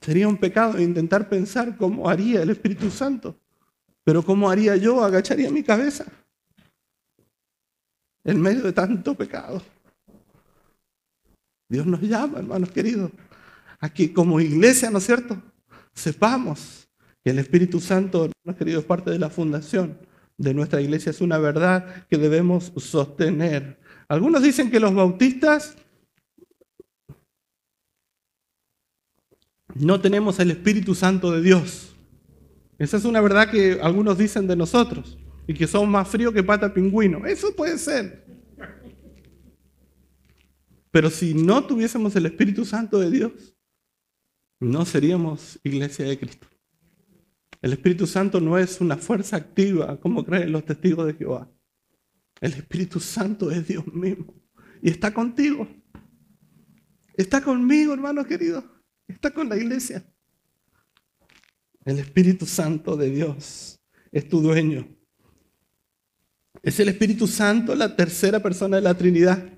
Sería 0.00 0.28
un 0.28 0.36
pecado 0.36 0.80
intentar 0.80 1.28
pensar 1.28 1.76
cómo 1.76 2.08
haría 2.08 2.42
el 2.42 2.50
Espíritu 2.50 2.90
Santo. 2.90 3.38
Pero 4.04 4.22
¿cómo 4.22 4.50
haría 4.50 4.76
yo? 4.76 5.02
Agacharía 5.02 5.50
mi 5.50 5.62
cabeza 5.62 6.04
en 8.24 8.40
medio 8.40 8.62
de 8.62 8.72
tanto 8.72 9.14
pecado. 9.14 9.62
Dios 11.68 11.86
nos 11.86 12.00
llama, 12.02 12.38
hermanos 12.38 12.70
queridos, 12.70 13.10
a 13.80 13.88
que 13.88 14.12
como 14.12 14.40
iglesia, 14.40 14.90
¿no 14.90 14.98
es 14.98 15.06
cierto? 15.06 15.40
Sepamos 15.92 16.83
que 17.24 17.30
el 17.30 17.38
Espíritu 17.38 17.80
Santo, 17.80 18.26
hermanos 18.26 18.58
queridos, 18.58 18.82
es 18.82 18.86
parte 18.86 19.10
de 19.10 19.18
la 19.18 19.30
fundación 19.30 19.98
de 20.36 20.52
nuestra 20.52 20.82
iglesia. 20.82 21.08
Es 21.08 21.22
una 21.22 21.38
verdad 21.38 22.06
que 22.08 22.18
debemos 22.18 22.70
sostener. 22.76 23.80
Algunos 24.08 24.42
dicen 24.42 24.70
que 24.70 24.78
los 24.78 24.94
bautistas 24.94 25.76
no 29.74 30.00
tenemos 30.02 30.38
el 30.38 30.50
Espíritu 30.50 30.94
Santo 30.94 31.32
de 31.32 31.40
Dios. 31.40 31.96
Esa 32.78 32.98
es 32.98 33.06
una 33.06 33.22
verdad 33.22 33.50
que 33.50 33.80
algunos 33.80 34.18
dicen 34.18 34.46
de 34.46 34.56
nosotros 34.56 35.16
y 35.46 35.54
que 35.54 35.66
somos 35.66 35.88
más 35.88 36.06
fríos 36.06 36.34
que 36.34 36.42
pata 36.42 36.74
pingüino. 36.74 37.24
Eso 37.24 37.56
puede 37.56 37.78
ser. 37.78 38.22
Pero 40.90 41.08
si 41.08 41.32
no 41.32 41.64
tuviésemos 41.64 42.14
el 42.16 42.26
Espíritu 42.26 42.66
Santo 42.66 42.98
de 42.98 43.10
Dios, 43.10 43.56
no 44.60 44.84
seríamos 44.84 45.58
iglesia 45.64 46.04
de 46.04 46.18
Cristo. 46.18 46.46
El 47.64 47.72
Espíritu 47.72 48.06
Santo 48.06 48.42
no 48.42 48.58
es 48.58 48.78
una 48.82 48.98
fuerza 48.98 49.36
activa 49.36 49.98
como 49.98 50.22
creen 50.22 50.52
los 50.52 50.66
testigos 50.66 51.06
de 51.06 51.14
Jehová. 51.14 51.50
El 52.38 52.52
Espíritu 52.52 53.00
Santo 53.00 53.50
es 53.50 53.66
Dios 53.66 53.86
mismo 53.86 54.34
y 54.82 54.90
está 54.90 55.14
contigo. 55.14 55.66
Está 57.16 57.40
conmigo, 57.42 57.94
hermano 57.94 58.22
querido. 58.26 58.62
Está 59.08 59.30
con 59.30 59.48
la 59.48 59.56
iglesia. 59.56 60.04
El 61.86 62.00
Espíritu 62.00 62.44
Santo 62.44 62.98
de 62.98 63.08
Dios 63.08 63.80
es 64.12 64.28
tu 64.28 64.42
dueño. 64.42 64.86
Es 66.62 66.78
el 66.80 66.90
Espíritu 66.90 67.26
Santo 67.26 67.74
la 67.74 67.96
tercera 67.96 68.42
persona 68.42 68.76
de 68.76 68.82
la 68.82 68.92
Trinidad. 68.92 69.53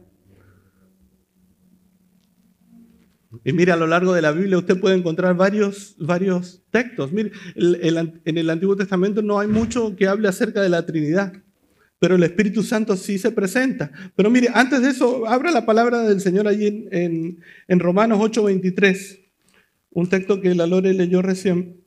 Y 3.45 3.53
mire, 3.53 3.73
a 3.73 3.77
lo 3.77 3.87
largo 3.87 4.13
de 4.13 4.23
la 4.23 4.33
Biblia 4.33 4.59
usted 4.59 4.79
puede 4.79 4.97
encontrar 4.97 5.37
varios, 5.37 5.97
varios 5.99 6.63
textos. 6.71 7.13
Mire, 7.13 7.33
en 7.55 8.39
el 8.39 8.51
Antiguo 8.51 8.77
Testamento 8.77 9.23
no 9.23 9.39
hay 9.39 9.49
mucho 9.49 9.97
que 9.97 10.07
hable 10.07 10.29
acerca 10.29 10.63
de 10.63 10.69
la 10.69 10.85
Trinidad, 10.87 11.33
pero 11.99 12.15
el 12.15 12.23
Espíritu 12.23 12.63
Santo 12.63 12.97
sí 12.97 13.19
se 13.19 13.31
presenta. 13.33 13.91
Pero 14.15 14.31
mire, 14.31 14.49
antes 14.53 14.83
de 14.83 14.91
eso, 14.91 15.27
abra 15.27 15.51
la 15.51 15.67
palabra 15.67 16.03
del 16.03 16.21
Señor 16.21 16.47
allí 16.47 16.67
en, 16.67 16.89
en, 16.93 17.41
en 17.69 17.81
Romanos 17.81 18.19
8:23. 18.19 19.25
Un 19.91 20.09
texto 20.09 20.41
que 20.41 20.55
la 20.55 20.67
Lore 20.67 20.93
leyó 20.93 21.23
recién. 21.23 21.85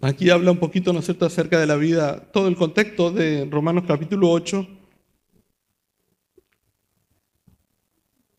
Aquí 0.00 0.30
habla 0.30 0.52
un 0.52 0.58
poquito, 0.58 0.92
¿no 0.92 1.02
cierto?, 1.02 1.26
acerca 1.26 1.58
de 1.58 1.66
la 1.66 1.74
vida, 1.74 2.30
todo 2.32 2.46
el 2.46 2.54
contexto 2.54 3.10
de 3.10 3.48
Romanos 3.50 3.82
capítulo 3.88 4.30
8, 4.30 4.77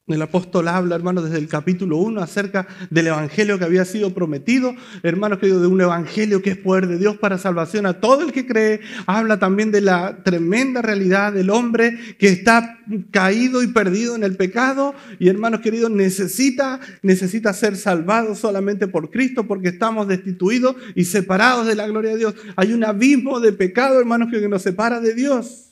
El 0.09 0.21
apóstol 0.23 0.67
habla, 0.67 0.95
hermanos, 0.95 1.25
desde 1.25 1.37
el 1.37 1.47
capítulo 1.47 1.97
1 1.97 2.21
acerca 2.21 2.67
del 2.89 3.07
evangelio 3.07 3.59
que 3.59 3.65
había 3.65 3.85
sido 3.85 4.11
prometido. 4.11 4.73
Hermanos, 5.03 5.37
queridos, 5.37 5.61
de 5.61 5.67
un 5.67 5.79
evangelio 5.79 6.41
que 6.41 6.49
es 6.49 6.57
poder 6.57 6.87
de 6.87 6.97
Dios 6.97 7.17
para 7.17 7.37
salvación 7.37 7.85
a 7.85 7.99
todo 7.99 8.23
el 8.23 8.31
que 8.31 8.47
cree. 8.47 8.81
Habla 9.05 9.37
también 9.37 9.71
de 9.71 9.81
la 9.81 10.23
tremenda 10.23 10.81
realidad 10.81 11.31
del 11.31 11.51
hombre 11.51 11.97
que 12.17 12.29
está 12.29 12.79
caído 13.11 13.61
y 13.61 13.67
perdido 13.67 14.15
en 14.15 14.23
el 14.23 14.35
pecado. 14.35 14.95
Y 15.19 15.29
hermanos 15.29 15.61
queridos, 15.61 15.91
necesita, 15.91 16.79
necesita 17.03 17.53
ser 17.53 17.77
salvado 17.77 18.33
solamente 18.33 18.87
por 18.87 19.11
Cristo 19.11 19.45
porque 19.45 19.69
estamos 19.69 20.07
destituidos 20.07 20.75
y 20.95 21.05
separados 21.05 21.67
de 21.67 21.75
la 21.75 21.87
gloria 21.87 22.11
de 22.11 22.17
Dios. 22.17 22.33
Hay 22.55 22.73
un 22.73 22.83
abismo 22.83 23.39
de 23.39 23.53
pecado, 23.53 23.99
hermanos, 23.99 24.29
que 24.31 24.49
nos 24.49 24.63
separa 24.63 24.99
de 24.99 25.13
Dios. 25.13 25.68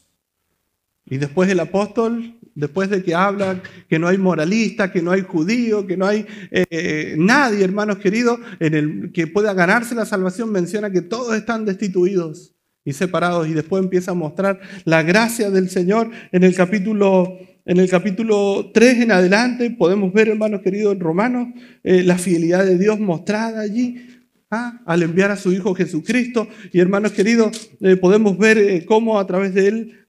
Y 1.09 1.17
después 1.17 1.49
el 1.49 1.59
apóstol, 1.59 2.35
después 2.53 2.89
de 2.89 3.03
que 3.03 3.15
habla 3.15 3.61
que 3.87 3.99
no 3.99 4.07
hay 4.07 4.17
moralista, 4.17 4.91
que 4.91 5.01
no 5.01 5.11
hay 5.11 5.21
judío, 5.21 5.87
que 5.87 5.95
no 5.95 6.05
hay 6.05 6.25
eh, 6.51 7.15
nadie, 7.17 7.63
hermanos 7.63 7.97
queridos, 7.97 8.39
en 8.59 8.73
el, 8.73 9.11
que 9.13 9.27
pueda 9.27 9.53
ganarse 9.53 9.95
la 9.95 10.05
salvación, 10.05 10.51
menciona 10.51 10.91
que 10.91 11.01
todos 11.01 11.35
están 11.35 11.65
destituidos 11.65 12.55
y 12.83 12.93
separados. 12.93 13.47
Y 13.47 13.53
después 13.53 13.83
empieza 13.83 14.11
a 14.11 14.15
mostrar 14.15 14.59
la 14.85 15.03
gracia 15.03 15.49
del 15.49 15.69
Señor 15.69 16.09
en 16.31 16.43
el 16.43 16.55
capítulo, 16.55 17.37
en 17.65 17.77
el 17.77 17.89
capítulo 17.89 18.71
3 18.73 19.01
en 19.01 19.11
adelante. 19.11 19.69
Podemos 19.71 20.11
ver, 20.11 20.29
hermanos 20.29 20.61
queridos, 20.61 20.93
en 20.93 20.99
Romanos, 20.99 21.47
eh, 21.83 22.03
la 22.03 22.17
fidelidad 22.17 22.65
de 22.65 22.77
Dios 22.77 22.99
mostrada 22.99 23.61
allí. 23.61 24.16
¿Ah? 24.51 24.81
al 24.85 25.03
enviar 25.03 25.31
a 25.31 25.35
su 25.35 25.51
Hijo 25.51 25.73
Jesucristo. 25.75 26.47
Y 26.71 26.79
hermanos 26.79 27.11
queridos, 27.11 27.71
eh, 27.81 27.95
podemos 27.95 28.37
ver 28.37 28.85
cómo 28.85 29.19
a 29.19 29.27
través 29.27 29.53
de 29.53 29.67
Él 29.67 30.05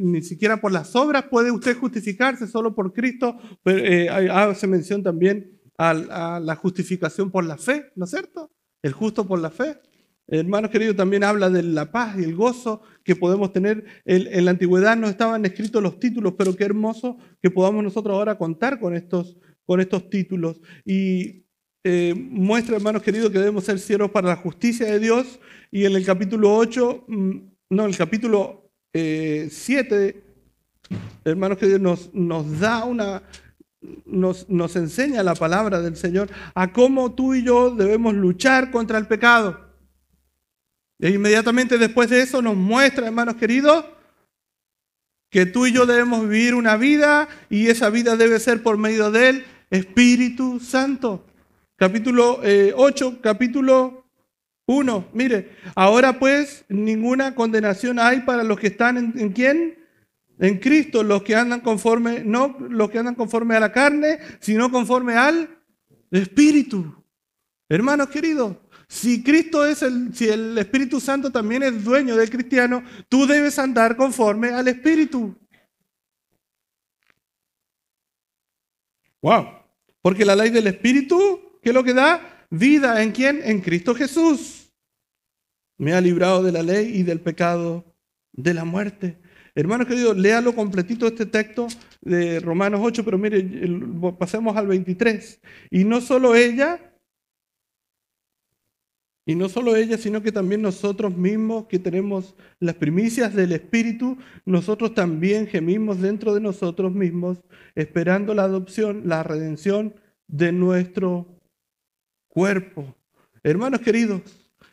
ni 0.00 0.22
siquiera 0.22 0.60
por 0.60 0.72
las 0.72 0.94
obras 0.96 1.24
puede 1.24 1.50
usted 1.50 1.76
justificarse, 1.76 2.46
solo 2.46 2.74
por 2.74 2.92
Cristo. 2.92 3.36
Pero, 3.62 3.78
eh, 3.78 4.08
hace 4.08 4.66
mención 4.66 5.02
también 5.02 5.60
a, 5.78 6.40
la 6.40 6.56
justificación 6.56 7.30
por 7.30 7.44
la 7.44 7.56
fe, 7.56 7.86
¿no 7.96 8.04
es 8.04 8.10
cierto? 8.10 8.52
El 8.82 8.92
justo 8.92 9.26
por 9.26 9.40
la 9.40 9.50
fe. 9.50 9.78
Hermanos 10.26 10.70
queridos, 10.70 10.94
también 10.94 11.24
habla 11.24 11.50
de 11.50 11.62
la 11.62 11.90
paz 11.90 12.16
y 12.16 12.22
el 12.22 12.36
gozo 12.36 12.82
que 13.02 13.16
podemos 13.16 13.52
tener. 13.52 13.84
En, 14.04 14.44
la 14.44 14.52
antigüedad 14.52 14.96
no 14.96 15.08
estaban 15.08 15.44
escritos 15.44 15.82
los 15.82 15.98
títulos, 15.98 16.34
pero 16.38 16.54
qué 16.54 16.64
hermoso 16.64 17.16
que 17.42 17.50
podamos 17.50 17.82
nosotros 17.82 18.14
ahora 18.14 18.38
contar 18.38 18.78
con 18.78 18.94
estos, 18.94 19.36
con 19.64 19.80
estos 19.80 20.08
títulos. 20.08 20.60
Y 20.84 21.46
eh, 21.82 22.14
muestra, 22.14 22.76
hermanos 22.76 23.02
queridos, 23.02 23.30
que 23.30 23.38
debemos 23.38 23.64
ser 23.64 23.78
siervos 23.78 24.10
para 24.10 24.28
la 24.28 24.36
justicia 24.36 24.86
de 24.86 24.98
Dios. 24.98 25.40
Y 25.70 25.84
en 25.84 25.96
el 25.96 26.04
capítulo 26.04 26.54
8, 26.54 27.04
mm, 27.06 27.36
no, 27.70 27.86
el 27.86 27.96
capítulo 27.96 28.70
7, 28.92 30.08
eh, 30.08 30.22
hermanos 31.24 31.58
que 31.58 31.78
nos, 31.78 32.12
nos 32.12 32.58
da 32.58 32.84
una, 32.84 33.22
nos, 34.04 34.48
nos 34.48 34.76
enseña 34.76 35.22
la 35.22 35.34
palabra 35.34 35.80
del 35.80 35.96
Señor 35.96 36.28
a 36.54 36.72
cómo 36.72 37.14
tú 37.14 37.34
y 37.34 37.44
yo 37.44 37.74
debemos 37.74 38.14
luchar 38.14 38.70
contra 38.70 38.98
el 38.98 39.06
pecado. 39.06 39.70
E 40.98 41.10
inmediatamente 41.10 41.78
después 41.78 42.10
de 42.10 42.20
eso 42.20 42.42
nos 42.42 42.56
muestra, 42.56 43.06
hermanos 43.06 43.36
queridos, 43.36 43.86
que 45.30 45.46
tú 45.46 45.66
y 45.66 45.72
yo 45.72 45.86
debemos 45.86 46.28
vivir 46.28 46.54
una 46.54 46.76
vida 46.76 47.28
y 47.48 47.68
esa 47.68 47.88
vida 47.88 48.16
debe 48.16 48.38
ser 48.38 48.62
por 48.62 48.76
medio 48.76 49.10
del 49.10 49.44
Espíritu 49.70 50.60
Santo. 50.60 51.24
Capítulo 51.80 52.42
8, 52.42 52.42
eh, 52.44 53.18
capítulo 53.22 54.04
uno, 54.66 55.08
mire, 55.14 55.56
ahora 55.74 56.18
pues 56.18 56.62
ninguna 56.68 57.34
condenación 57.34 57.98
hay 57.98 58.20
para 58.20 58.44
los 58.44 58.60
que 58.60 58.66
están 58.66 58.98
en, 58.98 59.32
quién? 59.32 59.78
En 60.38 60.58
Cristo, 60.58 61.02
los 61.02 61.22
que 61.22 61.34
andan 61.34 61.62
conforme, 61.62 62.22
no 62.22 62.54
los 62.68 62.90
que 62.90 62.98
andan 62.98 63.14
conforme 63.14 63.56
a 63.56 63.60
la 63.60 63.72
carne, 63.72 64.18
sino 64.40 64.70
conforme 64.70 65.14
al 65.14 65.48
Espíritu. 66.10 67.02
Hermanos 67.66 68.10
queridos, 68.10 68.58
Si 68.86 69.22
Cristo 69.24 69.64
es 69.64 69.80
el, 69.80 70.14
si 70.14 70.28
el 70.28 70.58
Espíritu 70.58 71.00
Santo 71.00 71.32
también 71.32 71.62
es 71.62 71.82
dueño 71.82 72.14
del 72.14 72.28
cristiano, 72.28 72.84
tú 73.08 73.26
debes 73.26 73.58
andar 73.58 73.96
conforme 73.96 74.50
al 74.50 74.68
Espíritu. 74.68 75.34
Wow. 79.22 79.46
Porque 80.02 80.26
la 80.26 80.36
ley 80.36 80.50
del 80.50 80.66
Espíritu, 80.66 81.49
¿qué 81.62 81.70
es 81.70 81.74
lo 81.74 81.84
que 81.84 81.94
da? 81.94 82.46
Vida 82.50 83.02
en 83.02 83.12
quién? 83.12 83.40
En 83.44 83.60
Cristo 83.60 83.94
Jesús. 83.94 84.72
Me 85.78 85.92
ha 85.94 86.00
librado 86.00 86.42
de 86.42 86.52
la 86.52 86.62
ley 86.62 86.98
y 86.98 87.02
del 87.02 87.20
pecado 87.20 87.84
de 88.32 88.54
la 88.54 88.64
muerte. 88.64 89.18
Hermanos 89.54 89.86
queridos, 89.86 90.16
léalo 90.16 90.54
completito 90.54 91.06
este 91.06 91.26
texto 91.26 91.66
de 92.00 92.40
Romanos 92.40 92.80
8, 92.82 93.04
pero 93.04 93.18
mire, 93.18 93.44
pasemos 94.18 94.56
al 94.56 94.66
23. 94.66 95.40
Y 95.70 95.84
no 95.84 96.00
solo 96.00 96.34
ella, 96.34 96.90
y 99.26 99.34
no 99.34 99.48
solo 99.48 99.76
ella, 99.76 99.96
sino 99.98 100.22
que 100.22 100.32
también 100.32 100.62
nosotros 100.62 101.16
mismos 101.16 101.66
que 101.66 101.78
tenemos 101.78 102.34
las 102.58 102.74
primicias 102.74 103.34
del 103.34 103.52
Espíritu, 103.52 104.18
nosotros 104.44 104.94
también 104.94 105.46
gemimos 105.46 106.00
dentro 106.00 106.34
de 106.34 106.40
nosotros 106.40 106.92
mismos, 106.92 107.38
esperando 107.74 108.34
la 108.34 108.44
adopción, 108.44 109.02
la 109.04 109.22
redención 109.22 109.94
de 110.26 110.52
nuestro 110.52 111.39
cuerpo. 112.40 112.96
Hermanos 113.42 113.82
queridos, 113.82 114.22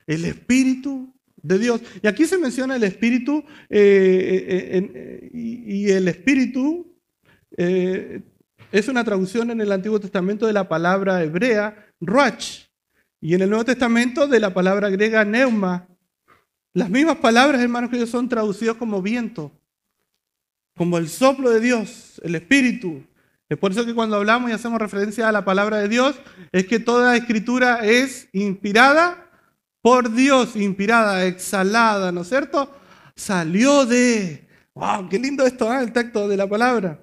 el 0.05 0.23
Espíritu 0.23 1.13
de 1.35 1.59
Dios. 1.59 1.81
Y 2.01 2.07
aquí 2.07 2.23
se 2.23 2.37
menciona 2.37 2.77
el 2.77 2.83
Espíritu 2.85 3.43
eh, 3.69 4.47
eh, 4.47 4.91
eh, 4.95 5.29
y, 5.33 5.89
el 5.89 6.07
Espíritu 6.07 6.95
es 7.57 8.87
una 8.87 9.03
traducción 9.03 9.51
en 9.51 9.59
el 9.59 9.73
Antiguo 9.73 9.99
Testamento 9.99 10.47
de 10.47 10.53
la 10.53 10.69
palabra 10.69 11.21
hebrea, 11.21 11.91
ruach, 11.99 12.67
y 13.19 13.33
en 13.33 13.41
el 13.41 13.49
Nuevo 13.49 13.65
Testamento 13.65 14.27
de 14.27 14.39
la 14.39 14.53
palabra 14.53 14.89
griega 14.89 15.25
neuma. 15.25 15.89
Las 16.73 16.89
mismas 16.89 17.17
palabras, 17.17 17.59
hermanos, 17.59 17.89
que 17.89 18.07
son 18.07 18.29
traducidas 18.29 18.77
como 18.77 19.01
viento, 19.01 19.51
como 20.77 20.97
el 20.97 21.09
soplo 21.09 21.49
de 21.49 21.59
Dios, 21.59 22.21
el 22.23 22.35
Espíritu. 22.35 23.03
Es 23.49 23.57
por 23.57 23.71
eso 23.71 23.85
que 23.85 23.95
cuando 23.95 24.17
hablamos 24.17 24.49
y 24.49 24.53
hacemos 24.53 24.79
referencia 24.79 25.29
a 25.29 25.31
la 25.31 25.45
palabra 25.45 25.77
de 25.77 25.87
Dios, 25.87 26.19
es 26.51 26.67
que 26.67 26.79
toda 26.79 27.15
escritura 27.15 27.85
es 27.85 28.27
inspirada 28.33 29.29
por 29.81 30.13
Dios, 30.13 30.55
inspirada, 30.55 31.25
exhalada, 31.25 32.11
¿no 32.11 32.21
es 32.21 32.29
cierto? 32.29 32.75
Salió 33.15 33.85
de... 33.85 34.47
¡Wow! 34.73 35.07
¡Qué 35.09 35.17
lindo 35.17 35.45
esto, 35.45 35.73
¿eh? 35.73 35.81
el 35.81 35.93
texto 35.93 36.27
de 36.27 36.37
la 36.37 36.47
palabra! 36.47 36.99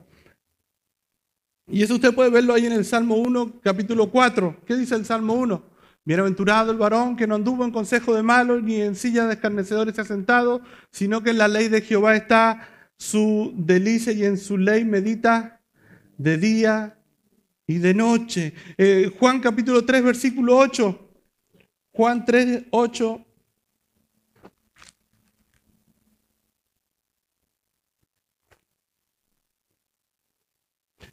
Y 1.66 1.82
eso 1.82 1.95
usted 1.95 2.14
puede 2.14 2.28
verlo 2.28 2.53
ahí 2.53 2.66
en 2.66 2.72
el 2.72 2.84
Salmo 2.84 3.16
1, 3.16 3.61
capítulo 3.62 4.11
4. 4.11 4.64
¿Qué 4.66 4.76
dice 4.76 4.95
el 4.97 5.07
Salmo 5.07 5.32
1? 5.32 5.62
Bienaventurado 6.05 6.70
el 6.70 6.76
varón 6.76 7.16
que 7.16 7.26
no 7.26 7.36
anduvo 7.36 7.64
en 7.64 7.70
consejo 7.70 8.14
de 8.14 8.22
malos 8.22 8.62
ni 8.62 8.82
en 8.82 8.95
silla 8.95 9.26
de 9.26 9.34
escarnecedores 9.34 9.95
se 9.95 10.03
ha 10.03 10.05
sentado, 10.05 10.61
sino 10.90 11.22
que 11.22 11.30
en 11.30 11.38
la 11.38 11.49
ley 11.49 11.68
de 11.68 11.80
Jehová 11.80 12.14
está 12.14 12.68
su 12.99 13.55
delicia 13.57 14.12
y 14.12 14.26
en 14.26 14.36
su 14.36 14.59
ley 14.59 14.84
medita 14.84 15.62
de 16.18 16.38
día 16.38 16.98
y 17.66 17.78
de 17.78 17.94
noche. 17.94 18.54
Eh, 18.76 19.12
Juan 19.18 19.40
capítulo 19.40 19.84
3, 19.84 20.02
versículo 20.02 20.56
8. 20.58 21.10
Juan 21.92 22.24
3, 22.24 22.64
8. 22.70 23.24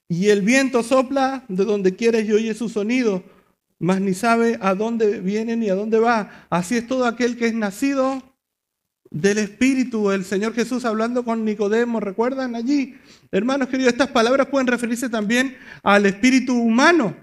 Y 0.08 0.28
el 0.28 0.41
viento 0.41 0.84
sopla 0.84 1.45
de 1.47 1.64
donde 1.64 1.95
quieres 1.95 2.28
y 2.28 2.34
oye 2.34 2.54
su 2.54 2.68
sonido 2.68 3.24
mas 3.82 3.99
ni 3.99 4.14
sabe 4.14 4.60
a 4.62 4.76
dónde 4.76 5.22
viene 5.22 5.58
ni 5.58 5.70
a 5.70 5.74
dónde 5.74 5.97
va. 5.97 6.45
Así 6.52 6.78
es 6.78 6.86
todo 6.86 7.06
aquel 7.06 7.36
que 7.36 7.47
es 7.47 7.56
nacido 7.56 8.22
del 9.10 9.39
Espíritu. 9.39 10.12
El 10.12 10.24
Señor 10.24 10.54
Jesús 10.54 10.86
hablando 10.86 11.26
con 11.26 11.43
Nicodemo, 11.43 11.99
¿recuerdan 11.99 12.56
allí? 12.56 12.95
Hermanos 13.32 13.70
queridos, 13.70 13.94
estas 13.94 14.10
palabras 14.10 14.48
pueden 14.48 14.68
referirse 14.68 15.10
también 15.10 15.56
al 15.84 16.06
espíritu 16.06 16.54
humano. 16.54 17.16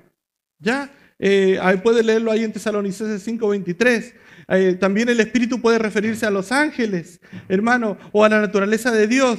¿Ya? 0.58 0.90
Eh, 1.18 1.58
ahí 1.60 1.78
puede 1.78 2.02
leerlo 2.02 2.30
ahí 2.30 2.44
en 2.44 2.52
Tesalonicenses 2.52 3.22
5:23. 3.22 4.14
Eh, 4.48 4.74
también 4.80 5.08
el 5.08 5.20
espíritu 5.20 5.60
puede 5.60 5.78
referirse 5.78 6.24
a 6.24 6.30
los 6.30 6.52
ángeles, 6.52 7.20
hermano, 7.48 7.98
o 8.12 8.24
a 8.24 8.28
la 8.28 8.40
naturaleza 8.40 8.90
de 8.92 9.06
Dios. 9.06 9.38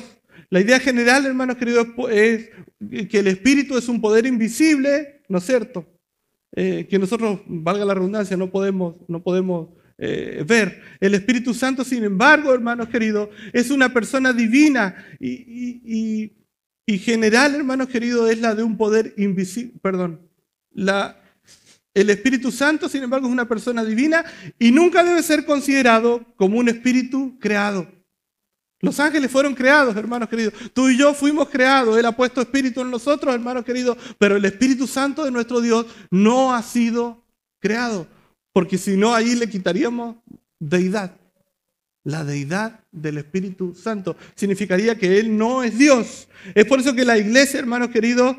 La 0.52 0.60
idea 0.60 0.80
general, 0.80 1.26
hermanos 1.26 1.58
queridos, 1.58 1.88
es 2.12 2.50
que 3.10 3.20
el 3.20 3.28
espíritu 3.28 3.78
es 3.78 3.88
un 3.88 4.02
poder 4.02 4.26
invisible, 4.26 5.22
¿no 5.28 5.40
es 5.40 5.46
cierto? 5.46 5.88
Eh, 6.56 6.88
que 6.90 7.00
nosotros, 7.00 7.42
valga 7.48 7.86
la 7.86 7.94
redundancia, 7.94 8.38
no 8.38 8.52
podemos, 8.52 8.96
no 9.08 9.24
podemos 9.24 9.70
ver. 9.98 10.82
El 11.02 11.14
Espíritu 11.14 11.54
Santo, 11.54 11.84
sin 11.84 12.06
embargo, 12.06 12.54
hermanos 12.54 12.88
queridos, 12.88 13.28
es 13.52 13.70
una 13.70 13.94
persona 13.94 14.32
divina 14.32 14.96
y, 15.20 16.39
general, 16.98 17.56
hermanos 17.56 17.90
queridos, 17.90 18.32
es 18.32 18.40
la 18.40 18.56
de 18.56 18.64
un 18.64 18.78
poder 18.78 19.14
invisible, 19.18 19.74
perdón, 19.82 20.22
el 21.94 22.10
Espíritu 22.10 22.52
Santo, 22.52 22.88
sin 22.88 23.04
embargo, 23.04 23.28
es 23.28 23.34
una 23.34 23.48
persona 23.48 23.84
divina 23.84 24.24
y 24.58 24.72
nunca 24.72 25.04
debe 25.04 25.22
ser 25.22 25.46
considerado 25.46 26.26
como 26.36 26.58
un 26.58 26.70
espíritu 26.70 27.38
creado. 27.40 27.88
Los 28.82 29.00
ángeles 29.00 29.30
fueron 29.30 29.56
creados, 29.56 29.96
hermanos 29.98 30.30
queridos. 30.30 30.54
Tú 30.74 30.88
y 30.88 30.98
yo 30.98 31.14
fuimos 31.14 31.50
creados. 31.50 31.98
Él 31.98 32.06
ha 32.06 32.16
puesto 32.16 32.40
espíritu 32.40 32.82
en 32.82 32.90
nosotros, 32.90 33.34
hermanos 33.34 33.66
queridos. 33.66 33.98
Pero 34.18 34.38
el 34.38 34.46
Espíritu 34.46 34.88
Santo 34.88 35.26
de 35.26 35.32
nuestro 35.32 35.60
Dios 35.60 35.86
no 36.10 36.54
ha 36.54 36.64
sido 36.64 37.26
creado. 37.60 38.08
Porque 38.54 38.78
si 38.78 38.96
no, 38.96 39.14
ahí 39.14 39.36
le 39.36 39.50
quitaríamos 39.50 40.16
deidad. 40.60 41.19
La 42.04 42.24
deidad 42.24 42.80
del 42.92 43.18
Espíritu 43.18 43.76
Santo 43.76 44.16
significaría 44.36 44.98
que 44.98 45.20
Él 45.20 45.38
no 45.38 45.64
es 45.64 45.78
Dios. 45.78 46.28
Es 46.56 46.66
por 46.66 46.80
eso 46.80 46.96
que 46.96 47.06
la 47.06 47.18
iglesia, 47.18 47.60
hermanos 47.60 47.90
queridos, 47.90 48.38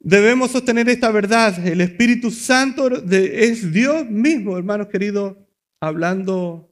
debemos 0.00 0.50
sostener 0.50 0.88
esta 0.88 1.10
verdad. 1.10 1.66
El 1.66 1.80
Espíritu 1.80 2.30
Santo 2.30 2.88
es 3.10 3.72
Dios 3.72 4.06
mismo, 4.06 4.58
hermanos 4.58 4.88
queridos, 4.88 5.36
hablando 5.80 6.70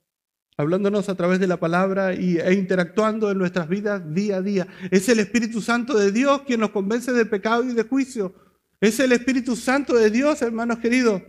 hablándonos 0.58 1.08
a 1.08 1.14
través 1.14 1.38
de 1.38 1.46
la 1.46 1.60
palabra 1.60 2.12
e 2.12 2.52
interactuando 2.52 3.30
en 3.30 3.38
nuestras 3.38 3.68
vidas 3.68 4.02
día 4.12 4.38
a 4.38 4.42
día. 4.42 4.66
Es 4.90 5.08
el 5.08 5.20
Espíritu 5.20 5.62
Santo 5.62 5.96
de 5.96 6.10
Dios 6.10 6.42
quien 6.42 6.58
nos 6.58 6.70
convence 6.70 7.12
de 7.12 7.24
pecado 7.24 7.62
y 7.62 7.74
de 7.74 7.84
juicio. 7.84 8.34
Es 8.80 8.98
el 8.98 9.12
Espíritu 9.12 9.54
Santo 9.54 9.94
de 9.94 10.10
Dios, 10.10 10.42
hermanos 10.42 10.78
queridos, 10.78 11.22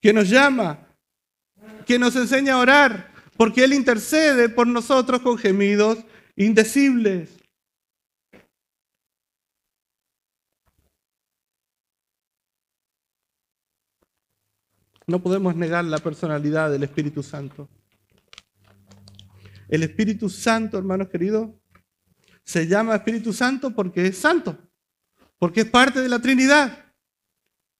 que 0.00 0.12
nos 0.12 0.28
llama, 0.28 0.88
que 1.86 1.96
nos 1.96 2.16
enseña 2.16 2.54
a 2.54 2.58
orar, 2.58 3.11
porque 3.42 3.64
Él 3.64 3.72
intercede 3.72 4.48
por 4.48 4.68
nosotros 4.68 5.20
con 5.20 5.36
gemidos 5.36 5.98
indecibles. 6.36 7.28
No 15.08 15.20
podemos 15.20 15.56
negar 15.56 15.84
la 15.86 15.98
personalidad 15.98 16.70
del 16.70 16.84
Espíritu 16.84 17.24
Santo. 17.24 17.68
El 19.66 19.82
Espíritu 19.82 20.28
Santo, 20.30 20.78
hermanos 20.78 21.08
queridos, 21.08 21.50
se 22.44 22.68
llama 22.68 22.94
Espíritu 22.94 23.32
Santo 23.32 23.74
porque 23.74 24.06
es 24.06 24.18
santo, 24.18 24.56
porque 25.40 25.62
es 25.62 25.66
parte 25.68 26.00
de 26.00 26.08
la 26.08 26.20
Trinidad. 26.20 26.94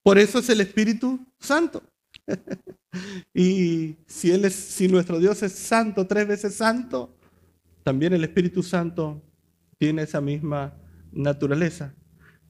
Por 0.02 0.18
eso 0.18 0.40
es 0.40 0.48
el 0.48 0.60
Espíritu 0.60 1.24
Santo. 1.38 1.91
y 3.34 3.96
si, 4.06 4.30
él 4.30 4.44
es, 4.44 4.54
si 4.54 4.88
nuestro 4.88 5.18
Dios 5.18 5.42
es 5.42 5.52
santo, 5.52 6.06
tres 6.06 6.26
veces 6.26 6.54
santo, 6.54 7.14
también 7.82 8.12
el 8.12 8.24
Espíritu 8.24 8.62
Santo 8.62 9.22
tiene 9.78 10.02
esa 10.02 10.20
misma 10.20 10.74
naturaleza. 11.10 11.94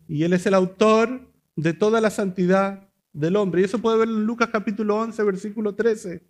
Y 0.08 0.24
Él 0.24 0.32
es 0.34 0.44
el 0.46 0.54
autor 0.54 1.32
de 1.56 1.72
toda 1.72 2.00
la 2.00 2.10
santidad 2.10 2.88
del 3.12 3.36
hombre. 3.36 3.62
Y 3.62 3.64
eso 3.64 3.78
puede 3.78 3.98
ver 3.98 4.08
en 4.08 4.24
Lucas 4.24 4.50
capítulo 4.52 4.96
11, 4.96 5.22
versículo 5.22 5.74
13. 5.74 6.22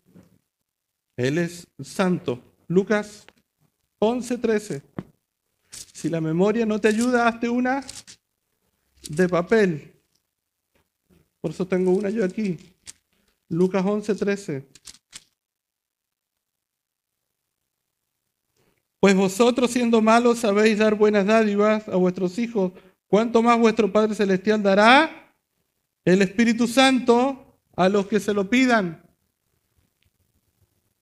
Él 1.17 1.39
es 1.39 1.67
santo. 1.81 2.43
Lucas 2.69 3.27
11:13. 3.99 4.83
Si 5.93 6.09
la 6.09 6.21
memoria 6.21 6.67
no 6.67 6.81
te 6.81 6.89
ayuda, 6.89 7.29
hazte 7.29 7.49
una 7.49 7.85
de 9.09 9.29
papel. 9.29 9.93
Por 11.41 11.51
eso 11.51 11.67
tengo 11.67 11.91
una 11.93 12.11
yo 12.11 12.25
aquí. 12.25 12.57
Lucas 13.53 13.85
11:13. 13.85 14.67
Pues 18.99 19.15
vosotros 19.15 19.71
siendo 19.71 20.01
malos 20.01 20.39
sabéis 20.39 20.79
dar 20.79 20.95
buenas 20.95 21.27
dádivas 21.27 21.87
a 21.89 21.97
vuestros 21.97 22.39
hijos, 22.39 22.73
¿cuánto 23.07 23.43
más 23.43 23.59
vuestro 23.59 23.93
Padre 23.93 24.15
Celestial 24.15 24.63
dará 24.63 25.35
el 26.05 26.23
Espíritu 26.23 26.67
Santo 26.67 27.59
a 27.77 27.89
los 27.91 28.07
que 28.07 28.21
se 28.21 28.33
lo 28.33 28.49
pidan? 28.49 29.05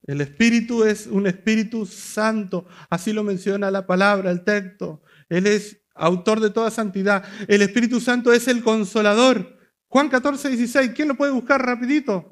El 0.03 0.21
Espíritu 0.21 0.83
es 0.83 1.07
un 1.07 1.29
Espíritu 1.29 1.87
Santo, 1.87 2.67
así 2.89 3.13
lo 3.13 3.23
menciona 3.23 3.71
la 3.71 3.87
palabra, 3.87 4.33
el 4.33 4.43
texto. 4.43 5.03
Él 5.29 5.47
es 5.47 5.81
autor 5.95 6.41
de 6.41 6.51
toda 6.51 6.71
santidad. 6.73 7.23
El 7.47 7.63
Espíritu 7.63 8.01
Santo 8.01 8.33
es 8.33 8.49
el 8.49 8.65
consolador. 8.65 9.57
Juan 9.87 10.09
14, 10.09 10.49
16, 10.49 10.93
¿quién 10.97 11.07
lo 11.07 11.17
puede 11.17 11.31
buscar 11.33 11.65
rapidito? 11.65 12.30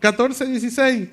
14, 0.00 0.46
16. 0.46 1.10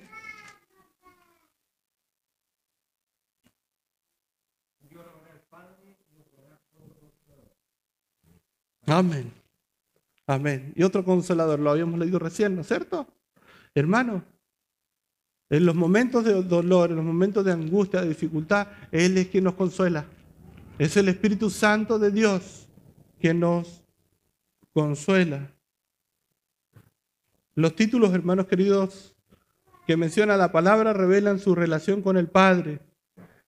Amén. 8.85 9.33
Amén. 10.25 10.73
Y 10.75 10.83
otro 10.83 11.03
consolador, 11.03 11.59
lo 11.59 11.71
habíamos 11.71 11.99
leído 11.99 12.19
recién, 12.19 12.55
¿no 12.55 12.61
es 12.61 12.67
cierto? 12.67 13.05
Hermano, 13.75 14.23
en 15.49 15.65
los 15.65 15.75
momentos 15.75 16.23
de 16.23 16.41
dolor, 16.41 16.89
en 16.89 16.95
los 16.95 17.05
momentos 17.05 17.43
de 17.43 17.51
angustia, 17.51 18.01
de 18.01 18.09
dificultad, 18.09 18.67
Él 18.91 19.17
es 19.17 19.27
quien 19.27 19.43
nos 19.43 19.55
consuela. 19.55 20.05
Es 20.79 20.95
el 20.95 21.09
Espíritu 21.09 21.49
Santo 21.49 21.99
de 21.99 22.11
Dios 22.11 22.67
quien 23.19 23.41
nos 23.41 23.83
consuela. 24.73 25.56
Los 27.57 27.75
títulos, 27.75 28.13
hermanos 28.13 28.45
queridos, 28.45 29.15
que 29.87 29.97
menciona 29.97 30.37
la 30.37 30.51
palabra 30.51 30.93
revelan 30.93 31.39
su 31.39 31.55
relación 31.55 32.03
con 32.03 32.15
el 32.15 32.27
Padre. 32.27 32.81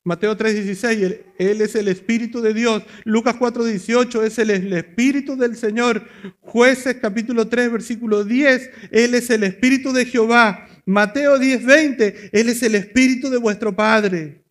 Mateo 0.03 0.35
3:16, 0.35 1.25
Él 1.37 1.61
es 1.61 1.75
el 1.75 1.87
Espíritu 1.87 2.41
de 2.41 2.55
Dios. 2.55 2.81
Lucas 3.03 3.35
4:18 3.35 4.23
es 4.23 4.39
el, 4.39 4.49
el, 4.49 4.73
Espíritu 4.73 5.37
del 5.37 5.55
Señor. 5.55 6.07
Jueces 6.39 6.95
capítulo 6.99 7.49
3, 7.49 7.71
versículo 7.71 8.23
10, 8.23 8.71
Él 8.89 9.13
es 9.13 9.29
el 9.29 9.43
Espíritu 9.43 9.93
de 9.93 10.05
Jehová. 10.05 10.67
Mateo 10.87 11.37
10:20, 11.37 12.31
Él 12.31 12.49
es 12.49 12.63
el 12.63 12.73
Espíritu 12.73 13.29
de 13.29 13.37
vuestro 13.37 13.75
Padre. 13.75 14.43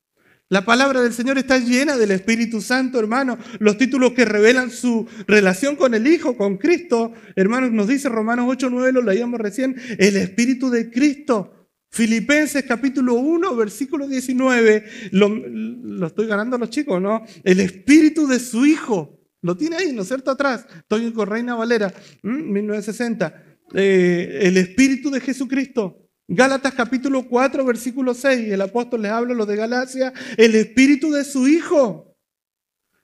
La 0.51 0.65
palabra 0.65 1.03
del 1.03 1.13
Señor 1.13 1.37
está 1.37 1.59
llena 1.59 1.99
del 1.99 2.11
Espíritu 2.11 2.63
Santo, 2.63 2.99
hermano. 2.99 3.37
Los 3.59 3.77
títulos 3.77 4.13
que 4.13 4.25
revelan 4.25 4.71
su 4.71 5.07
relación 5.27 5.77
con 5.77 5.93
el 5.93 6.07
Hijo, 6.07 6.39
con 6.39 6.57
Cristo, 6.57 7.13
hermanos, 7.37 7.71
nos 7.71 7.87
dice 7.87 8.09
Romanos 8.09 8.47
8, 8.49 8.71
9, 8.71 8.93
lo 8.93 9.03
leíamos 9.03 9.39
recién, 9.39 9.77
el 9.99 10.17
Espíritu 10.17 10.71
de 10.71 10.91
Cristo. 10.91 11.55
Filipenses 11.91 12.65
capítulo 12.67 13.15
1, 13.15 13.57
versículo 13.57 14.09
19, 14.09 14.85
lo, 15.13 16.07
estoy 16.07 16.27
ganando 16.27 16.57
a 16.57 16.59
los 16.59 16.71
chicos, 16.71 17.01
¿no? 17.01 17.25
El 17.45 17.61
Espíritu 17.61 18.27
de 18.27 18.39
su 18.41 18.65
Hijo. 18.65 19.21
Lo 19.43 19.55
tiene 19.55 19.77
ahí, 19.77 19.93
¿no 19.93 20.03
es 20.03 20.09
cierto? 20.09 20.31
Atrás. 20.31 20.67
Estoy 20.79 21.13
con 21.13 21.29
Reina 21.29 21.57
Valera, 21.57 21.93
1960. 22.23 23.59
Eh, 23.75 24.39
el 24.43 24.57
Espíritu 24.57 25.11
de 25.11 25.21
Jesucristo. 25.21 26.08
Gálatas 26.31 26.75
capítulo 26.75 27.27
4, 27.27 27.65
versículo 27.65 28.13
6, 28.13 28.53
el 28.53 28.61
apóstol 28.61 29.01
les 29.01 29.11
habla 29.11 29.33
lo 29.33 29.47
de 29.47 29.57
Galacia, 29.57 30.13
el 30.37 30.55
espíritu 30.55 31.11
de 31.11 31.25
su 31.25 31.49
Hijo. 31.49 32.15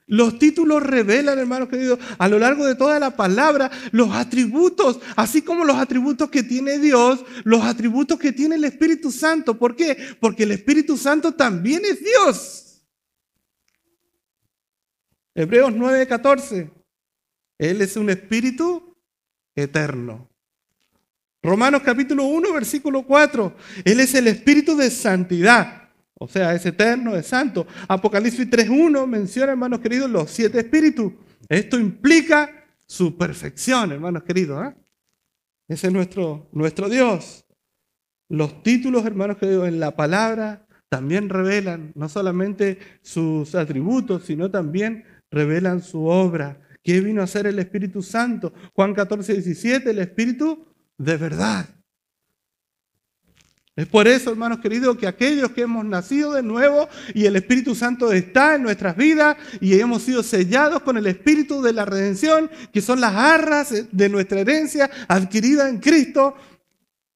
Los 0.07 0.39
títulos 0.39 0.83
revelan, 0.83 1.39
hermanos 1.39 1.70
queridos, 1.70 1.99
a 2.18 2.29
lo 2.29 2.39
largo 2.39 2.66
de 2.66 2.75
toda 2.75 3.01
la 3.01 3.16
palabra, 3.16 3.70
los 3.93 4.11
atributos, 4.11 5.01
así 5.16 5.41
como 5.41 5.64
los 5.64 5.77
atributos 5.77 6.29
que 6.29 6.43
tiene 6.43 6.79
Dios, 6.79 7.25
los 7.45 7.64
atributos 7.64 8.18
que 8.18 8.33
tiene 8.33 8.57
el 8.57 8.64
Espíritu 8.64 9.11
Santo. 9.11 9.59
¿Por 9.59 9.75
qué? 9.75 9.97
Porque 10.20 10.43
el 10.43 10.53
Espíritu 10.53 10.99
Santo 10.99 11.33
también 11.33 11.83
es 11.87 12.01
Dios. 12.01 12.85
Hebreos 15.35 15.72
9, 15.75 16.07
14. 16.07 16.70
Él 17.57 17.81
es 17.81 17.97
un 17.97 18.11
espíritu 18.11 18.95
eterno. 19.55 20.34
Romanos 21.45 21.82
capítulo 21.84 22.24
1, 22.24 22.55
versículo 22.55 23.03
4. 23.03 23.55
Él 23.84 24.01
es 24.01 24.14
el 24.14 24.28
espíritu 24.28 24.74
de 24.78 24.90
santidad. 24.90 25.90
O 26.14 26.26
sea, 26.26 26.55
es 26.55 26.64
eterno, 26.64 27.14
es 27.14 27.26
santo. 27.26 27.66
Apocalipsis 27.86 28.49
3.1 28.49 29.07
menciona, 29.07 29.53
hermanos 29.53 29.80
queridos, 29.80 30.11
los 30.11 30.30
siete 30.30 30.61
espíritus. 30.61 31.12
Esto 31.51 31.78
implica 31.78 32.64
su 32.86 33.18
perfección, 33.18 33.92
hermanos 33.92 34.22
queridos. 34.22 34.68
¿eh? 34.68 34.74
Ese 35.68 35.88
es 35.88 35.92
nuestro, 35.92 36.49
nuestro 36.53 36.88
Dios. 36.88 37.45
Los 38.30 38.62
títulos, 38.62 39.05
hermanos 39.05 39.36
queridos, 39.36 39.68
en 39.68 39.80
la 39.80 39.95
palabra 39.95 40.66
también 40.88 41.28
revelan 41.28 41.92
no 41.95 42.09
solamente 42.09 42.78
sus 43.03 43.55
atributos, 43.55 44.24
sino 44.24 44.51
también 44.51 45.05
revelan 45.30 45.82
su 45.82 46.07
obra. 46.07 46.59
¿Qué 46.82 47.03
vino 47.03 47.20
a 47.20 47.24
hacer 47.24 47.47
el 47.47 47.59
Espíritu 47.59 48.01
Santo? 48.01 48.55
Juan 48.72 48.95
14, 48.95 49.34
17, 49.34 49.90
el 49.90 49.99
Espíritu 49.99 50.74
de 50.99 51.16
verdad. 51.16 51.68
Es 53.76 53.88
por 53.88 54.07
eso, 54.07 54.30
hermanos 54.30 54.61
queridos, 54.61 54.97
que 54.97 55.09
aquellos 55.09 55.51
que 55.51 55.62
hemos 55.62 55.84
nacido 55.84 56.32
de 56.32 56.45
nuevo 56.45 56.88
y 57.12 57.26
el 57.26 57.34
Espíritu 57.34 57.74
Santo 57.74 58.12
está 58.12 58.55
en 58.55 58.62
nuestras 58.62 58.97
vidas 58.97 59.36
y 59.61 59.78
hemos 59.80 60.03
sido 60.03 60.22
sellados 60.22 60.82
con 60.82 60.97
el 60.97 61.07
Espíritu 61.07 61.61
de 61.61 61.72
la 61.72 61.84
redención, 61.84 62.49
que 62.72 62.80
son 62.80 63.01
las 63.01 63.14
arras 63.14 63.74
de 63.90 64.09
nuestra 64.09 64.40
herencia 64.40 64.88
adquirida 65.09 65.68
en 65.68 65.78
Cristo, 65.78 66.36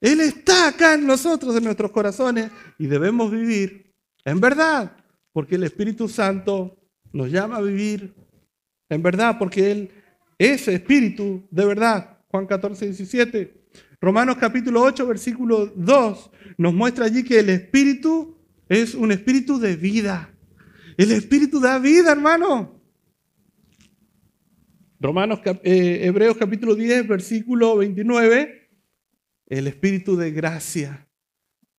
Él 0.01 0.21
está 0.21 0.69
acá 0.69 0.95
en 0.95 1.07
nosotros, 1.07 1.57
en 1.57 1.63
nuestros 1.63 1.93
corazones, 1.93 2.51
y 2.77 2.89
debemos 2.89 3.31
vivir 3.31 3.95
en 4.25 4.41
verdad, 4.41 4.97
porque 5.33 5.55
el 5.55 5.63
Espíritu 5.63 6.09
Santo 6.09 6.77
nos 7.13 7.31
llama 7.31 7.59
a 7.59 7.63
vivir 7.63 8.15
en 8.89 9.01
verdad, 9.01 9.37
porque 9.39 9.71
Él 9.71 9.91
es 10.39 10.67
Espíritu 10.67 11.47
de 11.53 11.65
verdad. 11.65 12.19
Juan 12.31 12.47
14, 12.47 12.87
17. 12.87 13.58
Romanos 14.01 14.37
capítulo 14.39 14.83
8, 14.83 15.07
versículo 15.07 15.67
2 15.67 16.31
nos 16.57 16.75
muestra 16.75 17.07
allí 17.07 17.25
que 17.25 17.41
el 17.41 17.51
espíritu 17.51 18.37
es 18.69 18.95
un 18.95 19.13
espíritu 19.13 19.59
de 19.59 19.77
vida. 19.77 20.35
El 20.97 21.13
espíritu 21.13 21.61
da 21.61 21.79
vida, 21.79 22.13
hermano. 22.13 22.81
Romanos, 25.01 25.41
eh, 25.63 26.01
Hebreos 26.03 26.37
capítulo 26.37 26.75
10, 26.75 27.07
versículo 27.07 27.77
29, 27.77 28.69
el 29.47 29.67
espíritu 29.69 30.17
de 30.17 30.33
gracia. 30.33 31.09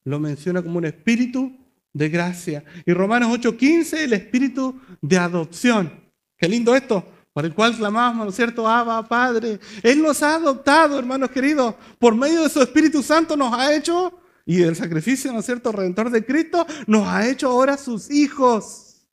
Lo 0.05 0.19
menciona 0.19 0.61
como 0.61 0.77
un 0.77 0.85
espíritu 0.85 1.53
de 1.93 2.09
gracia. 2.09 2.63
Y 2.85 2.93
Romanos 2.93 3.29
8, 3.33 3.57
15, 3.57 4.03
el 4.05 4.13
espíritu 4.13 4.79
de 5.01 5.17
adopción. 5.17 5.91
Qué 6.37 6.47
lindo 6.47 6.75
esto 6.75 7.18
por 7.39 7.45
el 7.45 7.53
cual 7.53 7.73
clamamos, 7.73 8.25
¿no 8.25 8.31
es 8.31 8.35
cierto? 8.35 8.67
Abba, 8.67 9.07
Padre. 9.07 9.61
Él 9.81 10.01
nos 10.01 10.21
ha 10.21 10.35
adoptado, 10.35 10.99
hermanos 10.99 11.31
queridos, 11.31 11.73
por 11.97 12.13
medio 12.13 12.43
de 12.43 12.49
su 12.49 12.61
Espíritu 12.61 13.01
Santo 13.01 13.37
nos 13.37 13.53
ha 13.53 13.73
hecho, 13.73 14.11
y 14.45 14.57
del 14.57 14.75
sacrificio, 14.75 15.31
¿no 15.31 15.39
es 15.39 15.45
cierto?, 15.45 15.71
redentor 15.71 16.09
de 16.09 16.25
Cristo, 16.25 16.67
nos 16.85 17.07
ha 17.07 17.29
hecho 17.29 17.47
ahora 17.47 17.77
sus 17.77 18.11
hijos. 18.11 19.07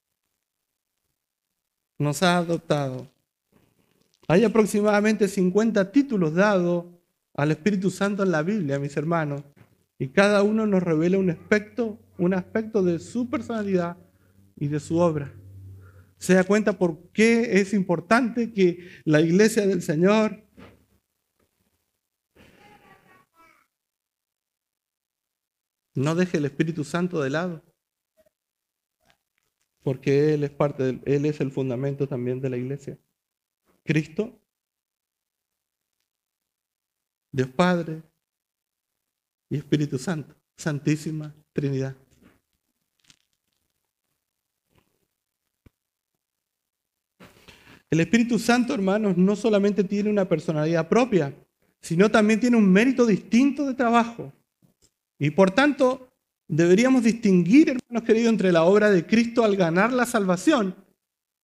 Nos 2.00 2.20
ha 2.24 2.38
adoptado. 2.38 3.06
Hay 4.26 4.42
aproximadamente 4.42 5.28
50 5.28 5.92
títulos 5.92 6.34
dados 6.34 6.84
al 7.32 7.52
Espíritu 7.52 7.92
Santo 7.92 8.24
en 8.24 8.32
la 8.32 8.42
Biblia, 8.42 8.80
mis 8.80 8.96
hermanos, 8.96 9.42
y 10.00 10.08
cada 10.08 10.42
uno 10.42 10.66
nos 10.66 10.82
revela 10.82 11.16
un 11.16 11.30
aspecto, 11.30 11.96
un 12.18 12.34
aspecto 12.34 12.82
de 12.82 12.98
su 12.98 13.30
personalidad 13.30 13.96
y 14.56 14.66
de 14.66 14.80
su 14.80 14.98
obra 14.98 15.32
se 16.26 16.34
da 16.34 16.42
cuenta 16.42 16.76
por 16.76 17.12
qué 17.12 17.60
es 17.60 17.72
importante 17.72 18.52
que 18.52 18.88
la 19.04 19.20
iglesia 19.20 19.64
del 19.64 19.80
Señor 19.80 20.44
no 25.94 26.16
deje 26.16 26.38
el 26.38 26.46
Espíritu 26.46 26.82
Santo 26.82 27.22
de 27.22 27.30
lado, 27.30 27.64
porque 29.84 30.34
Él 30.34 30.42
es 30.42 30.50
parte, 30.50 30.82
de, 30.82 31.00
Él 31.04 31.26
es 31.26 31.40
el 31.40 31.52
fundamento 31.52 32.08
también 32.08 32.40
de 32.40 32.50
la 32.50 32.56
iglesia. 32.56 32.98
Cristo, 33.84 34.36
Dios 37.30 37.50
Padre 37.50 38.02
y 39.48 39.58
Espíritu 39.58 39.96
Santo, 39.96 40.34
Santísima 40.56 41.36
Trinidad. 41.52 41.96
El 47.90 48.00
Espíritu 48.00 48.38
Santo, 48.38 48.74
hermanos, 48.74 49.16
no 49.16 49.36
solamente 49.36 49.84
tiene 49.84 50.10
una 50.10 50.28
personalidad 50.28 50.88
propia, 50.88 51.32
sino 51.80 52.10
también 52.10 52.40
tiene 52.40 52.56
un 52.56 52.70
mérito 52.70 53.06
distinto 53.06 53.66
de 53.66 53.74
trabajo. 53.74 54.32
Y 55.18 55.30
por 55.30 55.52
tanto, 55.52 56.08
deberíamos 56.48 57.04
distinguir, 57.04 57.70
hermanos 57.70 58.06
queridos, 58.06 58.30
entre 58.32 58.52
la 58.52 58.64
obra 58.64 58.90
de 58.90 59.06
Cristo 59.06 59.44
al 59.44 59.56
ganar 59.56 59.92
la 59.92 60.04
salvación, 60.04 60.74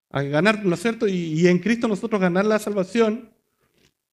al 0.09 0.29
ganar, 0.29 0.65
¿no 0.65 0.75
es 0.75 0.81
cierto? 0.81 1.07
Y, 1.07 1.47
en 1.47 1.59
Cristo 1.59 1.87
nosotros 1.87 2.21
ganar 2.21 2.45
la 2.45 2.59
salvación, 2.59 3.31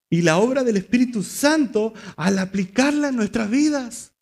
y 0.08 0.22
la 0.22 0.38
obra 0.38 0.64
del 0.64 0.76
Espíritu 0.76 1.22
Santo 1.22 1.94
al 2.16 2.38
aplicarla 2.38 3.08
en 3.08 3.16
nuestras 3.16 3.50
vidas. 3.50 4.12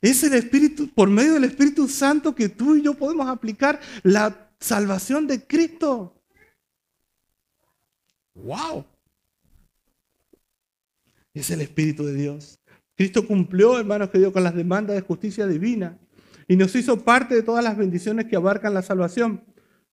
Es 0.00 0.22
el 0.22 0.34
Espíritu, 0.34 0.88
por 0.88 1.08
medio 1.08 1.34
del 1.34 1.44
Espíritu 1.44 1.88
Santo 1.88 2.34
que 2.34 2.48
tú 2.48 2.76
y 2.76 2.82
yo 2.82 2.94
podemos 2.94 3.28
aplicar 3.28 3.80
la 4.02 4.50
salvación 4.58 5.26
de 5.26 5.46
Cristo. 5.46 6.15
¡Wow! 8.36 8.84
Es 11.34 11.50
el 11.50 11.60
Espíritu 11.60 12.04
de 12.04 12.14
Dios. 12.14 12.58
Cristo 12.94 13.26
cumplió, 13.26 13.78
hermanos 13.78 14.10
queridos, 14.10 14.32
con 14.32 14.44
las 14.44 14.54
demandas 14.54 14.96
de 14.96 15.02
justicia 15.02 15.46
divina 15.46 15.98
y 16.48 16.56
nos 16.56 16.74
hizo 16.74 17.04
parte 17.04 17.34
de 17.34 17.42
todas 17.42 17.62
las 17.62 17.76
bendiciones 17.76 18.26
que 18.26 18.36
abarcan 18.36 18.74
la 18.74 18.82
salvación. 18.82 19.44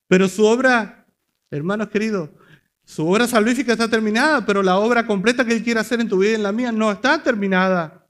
Pero 0.07 0.27
su 0.27 0.45
obra, 0.45 1.05
hermanos 1.51 1.89
queridos, 1.89 2.29
su 2.85 3.07
obra 3.07 3.27
salvífica 3.27 3.73
está 3.73 3.89
terminada, 3.89 4.45
pero 4.45 4.61
la 4.61 4.77
obra 4.77 5.05
completa 5.07 5.45
que 5.45 5.53
Él 5.53 5.63
quiere 5.63 5.79
hacer 5.79 5.99
en 6.01 6.09
tu 6.09 6.19
vida 6.19 6.31
y 6.31 6.35
en 6.35 6.43
la 6.43 6.51
mía 6.51 6.71
no 6.71 6.91
está 6.91 7.21
terminada. 7.21 8.07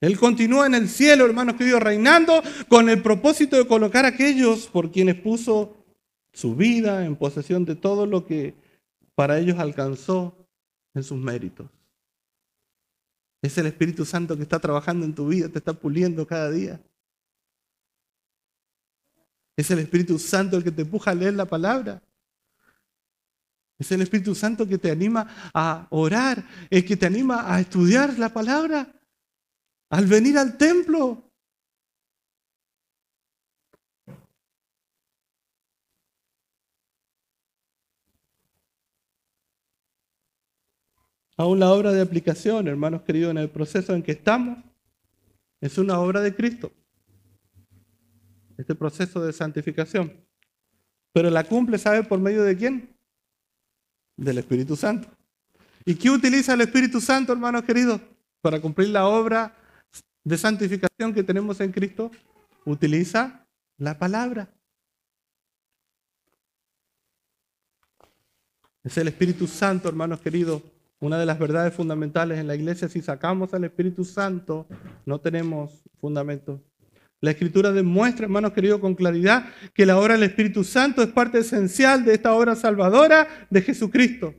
Él 0.00 0.18
continúa 0.18 0.66
en 0.66 0.74
el 0.74 0.88
cielo, 0.88 1.24
hermanos 1.24 1.56
queridos, 1.56 1.82
reinando 1.82 2.42
con 2.68 2.88
el 2.88 3.00
propósito 3.02 3.56
de 3.56 3.66
colocar 3.66 4.04
a 4.04 4.08
aquellos 4.08 4.66
por 4.66 4.90
quienes 4.90 5.14
puso 5.16 5.76
su 6.32 6.54
vida 6.54 7.06
en 7.06 7.16
posesión 7.16 7.64
de 7.64 7.76
todo 7.76 8.04
lo 8.04 8.26
que 8.26 8.54
para 9.16 9.38
ellos 9.38 9.58
alcanzó 9.58 10.46
en 10.94 11.02
sus 11.02 11.18
méritos. 11.18 11.68
Es 13.42 13.58
el 13.58 13.66
Espíritu 13.66 14.04
Santo 14.04 14.36
que 14.36 14.42
está 14.42 14.60
trabajando 14.60 15.04
en 15.04 15.14
tu 15.14 15.26
vida, 15.28 15.48
te 15.48 15.58
está 15.58 15.72
puliendo 15.72 16.26
cada 16.26 16.50
día. 16.50 16.80
Es 19.56 19.70
el 19.70 19.78
Espíritu 19.78 20.18
Santo 20.18 20.58
el 20.58 20.64
que 20.64 20.70
te 20.70 20.82
empuja 20.82 21.10
a 21.10 21.14
leer 21.14 21.34
la 21.34 21.46
palabra. 21.46 22.02
Es 23.78 23.90
el 23.90 24.02
Espíritu 24.02 24.34
Santo 24.34 24.66
que 24.66 24.78
te 24.78 24.90
anima 24.90 25.26
a 25.54 25.86
orar, 25.90 26.46
el 26.70 26.84
que 26.84 26.96
te 26.96 27.06
anima 27.06 27.52
a 27.52 27.60
estudiar 27.60 28.18
la 28.18 28.32
palabra, 28.32 28.92
al 29.90 30.06
venir 30.06 30.36
al 30.36 30.56
templo. 30.58 31.25
Aún 41.36 41.60
la 41.60 41.70
obra 41.70 41.92
de 41.92 42.00
aplicación, 42.00 42.68
hermanos 42.68 43.02
queridos, 43.02 43.30
en 43.30 43.38
el 43.38 43.50
proceso 43.50 43.94
en 43.94 44.02
que 44.02 44.12
estamos, 44.12 44.58
es 45.60 45.78
una 45.78 45.98
obra 46.00 46.20
de 46.20 46.34
Cristo. 46.34 46.72
Este 48.56 48.74
proceso 48.74 49.20
de 49.20 49.32
santificación. 49.32 50.12
Pero 51.12 51.30
la 51.30 51.44
cumple, 51.44 51.78
¿sabe 51.78 52.02
por 52.04 52.18
medio 52.18 52.42
de 52.42 52.56
quién? 52.56 52.96
del 54.16 54.38
Espíritu 54.38 54.76
Santo. 54.76 55.08
¿Y 55.84 55.94
qué 55.94 56.10
utiliza 56.10 56.54
el 56.54 56.62
Espíritu 56.62 57.00
Santo, 57.00 57.32
hermanos 57.32 57.64
queridos, 57.64 58.00
para 58.40 58.60
cumplir 58.60 58.88
la 58.88 59.06
obra 59.06 59.54
de 60.24 60.36
santificación 60.36 61.14
que 61.14 61.22
tenemos 61.22 61.60
en 61.60 61.70
Cristo? 61.70 62.10
Utiliza 62.64 63.46
la 63.78 63.96
palabra. 63.98 64.50
Es 68.82 68.96
el 68.96 69.08
Espíritu 69.08 69.46
Santo, 69.46 69.88
hermanos 69.88 70.20
queridos, 70.20 70.62
una 71.00 71.18
de 71.18 71.26
las 71.26 71.38
verdades 71.38 71.74
fundamentales 71.74 72.38
en 72.38 72.46
la 72.46 72.54
iglesia. 72.54 72.88
Si 72.88 73.02
sacamos 73.02 73.52
al 73.54 73.64
Espíritu 73.64 74.04
Santo, 74.04 74.66
no 75.04 75.20
tenemos 75.20 75.82
fundamento. 76.00 76.62
La 77.20 77.30
Escritura 77.30 77.72
demuestra, 77.72 78.24
hermanos 78.24 78.52
queridos, 78.52 78.80
con 78.80 78.94
claridad 78.94 79.46
que 79.74 79.86
la 79.86 79.98
obra 79.98 80.14
del 80.14 80.24
Espíritu 80.24 80.64
Santo 80.64 81.02
es 81.02 81.08
parte 81.08 81.38
esencial 81.38 82.04
de 82.04 82.14
esta 82.14 82.34
obra 82.34 82.54
salvadora 82.54 83.26
de 83.50 83.62
Jesucristo. 83.62 84.34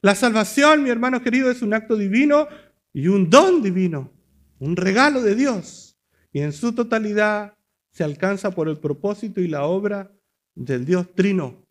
La 0.00 0.14
salvación, 0.14 0.82
mi 0.82 0.90
hermano 0.90 1.22
querido, 1.22 1.50
es 1.50 1.62
un 1.62 1.74
acto 1.74 1.96
divino 1.96 2.48
y 2.92 3.08
un 3.08 3.30
don 3.30 3.62
divino, 3.62 4.12
un 4.58 4.76
regalo 4.76 5.22
de 5.22 5.34
Dios. 5.34 5.96
Y 6.32 6.40
en 6.40 6.52
su 6.52 6.72
totalidad 6.72 7.54
se 7.92 8.04
alcanza 8.04 8.50
por 8.50 8.68
el 8.68 8.78
propósito 8.78 9.40
y 9.40 9.48
la 9.48 9.64
obra 9.64 10.12
del 10.54 10.84
Dios 10.84 11.14
Trino. 11.14 11.64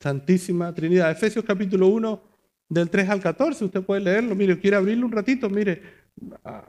Santísima 0.00 0.74
Trinidad. 0.74 1.10
Efesios 1.10 1.44
capítulo 1.44 1.88
1, 1.88 2.29
del 2.70 2.88
3 2.88 3.08
al 3.10 3.20
14, 3.20 3.64
usted 3.64 3.82
puede 3.82 4.00
leerlo. 4.00 4.34
Mire, 4.34 4.58
quiere 4.58 4.76
abrirlo 4.76 5.04
un 5.04 5.12
ratito, 5.12 5.50
mire, 5.50 5.82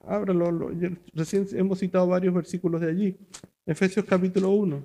ábralo, 0.04 0.72
recién 1.14 1.48
hemos 1.54 1.80
citado 1.80 2.08
varios 2.08 2.34
versículos 2.34 2.82
de 2.82 2.90
allí. 2.90 3.18
Efesios 3.66 4.04
capítulo 4.06 4.50
1. 4.50 4.84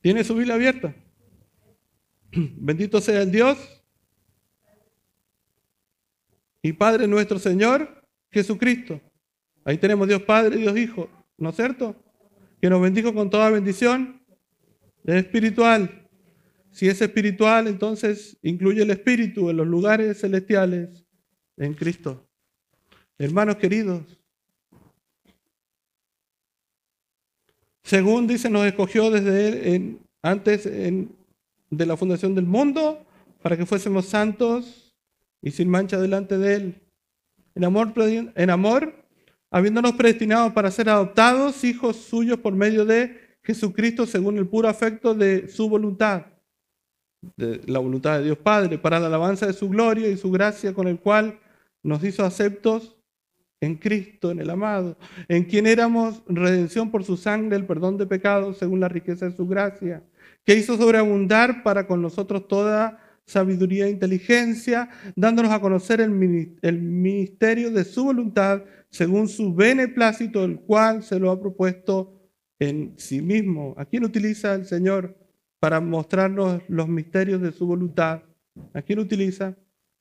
¿Tiene 0.00 0.24
su 0.24 0.34
Biblia 0.34 0.54
abierta? 0.54 0.94
Bendito 2.32 3.00
sea 3.00 3.20
el 3.22 3.32
Dios 3.32 3.58
y 6.62 6.72
Padre 6.72 7.08
nuestro 7.08 7.40
Señor 7.40 8.06
Jesucristo. 8.30 9.00
Ahí 9.64 9.78
tenemos 9.78 10.06
Dios 10.06 10.22
Padre 10.22 10.56
y 10.56 10.62
Dios 10.62 10.78
Hijo, 10.78 11.10
¿no 11.36 11.50
es 11.50 11.56
cierto? 11.56 12.09
Que 12.60 12.68
nos 12.68 12.80
bendijo 12.80 13.14
con 13.14 13.30
toda 13.30 13.50
bendición 13.50 14.22
espiritual 15.04 16.00
si 16.72 16.88
es 16.88 17.00
espiritual, 17.00 17.66
entonces 17.66 18.38
incluye 18.42 18.82
el 18.82 18.90
espíritu 18.90 19.50
en 19.50 19.56
los 19.56 19.66
lugares 19.66 20.20
celestiales 20.20 21.04
en 21.56 21.74
Cristo. 21.74 22.26
Hermanos 23.18 23.56
queridos, 23.56 24.02
según 27.82 28.26
dice, 28.26 28.48
nos 28.48 28.66
escogió 28.66 29.10
desde 29.10 29.98
antes 30.22 30.64
de 30.64 31.86
la 31.86 31.96
fundación 31.96 32.34
del 32.34 32.46
mundo 32.46 33.04
para 33.42 33.56
que 33.56 33.66
fuésemos 33.66 34.06
santos 34.06 34.94
y 35.42 35.50
sin 35.50 35.68
mancha 35.68 35.98
delante 35.98 36.38
de 36.38 36.54
él. 36.54 36.82
En 37.56 37.64
amor, 37.64 38.99
habiéndonos 39.50 39.92
predestinado 39.92 40.54
para 40.54 40.70
ser 40.70 40.88
adoptados 40.88 41.64
hijos 41.64 41.96
suyos 41.96 42.38
por 42.38 42.54
medio 42.54 42.84
de 42.84 43.36
Jesucristo 43.42 44.06
según 44.06 44.38
el 44.38 44.46
puro 44.46 44.68
afecto 44.68 45.14
de 45.14 45.48
su 45.48 45.68
voluntad 45.68 46.26
de 47.36 47.60
la 47.66 47.78
voluntad 47.78 48.18
de 48.18 48.24
Dios 48.24 48.38
Padre, 48.38 48.78
para 48.78 48.98
la 48.98 49.06
alabanza 49.06 49.46
de 49.46 49.52
su 49.52 49.68
gloria 49.68 50.08
y 50.08 50.16
su 50.16 50.30
gracia 50.30 50.72
con 50.72 50.88
el 50.88 50.98
cual 50.98 51.38
nos 51.82 52.02
hizo 52.04 52.24
aceptos 52.24 52.96
en 53.60 53.76
Cristo, 53.76 54.30
en 54.30 54.40
el 54.40 54.48
amado, 54.48 54.96
en 55.28 55.44
quien 55.44 55.66
éramos 55.66 56.22
redención 56.26 56.90
por 56.90 57.04
su 57.04 57.18
sangre, 57.18 57.56
el 57.56 57.66
perdón 57.66 57.98
de 57.98 58.06
pecados, 58.06 58.56
según 58.56 58.80
la 58.80 58.88
riqueza 58.88 59.28
de 59.28 59.36
su 59.36 59.46
gracia, 59.46 60.02
que 60.46 60.54
hizo 60.54 60.78
sobreabundar 60.78 61.62
para 61.62 61.86
con 61.86 62.00
nosotros 62.00 62.48
toda 62.48 62.98
sabiduría 63.26 63.86
e 63.86 63.90
inteligencia, 63.90 64.88
dándonos 65.14 65.52
a 65.52 65.60
conocer 65.60 66.00
el, 66.00 66.56
el 66.62 66.80
ministerio 66.80 67.70
de 67.70 67.84
su 67.84 68.04
voluntad, 68.04 68.62
según 68.90 69.28
su 69.28 69.54
beneplácito, 69.54 70.44
el 70.44 70.60
cual 70.60 71.02
se 71.02 71.18
lo 71.18 71.30
ha 71.30 71.40
propuesto 71.40 72.20
en 72.58 72.94
sí 72.96 73.22
mismo. 73.22 73.74
¿A 73.76 73.84
quién 73.84 74.04
utiliza 74.04 74.54
el 74.54 74.66
Señor? 74.66 75.16
para 75.60 75.78
mostrarnos 75.80 76.62
los 76.68 76.88
misterios 76.88 77.40
de 77.40 77.52
su 77.52 77.66
voluntad. 77.66 78.22
¿A 78.72 78.82
quién 78.82 78.98
utiliza? 78.98 79.56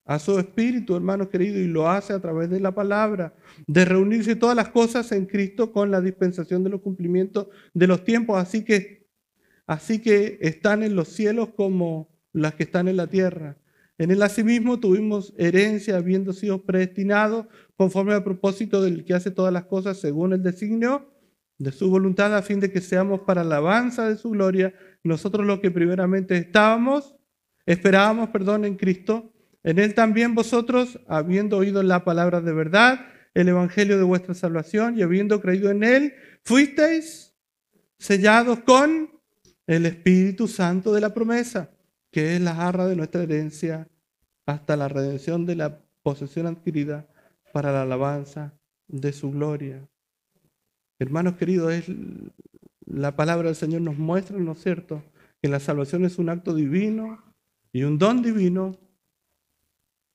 A 0.05 0.17
su 0.17 0.39
espíritu, 0.39 0.95
hermanos 0.95 1.27
queridos, 1.27 1.59
y 1.59 1.67
lo 1.67 1.87
hace 1.87 2.13
a 2.13 2.19
través 2.19 2.49
de 2.49 2.59
la 2.59 2.73
palabra, 2.73 3.35
de 3.67 3.85
reunirse 3.85 4.35
todas 4.35 4.55
las 4.55 4.69
cosas 4.69 5.11
en 5.11 5.27
Cristo 5.27 5.71
con 5.71 5.91
la 5.91 6.01
dispensación 6.01 6.63
de 6.63 6.71
los 6.71 6.81
cumplimientos 6.81 7.47
de 7.73 7.85
los 7.85 8.03
tiempos. 8.03 8.41
Así 8.41 8.63
que, 8.63 9.05
así 9.67 9.99
que 9.99 10.39
están 10.41 10.81
en 10.81 10.95
los 10.95 11.09
cielos 11.09 11.49
como 11.55 12.09
las 12.31 12.55
que 12.55 12.63
están 12.63 12.87
en 12.87 12.97
la 12.97 13.07
tierra. 13.07 13.57
En 13.99 14.11
él 14.11 14.23
asimismo 14.23 14.79
tuvimos 14.79 15.33
herencia, 15.37 15.97
habiendo 15.97 16.31
sido 16.31 16.63
predestinados 16.63 17.47
conforme 17.75 18.13
al 18.13 18.23
propósito 18.23 18.81
del 18.81 19.03
que 19.03 19.13
hace 19.13 19.29
todas 19.29 19.51
las 19.51 19.65
cosas 19.65 19.99
según 19.99 20.31
el 20.31 20.41
designio 20.41 21.13
de 21.57 21.73
su 21.73 21.89
voluntad, 21.89 22.33
a 22.33 22.41
fin 22.41 22.61
de 22.61 22.71
que 22.71 22.79
seamos 22.79 23.19
para 23.21 23.41
alabanza 23.41 24.07
de 24.07 24.15
su 24.15 24.29
gloria. 24.29 24.73
Nosotros 25.03 25.45
lo 25.45 25.59
que 25.59 25.69
primeramente 25.69 26.37
estábamos, 26.37 27.13
esperábamos, 27.65 28.29
perdón, 28.29 28.63
en 28.63 28.77
Cristo, 28.77 29.33
en 29.63 29.79
Él 29.79 29.93
también 29.93 30.33
vosotros, 30.33 31.01
habiendo 31.09 31.57
oído 31.57 31.83
la 31.83 32.05
palabra 32.05 32.39
de 32.39 32.53
verdad, 32.53 33.05
el 33.33 33.49
Evangelio 33.49 33.97
de 33.97 34.03
vuestra 34.03 34.33
salvación 34.33 34.97
y 34.97 35.01
habiendo 35.01 35.41
creído 35.41 35.71
en 35.71 35.83
Él, 35.83 36.13
fuisteis 36.43 37.35
sellados 37.97 38.61
con 38.61 39.11
el 39.67 39.85
Espíritu 39.85 40.47
Santo 40.47 40.93
de 40.93 41.01
la 41.01 41.13
promesa, 41.13 41.69
que 42.11 42.35
es 42.35 42.41
la 42.41 42.55
jarra 42.55 42.87
de 42.87 42.95
nuestra 42.95 43.23
herencia 43.23 43.87
hasta 44.45 44.75
la 44.75 44.87
redención 44.87 45.45
de 45.45 45.55
la 45.55 45.81
posesión 46.01 46.47
adquirida 46.47 47.07
para 47.53 47.71
la 47.71 47.83
alabanza 47.83 48.53
de 48.87 49.13
su 49.13 49.31
gloria. 49.31 49.87
Hermanos 50.97 51.35
queridos, 51.35 51.71
es 51.73 51.85
la 52.85 53.15
palabra 53.15 53.47
del 53.47 53.55
Señor 53.55 53.81
nos 53.81 53.97
muestra, 53.97 54.37
¿no 54.37 54.53
es 54.53 54.61
cierto?, 54.61 55.03
que 55.41 55.47
la 55.47 55.59
salvación 55.59 56.03
es 56.03 56.17
un 56.17 56.29
acto 56.29 56.53
divino 56.53 57.23
y 57.71 57.83
un 57.83 57.97
don 57.97 58.21
divino 58.21 58.77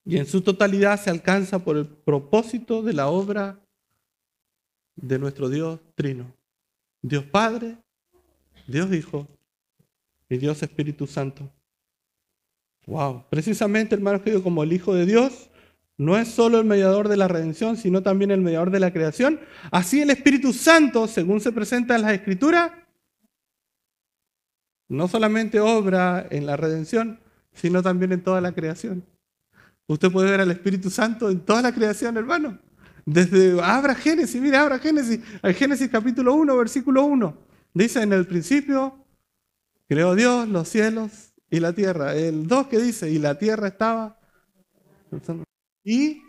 y 0.05 0.19
en 0.19 0.27
su 0.27 0.43
totalidad 0.43 1.01
se 1.01 1.11
alcanza 1.11 1.65
por 1.65 1.79
el 1.79 1.87
propósito 1.87 2.83
de 2.83 2.93
la 2.93 3.09
obra 3.09 3.59
de 4.97 5.19
nuestro 5.19 5.49
Dios 5.49 5.81
Trino. 5.95 6.35
Dios 7.01 7.25
Padre, 7.25 7.79
Dios 8.67 8.93
Hijo 8.93 9.27
y 10.29 10.37
Dios 10.37 10.63
Espíritu 10.63 11.07
Santo. 11.07 11.51
Wow, 12.87 13.25
precisamente 13.31 13.95
hermanos 13.95 14.23
queridos, 14.23 14.43
como 14.43 14.63
el 14.63 14.73
Hijo 14.73 14.95
de 14.95 15.07
Dios 15.07 15.51
no 15.97 16.19
es 16.19 16.29
solo 16.29 16.59
el 16.59 16.65
mediador 16.65 17.09
de 17.09 17.17
la 17.17 17.29
redención, 17.29 17.77
sino 17.77 18.03
también 18.03 18.31
el 18.31 18.41
mediador 18.41 18.71
de 18.71 18.81
la 18.81 18.93
creación. 18.93 19.41
Así 19.71 20.03
el 20.03 20.11
Espíritu 20.11 20.53
Santo, 20.53 21.07
según 21.07 21.41
se 21.41 21.53
presenta 21.53 21.95
en 21.95 22.03
las 22.03 22.13
Escrituras, 22.13 22.73
no 24.89 25.09
solamente 25.09 25.61
obra 25.61 26.27
en 26.31 26.47
la 26.47 26.57
redención, 26.57 27.21
sino 27.53 27.83
también 27.83 28.13
en 28.13 28.23
toda 28.23 28.41
la 28.41 28.53
creación. 28.53 29.05
Usted 29.87 30.11
puede 30.11 30.31
ver 30.31 30.41
al 30.41 30.51
Espíritu 30.51 30.91
Santo 30.91 31.31
en 31.31 31.41
toda 31.41 31.63
la 31.63 31.73
creación, 31.73 32.17
hermano. 32.17 32.59
Desde 33.07 33.61
abra 33.63 33.95
Génesis, 33.95 34.41
mire, 34.41 34.57
abra 34.57 34.79
Génesis, 34.79 35.21
al 35.43 35.55
Génesis 35.55 35.89
capítulo 35.89 36.35
1, 36.35 36.57
versículo 36.57 37.05
1. 37.05 37.37
Dice, 37.75 38.03
en 38.03 38.13
el 38.13 38.27
principio 38.27 38.99
creó 39.87 40.15
Dios 40.15 40.49
los 40.49 40.69
cielos 40.69 41.34
y 41.51 41.61
la 41.61 41.73
tierra. 41.73 42.15
El 42.15 42.47
2 42.47 42.67
que 42.69 42.79
dice, 42.79 43.11
y 43.11 43.19
la 43.19 43.39
tierra 43.39 43.69
estaba. 43.69 44.19
Y 45.85 46.23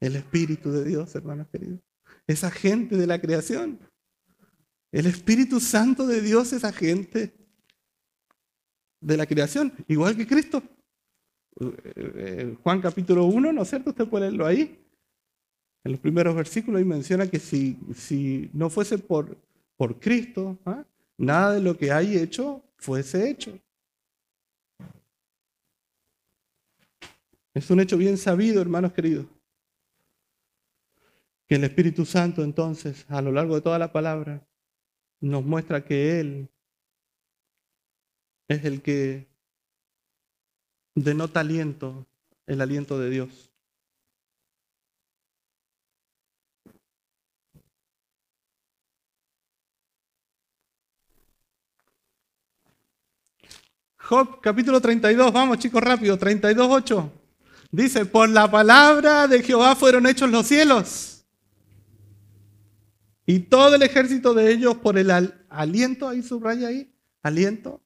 el 0.00 0.16
Espíritu 0.16 0.72
de 0.72 0.84
Dios, 0.84 1.14
hermanos 1.14 1.46
queridos. 1.48 1.80
Esa 2.26 2.50
gente 2.50 2.96
de 2.96 3.06
la 3.06 3.20
creación. 3.20 3.78
El 4.90 5.06
Espíritu 5.06 5.60
Santo 5.60 6.06
de 6.06 6.20
Dios 6.20 6.52
es 6.52 6.64
agente 6.64 7.34
de 9.00 9.16
la 9.16 9.26
creación, 9.26 9.72
igual 9.88 10.16
que 10.16 10.26
Cristo. 10.26 10.62
Eh, 11.60 11.76
eh, 11.94 12.56
Juan 12.62 12.80
capítulo 12.80 13.26
1, 13.26 13.52
¿no 13.52 13.62
es 13.62 13.68
cierto? 13.68 13.90
Usted 13.90 14.08
puede 14.08 14.26
leerlo 14.26 14.46
ahí. 14.46 14.78
En 15.84 15.92
los 15.92 16.00
primeros 16.00 16.34
versículos 16.34 16.80
y 16.80 16.84
menciona 16.84 17.26
que 17.26 17.38
si, 17.38 17.78
si 17.94 18.50
no 18.52 18.70
fuese 18.70 18.98
por, 18.98 19.36
por 19.76 19.98
Cristo, 19.98 20.58
¿ah? 20.64 20.84
nada 21.16 21.54
de 21.54 21.60
lo 21.60 21.76
que 21.76 21.92
hay 21.92 22.16
hecho 22.16 22.64
fuese 22.76 23.30
hecho. 23.30 23.58
Es 27.54 27.70
un 27.70 27.80
hecho 27.80 27.98
bien 27.98 28.16
sabido, 28.16 28.62
hermanos 28.62 28.92
queridos, 28.92 29.26
que 31.46 31.56
el 31.56 31.64
Espíritu 31.64 32.06
Santo 32.06 32.42
entonces, 32.42 33.04
a 33.08 33.20
lo 33.20 33.30
largo 33.30 33.54
de 33.54 33.60
toda 33.60 33.78
la 33.78 33.92
palabra, 33.92 34.46
nos 35.20 35.44
muestra 35.44 35.84
que 35.84 36.18
Él 36.18 36.48
es 38.48 38.64
el 38.64 38.82
que 38.82 39.28
denota 40.94 41.40
aliento, 41.40 42.06
el 42.46 42.60
aliento 42.60 42.98
de 42.98 43.10
Dios. 43.10 43.51
Job 54.02 54.40
capítulo 54.40 54.80
32, 54.80 55.32
vamos 55.32 55.58
chicos 55.58 55.82
rápido, 55.82 56.18
32, 56.18 56.66
8. 56.68 57.12
Dice, 57.70 58.04
por 58.04 58.28
la 58.28 58.50
palabra 58.50 59.28
de 59.28 59.42
Jehová 59.42 59.76
fueron 59.76 60.06
hechos 60.06 60.28
los 60.28 60.46
cielos. 60.46 61.24
Y 63.24 63.38
todo 63.38 63.76
el 63.76 63.82
ejército 63.82 64.34
de 64.34 64.50
ellos 64.50 64.76
por 64.76 64.98
el 64.98 65.10
aliento, 65.48 66.08
ahí 66.08 66.22
subraya 66.22 66.68
ahí, 66.68 66.92
aliento. 67.22 67.80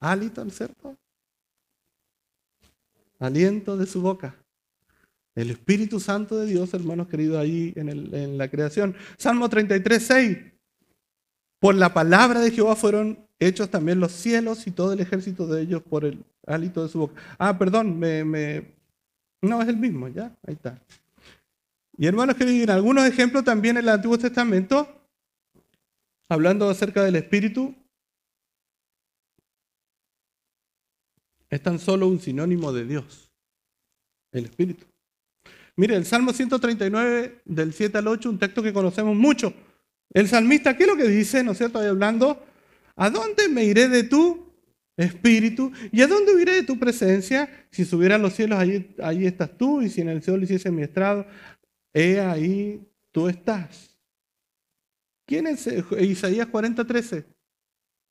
Hálito, 0.00 0.42
¿no 0.42 0.50
es 0.50 0.56
cierto? 0.56 0.96
Aliento 3.18 3.76
de 3.76 3.86
su 3.86 4.00
boca. 4.00 4.34
El 5.34 5.50
Espíritu 5.50 6.00
Santo 6.00 6.38
de 6.38 6.46
Dios, 6.46 6.72
hermanos 6.72 7.08
queridos, 7.08 7.38
ahí 7.38 7.74
en, 7.76 7.90
en 7.90 8.38
la 8.38 8.48
creación. 8.48 8.96
Salmo 9.18 9.50
33, 9.50 10.02
6. 10.02 10.38
Por 11.60 11.74
la 11.74 11.92
palabra 11.92 12.40
de 12.40 12.50
Jehová 12.50 12.74
fueron 12.74 13.25
hechos 13.38 13.70
también 13.70 14.00
los 14.00 14.12
cielos 14.12 14.66
y 14.66 14.70
todo 14.70 14.92
el 14.92 15.00
ejército 15.00 15.46
de 15.46 15.62
ellos 15.62 15.82
por 15.82 16.04
el 16.04 16.24
hálito 16.46 16.82
de 16.82 16.88
su 16.88 16.98
boca. 16.98 17.20
Ah, 17.38 17.58
perdón, 17.58 17.98
me, 17.98 18.24
me... 18.24 18.74
no 19.42 19.62
es 19.62 19.68
el 19.68 19.76
mismo, 19.76 20.08
ya, 20.08 20.34
ahí 20.46 20.54
está. 20.54 20.80
Y 21.98 22.06
hermanos 22.06 22.36
que 22.36 22.44
en 22.44 22.70
algunos 22.70 23.06
ejemplos 23.06 23.44
también 23.44 23.76
en 23.76 23.84
el 23.84 23.88
Antiguo 23.88 24.18
Testamento, 24.18 24.88
hablando 26.28 26.68
acerca 26.68 27.02
del 27.02 27.16
Espíritu, 27.16 27.74
es 31.48 31.62
tan 31.62 31.78
solo 31.78 32.06
un 32.08 32.20
sinónimo 32.20 32.72
de 32.72 32.84
Dios, 32.84 33.30
el 34.32 34.44
Espíritu. 34.44 34.86
Mire, 35.76 35.94
el 35.94 36.06
Salmo 36.06 36.32
139 36.32 37.42
del 37.44 37.72
7 37.72 37.98
al 37.98 38.08
8, 38.08 38.30
un 38.30 38.38
texto 38.38 38.62
que 38.62 38.72
conocemos 38.72 39.14
mucho. 39.14 39.52
El 40.10 40.28
salmista, 40.28 40.76
¿qué 40.76 40.84
es 40.84 40.88
lo 40.88 40.96
que 40.96 41.08
dice? 41.08 41.42
¿No 41.42 41.52
es 41.52 41.58
cierto? 41.58 41.78
Ahí 41.78 41.88
hablando 41.88 42.42
¿A 42.96 43.10
dónde 43.10 43.48
me 43.48 43.64
iré 43.64 43.88
de 43.88 44.02
tu 44.04 44.52
espíritu? 44.96 45.70
¿Y 45.92 46.00
a 46.00 46.06
dónde 46.06 46.40
iré 46.40 46.54
de 46.54 46.62
tu 46.62 46.78
presencia? 46.78 47.48
Si 47.70 47.84
subieran 47.84 48.22
los 48.22 48.32
cielos, 48.32 48.58
allí, 48.58 49.26
estás 49.26 49.56
tú, 49.56 49.82
y 49.82 49.90
si 49.90 50.00
en 50.00 50.08
el 50.08 50.22
cielo 50.22 50.42
hiciese 50.42 50.70
mi 50.70 50.82
estrado, 50.82 51.26
he 51.92 52.20
ahí 52.20 52.80
tú 53.12 53.28
estás. 53.28 53.96
¿Quién 55.26 55.46
es 55.46 55.66
Isaías 55.66 56.48
40:13? 56.48 57.24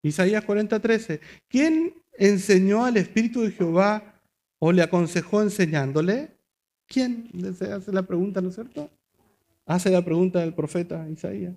Isaías 0.03 0.45
40:13. 0.45 1.19
¿Quién 1.47 1.95
enseñó 2.13 2.85
al 2.85 2.97
Espíritu 2.97 3.41
de 3.41 3.51
Jehová 3.51 4.21
o 4.59 4.71
le 4.71 4.83
aconsejó 4.83 5.41
enseñándole? 5.41 6.37
¿Quién? 6.87 7.31
Se 7.57 7.71
hace 7.71 7.91
la 7.91 8.03
pregunta, 8.03 8.41
¿no 8.41 8.49
es 8.49 8.55
cierto? 8.55 8.91
Hace 9.65 9.89
la 9.89 10.05
pregunta 10.05 10.41
del 10.41 10.53
profeta 10.53 11.09
Isaías. 11.09 11.55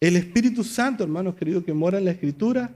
El 0.00 0.16
Espíritu 0.16 0.64
Santo, 0.64 1.04
hermanos 1.04 1.34
queridos, 1.34 1.64
que 1.64 1.72
mora 1.72 1.98
en 1.98 2.04
la 2.04 2.10
Escritura 2.12 2.74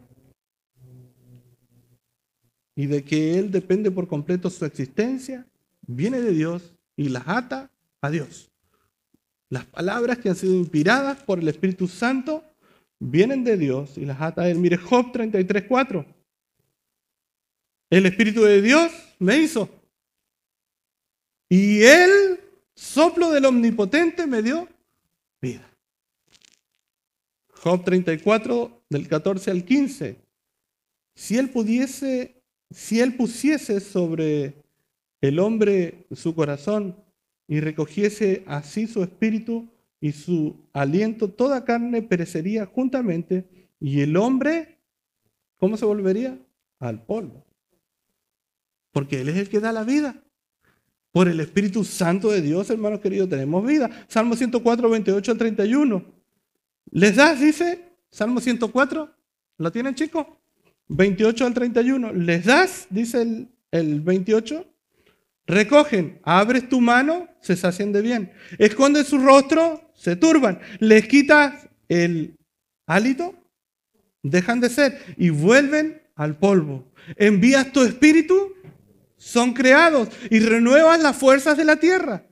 y 2.75 2.87
de 2.87 3.03
que 3.03 3.39
Él 3.39 3.51
depende 3.51 3.91
por 3.91 4.07
completo 4.07 4.51
su 4.51 4.65
existencia, 4.65 5.47
viene 5.87 6.21
de 6.21 6.33
Dios 6.33 6.75
y 6.97 7.09
las 7.09 7.27
ata 7.27 7.71
a 8.01 8.11
Dios. 8.11 8.51
Las 9.49 9.65
palabras 9.65 10.19
que 10.19 10.29
han 10.29 10.37
sido 10.37 10.55
inspiradas 10.55 11.23
por 11.23 11.39
el 11.39 11.49
Espíritu 11.49 11.89
Santo 11.89 12.45
vienen 12.99 13.45
de 13.45 13.57
Dios 13.57 13.97
y 13.97 14.05
las 14.05 14.21
ata 14.21 14.43
a 14.43 14.49
Él. 14.51 14.59
Mire 14.59 14.77
Job 14.77 15.13
33.4. 15.13 16.05
El 17.91 18.07
Espíritu 18.07 18.43
de 18.43 18.61
Dios 18.61 18.93
me 19.19 19.39
hizo. 19.39 19.69
Y 21.49 21.83
el 21.83 22.41
soplo 22.75 23.31
del 23.31 23.45
Omnipotente 23.45 24.27
me 24.27 24.43
dio 24.43 24.69
vida. 25.41 25.71
Job 27.63 27.85
34, 27.85 28.83
del 28.91 29.09
14 29.09 29.51
al 29.51 29.65
15. 29.65 30.17
Si 31.15 31.37
él 31.37 31.51
pudiese, 31.51 32.43
si 32.71 33.01
él 33.01 33.17
pusiese 33.17 33.81
sobre 33.81 34.55
el 35.21 35.39
hombre 35.39 36.07
su 36.13 36.35
corazón 36.35 36.97
y 37.49 37.61
recogiese 37.61 38.45
así 38.47 38.87
su 38.87 39.03
espíritu 39.03 39.69
y 40.01 40.13
su 40.13 40.57
aliento, 40.73 41.31
toda 41.31 41.65
carne 41.65 42.03
perecería 42.03 42.67
juntamente 42.67 43.49
y 43.81 44.01
el 44.01 44.17
hombre, 44.17 44.79
¿cómo 45.57 45.77
se 45.77 45.85
volvería? 45.85 46.39
Al 46.79 47.03
polvo. 47.03 47.45
Porque 48.93 49.21
Él 49.21 49.29
es 49.29 49.37
el 49.37 49.49
que 49.49 49.61
da 49.61 49.73
la 49.73 49.85
vida. 49.85 50.23
Por 51.13 51.29
el 51.29 51.41
Espíritu 51.41 51.85
Santo 51.85 52.31
de 52.31 52.43
Dios, 52.43 52.69
hermanos 52.69 53.01
queridos, 53.01 53.29
tenemos 53.29 53.67
vida. 53.67 53.91
Salmo 54.09 54.37
104, 54.37 54.91
28 54.91 55.33
al 55.33 55.39
31. 55.39 56.16
Les 56.91 57.17
das, 57.17 57.41
dice, 57.41 57.85
Salmo 58.11 58.41
104, 58.41 59.11
¿lo 59.59 59.73
tienen 59.73 59.95
chicos? 59.95 60.27
28 60.89 61.47
al 61.47 61.55
31. 61.55 62.13
Les 62.13 62.45
das, 62.45 62.87
dice 62.91 63.23
el, 63.23 63.49
el 63.71 64.01
28, 64.01 64.65
recogen, 65.47 66.21
abres 66.23 66.69
tu 66.69 66.81
mano, 66.81 67.29
se 67.41 67.57
sacian 67.57 67.93
de 67.93 68.03
bien. 68.03 68.33
Esconde 68.59 69.05
su 69.05 69.19
rostro, 69.19 69.91
se 69.95 70.17
turban. 70.17 70.61
Les 70.81 71.07
quitas 71.07 71.69
el 71.89 72.37
hálito, 72.87 73.35
dejan 74.23 74.61
de 74.61 74.71
ser 74.71 75.01
y 75.17 75.31
vuelven 75.31 76.03
al 76.15 76.37
polvo. 76.37 76.85
Envías 77.17 77.73
tu 77.73 77.83
espíritu, 77.83 78.53
son 79.17 79.53
creados 79.53 80.09
y 80.31 80.41
renuevas 80.41 81.01
las 81.03 81.17
fuerzas 81.17 81.57
de 81.57 81.65
la 81.65 81.77
tierra. 81.77 82.25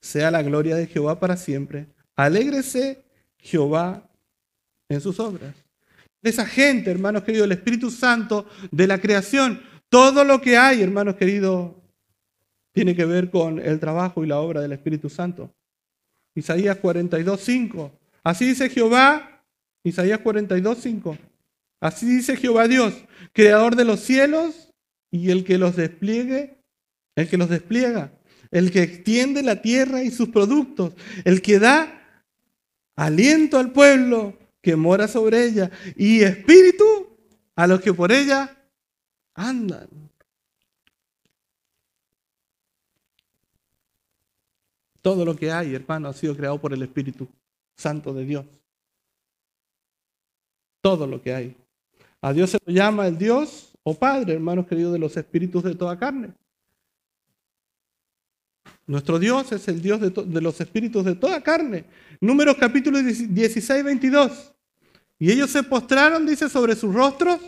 Sea 0.00 0.30
la 0.30 0.42
gloria 0.42 0.76
de 0.76 0.86
Jehová 0.86 1.20
para 1.20 1.36
siempre. 1.36 1.88
Alégrese 2.16 3.04
Jehová 3.42 4.08
en 4.88 5.00
sus 5.00 5.18
obras. 5.20 5.54
Esa 6.22 6.44
gente, 6.44 6.90
hermanos 6.90 7.24
queridos, 7.24 7.46
el 7.46 7.52
Espíritu 7.52 7.90
Santo 7.90 8.46
de 8.70 8.86
la 8.86 9.00
creación, 9.00 9.62
todo 9.88 10.24
lo 10.24 10.40
que 10.40 10.56
hay, 10.56 10.82
hermanos 10.82 11.16
queridos, 11.16 11.72
tiene 12.72 12.94
que 12.94 13.04
ver 13.04 13.30
con 13.30 13.58
el 13.58 13.80
trabajo 13.80 14.22
y 14.22 14.26
la 14.26 14.38
obra 14.38 14.60
del 14.60 14.72
Espíritu 14.72 15.08
Santo. 15.08 15.50
Isaías 16.34 16.76
42, 16.76 17.40
5. 17.40 17.92
Así 18.22 18.46
dice 18.46 18.68
Jehová, 18.68 19.42
Isaías 19.82 20.20
42, 20.20 20.78
5. 20.78 21.18
Así 21.80 22.06
dice 22.06 22.36
Jehová 22.36 22.68
Dios, 22.68 22.94
creador 23.32 23.74
de 23.74 23.84
los 23.84 24.00
cielos 24.00 24.72
y 25.10 25.30
el 25.30 25.44
que 25.44 25.58
los 25.58 25.76
despliegue, 25.76 26.58
el 27.16 27.28
que 27.28 27.38
los 27.38 27.48
despliega, 27.48 28.12
el 28.50 28.70
que 28.70 28.82
extiende 28.82 29.42
la 29.42 29.62
tierra 29.62 30.02
y 30.02 30.10
sus 30.10 30.28
productos, 30.28 30.92
el 31.24 31.40
que 31.40 31.58
da 31.58 31.99
aliento 33.00 33.58
al 33.58 33.72
pueblo 33.72 34.34
que 34.60 34.76
mora 34.76 35.08
sobre 35.08 35.42
ella 35.46 35.70
y 35.96 36.20
espíritu 36.22 36.84
a 37.56 37.66
los 37.66 37.80
que 37.80 37.94
por 37.94 38.12
ella 38.12 38.54
andan. 39.34 39.88
Todo 45.00 45.24
lo 45.24 45.34
que 45.34 45.50
hay, 45.50 45.74
hermano, 45.74 46.08
ha 46.08 46.12
sido 46.12 46.36
creado 46.36 46.60
por 46.60 46.74
el 46.74 46.82
Espíritu 46.82 47.26
Santo 47.74 48.12
de 48.12 48.26
Dios. 48.26 48.44
Todo 50.82 51.06
lo 51.06 51.22
que 51.22 51.32
hay. 51.32 51.56
A 52.20 52.34
Dios 52.34 52.50
se 52.50 52.58
lo 52.66 52.70
llama 52.70 53.06
el 53.06 53.16
Dios 53.16 53.72
o 53.82 53.94
Padre, 53.94 54.34
hermanos 54.34 54.66
queridos, 54.66 54.92
de 54.92 54.98
los 54.98 55.16
espíritus 55.16 55.62
de 55.62 55.74
toda 55.74 55.98
carne. 55.98 56.34
Nuestro 58.90 59.20
Dios 59.20 59.52
es 59.52 59.68
el 59.68 59.80
Dios 59.80 60.00
de, 60.00 60.10
de 60.10 60.40
los 60.40 60.60
espíritus 60.60 61.04
de 61.04 61.14
toda 61.14 61.40
carne. 61.40 61.84
Números 62.20 62.56
capítulo 62.58 62.98
16, 63.00 63.84
22. 63.84 64.52
Y 65.16 65.30
ellos 65.30 65.48
se 65.48 65.62
postraron, 65.62 66.26
dice, 66.26 66.48
sobre 66.48 66.74
sus 66.74 66.92
rostros 66.92 67.38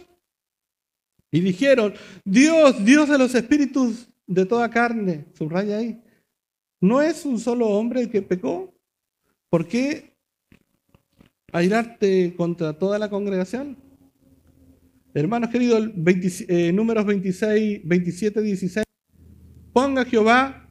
y 1.33 1.41
dijeron, 1.41 1.95
Dios, 2.25 2.85
Dios 2.85 3.09
de 3.09 3.19
los 3.19 3.35
espíritus 3.35 4.09
de 4.25 4.47
toda 4.47 4.71
carne, 4.71 5.25
subraya 5.37 5.79
ahí, 5.79 6.01
¿no 6.81 7.03
es 7.03 7.27
un 7.27 7.41
solo 7.41 7.67
hombre 7.71 8.03
el 8.03 8.11
que 8.11 8.23
pecó? 8.23 8.73
¿Por 9.51 9.67
qué 9.67 10.15
airarte 11.51 12.37
contra 12.37 12.73
toda 12.73 13.01
la 13.01 13.11
congregación? 13.11 13.77
Hermanos 15.13 15.51
queridos, 15.51 15.91
eh, 16.47 16.71
números 16.73 17.05
26, 17.05 17.81
27, 17.83 18.41
16. 18.43 18.85
Ponga 19.73 20.05
Jehová, 20.05 20.63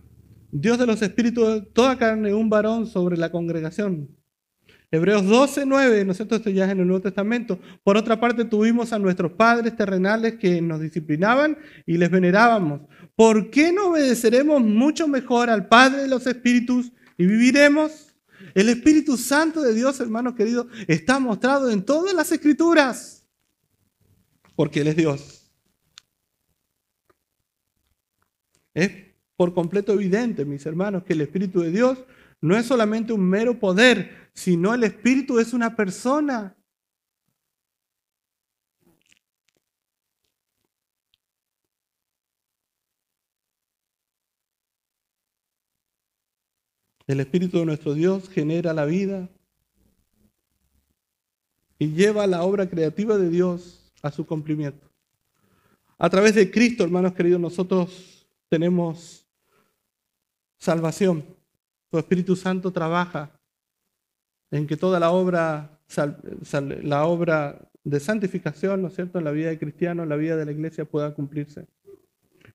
Dios 0.52 0.78
de 0.78 0.86
los 0.86 1.02
espíritus 1.02 1.72
toda 1.74 1.98
carne, 1.98 2.34
un 2.34 2.50
varón 2.50 2.88
sobre 2.88 3.18
la 3.18 3.32
congregación 3.32 4.10
Hebreos 4.94 5.26
12, 5.26 5.66
9, 5.66 6.04
¿no 6.04 6.12
es? 6.12 6.20
Esto 6.20 6.38
ya 6.50 6.66
es 6.66 6.72
en 6.72 6.82
el 6.82 6.88
Nuevo 6.88 7.02
Testamento. 7.02 7.58
Por 7.82 7.96
otra 7.96 8.20
parte, 8.20 8.44
tuvimos 8.44 8.92
a 8.92 9.00
nuestros 9.00 9.32
padres 9.32 9.74
terrenales 9.78 10.36
que 10.36 10.62
nos 10.62 10.82
disciplinaban 10.82 11.58
y 11.86 11.98
les 11.98 12.12
venerábamos. 12.12 12.82
¿Por 13.16 13.50
qué 13.50 13.72
no 13.72 13.92
obedeceremos 13.92 14.62
mucho 14.62 15.08
mejor 15.08 15.50
al 15.50 15.70
Padre 15.70 16.02
de 16.02 16.08
los 16.10 16.28
Espíritus 16.28 16.92
y 17.18 17.26
viviremos? 17.26 18.14
El 18.54 18.68
Espíritu 18.68 19.16
Santo 19.16 19.62
de 19.62 19.74
Dios, 19.74 19.98
hermanos 20.02 20.36
queridos, 20.36 20.68
está 20.90 21.20
mostrado 21.20 21.72
en 21.72 21.86
todas 21.86 22.14
las 22.14 22.30
Escrituras, 22.34 23.26
porque 24.58 24.82
Él 24.82 24.88
es 24.88 24.96
Dios. 24.98 25.52
Es 28.74 29.11
por 29.42 29.56
completo 29.56 29.94
evidente, 29.94 30.46
mis 30.46 30.64
hermanos, 30.68 31.04
que 31.04 31.14
el 31.14 31.22
Espíritu 31.22 31.62
de 31.62 31.72
Dios 31.72 31.98
no 32.42 32.56
es 32.56 32.68
solamente 32.68 33.12
un 33.12 33.28
mero 33.28 33.60
poder, 33.60 34.30
sino 34.36 34.72
el 34.72 34.84
Espíritu 34.84 35.40
es 35.40 35.52
una 35.52 35.76
persona. 35.76 36.56
El 47.08 47.20
Espíritu 47.20 47.58
de 47.58 47.66
nuestro 47.66 47.96
Dios 47.96 48.30
genera 48.30 48.74
la 48.76 48.86
vida 48.86 49.28
y 51.80 51.88
lleva 51.88 52.28
la 52.28 52.44
obra 52.44 52.70
creativa 52.70 53.18
de 53.18 53.32
Dios 53.32 53.92
a 54.04 54.12
su 54.12 54.24
cumplimiento. 54.24 54.88
A 55.98 56.12
través 56.12 56.36
de 56.36 56.52
Cristo, 56.52 56.84
hermanos 56.84 57.14
queridos, 57.16 57.42
nosotros 57.42 58.28
tenemos 58.48 59.22
salvación. 60.62 61.26
Tu 61.90 61.98
Espíritu 61.98 62.36
Santo 62.36 62.72
trabaja 62.72 63.32
en 64.52 64.68
que 64.68 64.78
toda 64.78 65.00
la 65.00 65.12
obra, 65.12 65.82
la 66.84 67.06
obra 67.06 67.68
de 67.84 68.00
santificación, 68.00 68.82
¿no 68.82 68.90
es 68.90 68.96
cierto?, 68.96 69.18
en 69.18 69.26
la 69.26 69.32
vida 69.32 69.50
de 69.50 69.58
cristiano, 69.58 70.04
en 70.04 70.10
la 70.10 70.16
vida 70.16 70.38
de 70.38 70.46
la 70.46 70.52
iglesia 70.52 70.86
pueda 70.86 71.14
cumplirse. 71.14 71.68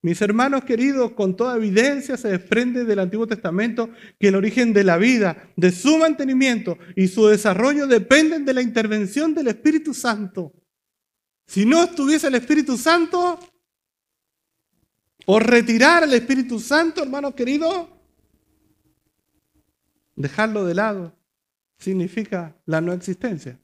Mis 0.03 0.23
hermanos 0.23 0.65
queridos, 0.65 1.13
con 1.13 1.37
toda 1.37 1.57
evidencia 1.57 2.17
se 2.17 2.29
desprende 2.29 2.85
del 2.85 3.01
Antiguo 3.01 3.27
Testamento 3.27 3.91
que 4.21 4.29
el 4.29 4.37
origen 4.37 4.73
de 4.73 4.85
la 4.85 4.99
vida, 4.99 5.51
de 5.57 5.73
su 5.73 5.99
mantenimiento 5.99 6.79
y 6.95 7.09
su 7.09 7.27
desarrollo 7.27 7.87
dependen 7.87 8.45
de 8.45 8.55
la 8.55 8.63
intervención 8.63 9.35
del 9.35 9.49
Espíritu 9.49 9.93
Santo. 9.93 10.53
Si 11.47 11.67
no 11.67 11.83
estuviese 11.83 12.29
el 12.29 12.37
Espíritu 12.37 12.77
Santo, 12.77 13.41
o 15.29 15.41
retirar 15.41 16.05
al 16.05 16.15
Espíritu 16.15 16.61
Santo, 16.61 17.03
hermanos 17.03 17.35
queridos, 17.35 17.89
Dejarlo 20.17 20.65
de 20.65 20.75
lado 20.75 21.15
significa 21.79 22.57
la 22.65 22.81
no 22.81 22.93
existencia, 22.93 23.61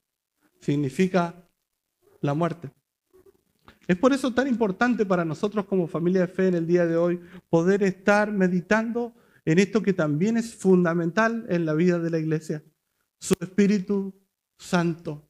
significa 0.61 1.35
la 2.21 2.35
muerte. 2.35 2.71
Es 3.89 3.97
por 3.97 4.13
eso 4.13 4.33
tan 4.33 4.47
importante 4.47 5.05
para 5.05 5.25
nosotros 5.25 5.65
como 5.65 5.89
familia 5.89 6.21
de 6.23 6.29
fe 6.29 6.49
en 6.49 6.55
el 6.55 6.67
día 6.67 6.87
de 6.87 6.97
hoy 6.97 7.21
poder 7.49 7.83
estar 7.83 8.31
meditando 8.31 9.15
en 9.45 9.59
esto 9.59 9.83
que 9.83 9.93
también 9.93 10.37
es 10.37 10.55
fundamental 10.55 11.47
en 11.49 11.65
la 11.65 11.75
vida 11.75 11.99
de 11.99 12.11
la 12.11 12.19
iglesia, 12.19 12.63
su 13.19 13.35
Espíritu 13.41 14.15
Santo. 14.59 15.29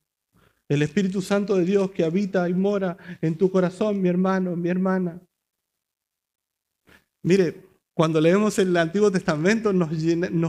El 0.69 0.83
Espíritu 0.83 1.23
Santo 1.23 1.57
de 1.57 1.65
Dios 1.65 1.91
que 1.93 2.05
habita 2.05 2.49
y 2.49 2.55
mora 2.55 2.97
en 3.21 3.39
tu 3.39 3.51
corazón, 3.51 4.01
mi 4.01 4.09
hermano, 4.09 4.57
mi 4.57 4.69
hermana. 4.69 5.21
Mire, 7.23 7.72
cuando 7.95 8.23
leemos 8.23 8.59
el 8.59 8.75
Antiguo 8.79 9.13
Testamento 9.13 9.71
nos, 9.71 9.91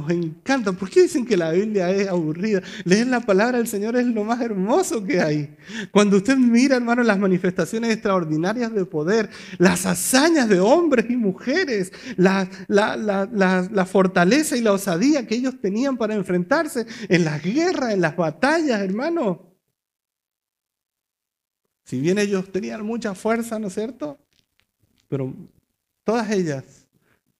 encanta. 0.09 0.71
¿Por 0.71 0.89
qué 0.89 1.01
dicen 1.01 1.25
que 1.25 1.35
la 1.35 1.51
Biblia 1.51 1.89
es 1.89 2.07
aburrida? 2.07 2.61
Leer 2.85 3.07
la 3.07 3.19
palabra 3.19 3.57
del 3.57 3.67
Señor 3.67 3.97
es 3.97 4.05
lo 4.07 4.23
más 4.23 4.39
hermoso 4.39 5.03
que 5.03 5.19
hay. 5.19 5.53
Cuando 5.91 6.17
usted 6.17 6.37
mira, 6.37 6.77
hermano, 6.77 7.03
las 7.03 7.19
manifestaciones 7.19 7.91
extraordinarias 7.91 8.73
de 8.73 8.85
poder, 8.85 9.29
las 9.57 9.85
hazañas 9.85 10.47
de 10.47 10.61
hombres 10.61 11.07
y 11.09 11.17
mujeres, 11.17 11.91
la 12.15 13.87
fortaleza 13.91 14.55
y 14.55 14.61
la 14.61 14.71
osadía 14.71 15.27
que 15.27 15.35
ellos 15.35 15.59
tenían 15.59 15.97
para 15.97 16.15
enfrentarse 16.15 16.85
en 17.09 17.25
las 17.25 17.43
guerras, 17.43 17.93
en 17.93 17.99
las 17.99 18.15
batallas, 18.15 18.79
hermano. 18.79 19.53
Si 21.83 21.99
bien 21.99 22.17
ellos 22.17 22.49
tenían 22.53 22.85
mucha 22.85 23.13
fuerza, 23.13 23.59
¿no 23.59 23.67
es 23.67 23.73
cierto? 23.73 24.17
Pero 25.09 25.33
todas 26.05 26.31
ellas 26.31 26.82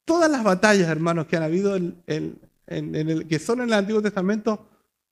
todas 0.05 0.29
las 0.29 0.43
batallas, 0.43 0.89
hermanos, 0.89 1.27
que 1.27 1.37
han 1.37 1.43
habido 1.43 1.75
en, 1.75 2.03
el, 2.67 3.27
que 3.27 3.39
son 3.39 3.61
en 3.61 3.67
el 3.67 3.73
Antiguo 3.73 4.01
Testamento 4.01 4.67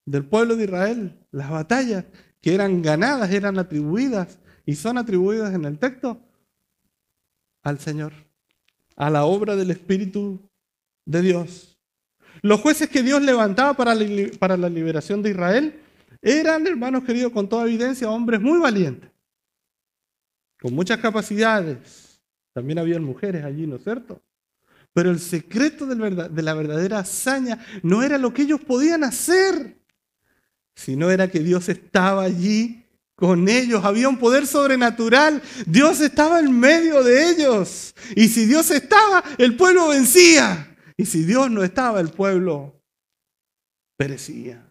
del 0.06 0.26
pueblo 0.26 0.56
de 0.56 0.66
Israel, 0.66 1.20
las 1.32 1.50
batallas 1.50 2.06
que 2.42 2.54
eran 2.54 2.82
ganadas, 2.82 3.32
eran 3.32 3.60
atribuidas 3.60 4.40
y 4.66 4.76
son 4.76 4.98
atribuidas 4.98 5.54
en 5.54 5.66
el 5.66 5.78
texto 5.78 6.20
al 7.64 7.80
Señor, 7.80 8.14
a 8.96 9.10
la 9.10 9.26
obra 9.26 9.56
del 9.56 9.72
Espíritu 9.72 10.40
de 11.06 11.22
Dios. 11.22 11.78
Los 12.42 12.62
jueces 12.62 12.90
que 12.90 13.04
Dios 13.04 13.22
levantaba 13.22 13.76
para 13.76 13.94
la, 13.94 14.06
para 14.40 14.58
la 14.58 14.70
liberación 14.70 15.22
de 15.22 15.32
Israel 15.32 15.80
eran, 16.22 16.66
hermanos 16.66 17.04
queridos, 17.04 17.32
con 17.32 17.48
toda 17.48 17.66
evidencia, 17.66 18.10
hombres 18.10 18.42
muy 18.42 18.60
valientes, 18.60 19.10
con 20.60 20.74
muchas 20.74 21.00
capacidades. 21.00 22.22
También 22.54 22.80
habían 22.80 23.04
mujeres 23.04 23.44
allí, 23.44 23.68
¿no 23.68 23.76
es 23.76 23.84
cierto? 23.84 24.22
Pero 24.94 25.10
el 25.10 25.20
secreto 25.20 25.86
de 25.86 26.42
la 26.44 26.54
verdadera 26.54 27.00
hazaña 27.00 27.66
no 27.82 28.04
era 28.04 28.18
lo 28.18 28.34
que 28.34 28.42
ellos 28.42 28.60
podían 28.60 29.04
hacer, 29.04 29.78
sino 30.76 31.10
era 31.10 31.30
que 31.30 31.40
Dios 31.40 31.70
estaba 31.70 32.24
allí 32.24 32.86
con 33.16 33.48
ellos. 33.48 33.86
Había 33.86 34.10
un 34.10 34.18
poder 34.18 34.48
sobrenatural. 34.48 35.42
Dios 35.66 36.02
estaba 36.02 36.40
en 36.40 36.60
medio 36.60 37.04
de 37.04 37.30
ellos. 37.30 37.94
Y 38.16 38.28
si 38.28 38.46
Dios 38.46 38.72
estaba, 38.72 39.24
el 39.38 39.56
pueblo 39.56 39.90
vencía. 39.90 40.76
Y 40.98 41.06
si 41.06 41.24
Dios 41.24 41.50
no 41.50 41.64
estaba, 41.64 42.02
el 42.02 42.10
pueblo 42.10 42.82
perecía. 43.96 44.68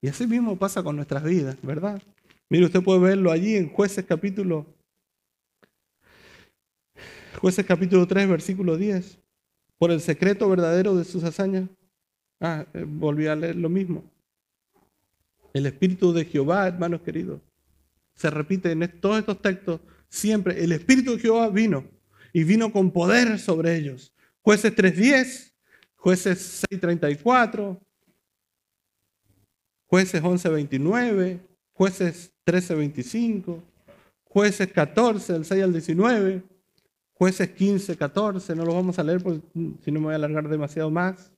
Y 0.00 0.08
así 0.08 0.26
mismo 0.26 0.58
pasa 0.58 0.82
con 0.82 0.96
nuestras 0.96 1.22
vidas, 1.22 1.56
¿verdad? 1.62 2.02
Mire, 2.48 2.64
usted 2.64 2.82
puede 2.82 3.00
verlo 3.00 3.30
allí 3.30 3.54
en 3.54 3.68
jueces 3.68 4.04
capítulo 4.06 4.66
Jueces 7.38 7.64
capítulo 7.64 8.06
3, 8.06 8.28
versículo 8.28 8.76
10. 8.76 9.18
Por 9.78 9.90
el 9.90 10.00
secreto 10.00 10.48
verdadero 10.48 10.96
de 10.96 11.04
sus 11.04 11.24
hazañas. 11.24 11.68
Ah, 12.40 12.66
eh, 12.74 12.84
volví 12.86 13.26
a 13.26 13.36
leer 13.36 13.56
lo 13.56 13.68
mismo. 13.68 14.04
El 15.52 15.66
Espíritu 15.66 16.12
de 16.12 16.24
Jehová, 16.24 16.68
hermanos 16.68 17.02
queridos. 17.02 17.40
Se 18.14 18.30
repite 18.30 18.70
en 18.72 19.00
todos 19.00 19.18
estos 19.18 19.40
textos 19.40 19.80
siempre. 20.08 20.62
El 20.62 20.72
Espíritu 20.72 21.12
de 21.12 21.20
Jehová 21.20 21.48
vino 21.48 21.84
y 22.32 22.44
vino 22.44 22.72
con 22.72 22.90
poder 22.90 23.38
sobre 23.38 23.76
ellos. 23.76 24.12
Jueces 24.42 24.74
3.10, 24.74 25.52
jueces 25.96 26.64
6.34, 26.70 27.78
jueces 29.86 30.22
11.29, 30.22 31.40
jueces 31.72 32.32
13.25, 32.46 33.60
jueces 34.24 34.72
14, 34.72 35.32
del 35.32 35.44
6 35.44 35.62
al 35.62 35.72
19, 35.72 36.42
Jueces 37.20 37.50
15, 37.50 37.98
14, 37.98 38.56
no 38.56 38.64
lo 38.64 38.74
vamos 38.74 38.98
a 38.98 39.02
leer 39.02 39.22
porque 39.22 39.42
mm, 39.52 39.72
si 39.84 39.92
no 39.92 40.00
me 40.00 40.06
voy 40.06 40.14
a 40.14 40.16
alargar 40.16 40.48
demasiado 40.48 40.90
más. 40.90 41.30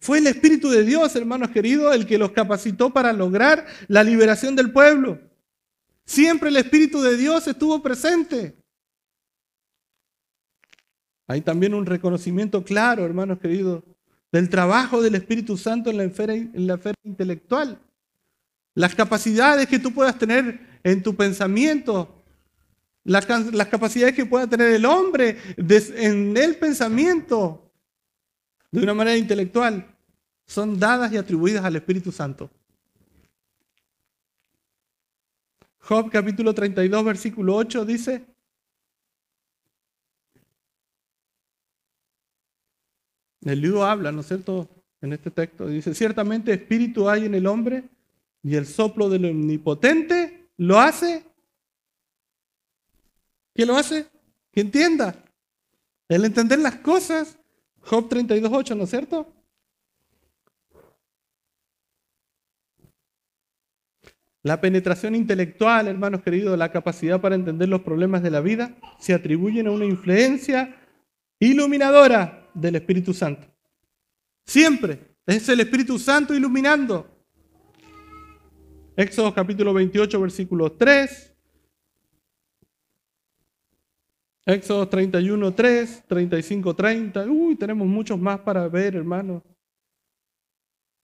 Fue 0.00 0.18
el 0.18 0.26
Espíritu 0.26 0.68
de 0.68 0.82
Dios, 0.82 1.14
hermanos 1.14 1.50
queridos, 1.50 1.94
el 1.94 2.06
que 2.06 2.18
los 2.18 2.32
capacitó 2.32 2.92
para 2.92 3.12
lograr 3.12 3.64
la 3.86 4.02
liberación 4.02 4.56
del 4.56 4.72
pueblo. 4.72 5.20
Siempre 6.04 6.48
el 6.48 6.56
Espíritu 6.56 7.00
de 7.00 7.16
Dios 7.16 7.46
estuvo 7.46 7.80
presente. 7.80 8.56
Hay 11.28 11.40
también 11.42 11.74
un 11.74 11.86
reconocimiento 11.86 12.64
claro, 12.64 13.04
hermanos 13.04 13.38
queridos, 13.38 13.84
del 14.32 14.48
trabajo 14.48 15.00
del 15.00 15.14
Espíritu 15.14 15.56
Santo 15.56 15.90
en 15.90 15.98
la 15.98 16.04
esfera, 16.04 16.34
en 16.34 16.66
la 16.66 16.74
esfera 16.74 16.98
intelectual. 17.04 17.80
Las 18.74 18.96
capacidades 18.96 19.68
que 19.68 19.78
tú 19.78 19.94
puedas 19.94 20.18
tener 20.18 20.80
en 20.82 21.00
tu 21.00 21.14
pensamiento, 21.14 22.21
las, 23.04 23.26
capacidades 23.26 24.14
que 24.14 24.26
pueda 24.26 24.46
tener 24.46 24.72
el 24.72 24.84
hombre 24.84 25.38
en 25.56 26.36
el 26.36 26.56
pensamiento 26.56 27.70
de 28.70 28.82
una 28.82 28.94
manera 28.94 29.16
intelectual, 29.16 29.96
son 30.46 30.78
dadas 30.78 31.12
y 31.12 31.16
atribuidas 31.16 31.64
al 31.64 31.76
Espíritu 31.76 32.12
Santo. 32.12 32.50
Job 35.80 36.10
capítulo 36.10 36.54
32, 36.54 37.04
versículo 37.04 37.56
8 37.56 37.84
dice, 37.84 38.24
el 43.44 43.60
libro 43.60 43.84
habla, 43.84 44.12
¿no 44.12 44.20
es 44.20 44.28
cierto? 44.28 44.68
En 45.00 45.12
este 45.12 45.32
texto 45.32 45.66
dice, 45.66 45.94
ciertamente 45.94 46.52
espíritu 46.52 47.08
hay 47.08 47.24
en 47.24 47.34
el 47.34 47.48
hombre 47.48 47.82
y 48.44 48.54
el 48.54 48.66
soplo 48.66 49.10
del 49.10 49.24
omnipotente 49.24 50.48
lo 50.56 50.78
hace. 50.78 51.31
¿Qué 53.54 53.66
lo 53.66 53.76
hace? 53.76 54.06
Que 54.50 54.60
entienda. 54.60 55.24
El 56.08 56.24
entender 56.24 56.58
las 56.58 56.76
cosas. 56.76 57.38
Job 57.80 58.08
32, 58.08 58.50
8, 58.52 58.74
¿no 58.74 58.84
es 58.84 58.90
cierto? 58.90 59.32
La 64.44 64.60
penetración 64.60 65.14
intelectual, 65.14 65.86
hermanos 65.86 66.22
queridos, 66.22 66.58
la 66.58 66.72
capacidad 66.72 67.20
para 67.20 67.36
entender 67.36 67.68
los 67.68 67.82
problemas 67.82 68.22
de 68.22 68.30
la 68.30 68.40
vida, 68.40 68.76
se 68.98 69.14
atribuyen 69.14 69.68
a 69.68 69.70
una 69.70 69.84
influencia 69.84 70.76
iluminadora 71.38 72.50
del 72.52 72.76
Espíritu 72.76 73.14
Santo. 73.14 73.46
Siempre 74.44 75.16
es 75.26 75.48
el 75.48 75.60
Espíritu 75.60 75.98
Santo 75.98 76.34
iluminando. 76.34 77.08
Éxodo 78.96 79.32
capítulo 79.32 79.72
28, 79.72 80.20
versículo 80.20 80.72
3. 80.72 81.31
Éxodo 84.44 84.88
31, 84.88 85.54
3, 85.54 86.04
35, 86.06 86.74
30. 86.74 87.24
Uy, 87.26 87.56
tenemos 87.56 87.86
muchos 87.86 88.18
más 88.18 88.40
para 88.40 88.68
ver, 88.68 88.96
hermanos 88.96 89.42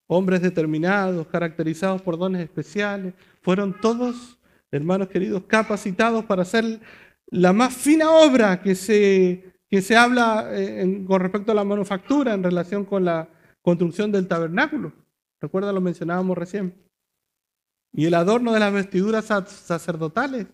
hombres 0.08 0.40
determinados, 0.40 1.26
caracterizados 1.28 2.02
por 2.02 2.18
dones 2.18 2.42
especiales, 2.42 3.14
fueron 3.42 3.78
todos, 3.78 4.38
hermanos 4.70 5.08
queridos, 5.08 5.44
capacitados 5.46 6.24
para 6.24 6.42
hacer 6.42 6.80
la 7.26 7.52
más 7.52 7.74
fina 7.74 8.10
obra 8.10 8.60
que 8.62 8.74
se, 8.74 9.52
que 9.68 9.82
se 9.82 9.96
habla 9.96 10.48
eh, 10.50 11.04
con 11.06 11.20
respecto 11.20 11.52
a 11.52 11.54
la 11.54 11.64
manufactura 11.64 12.32
en 12.32 12.42
relación 12.42 12.84
con 12.86 13.04
la 13.04 13.28
construcción 13.60 14.10
del 14.10 14.26
tabernáculo. 14.26 14.92
Recuerda, 15.40 15.72
lo 15.72 15.82
mencionábamos 15.82 16.36
recién. 16.38 16.74
Y 17.92 18.06
el 18.06 18.14
adorno 18.14 18.52
de 18.52 18.60
las 18.60 18.72
vestiduras 18.72 19.26
sacerdotales. 19.26 20.46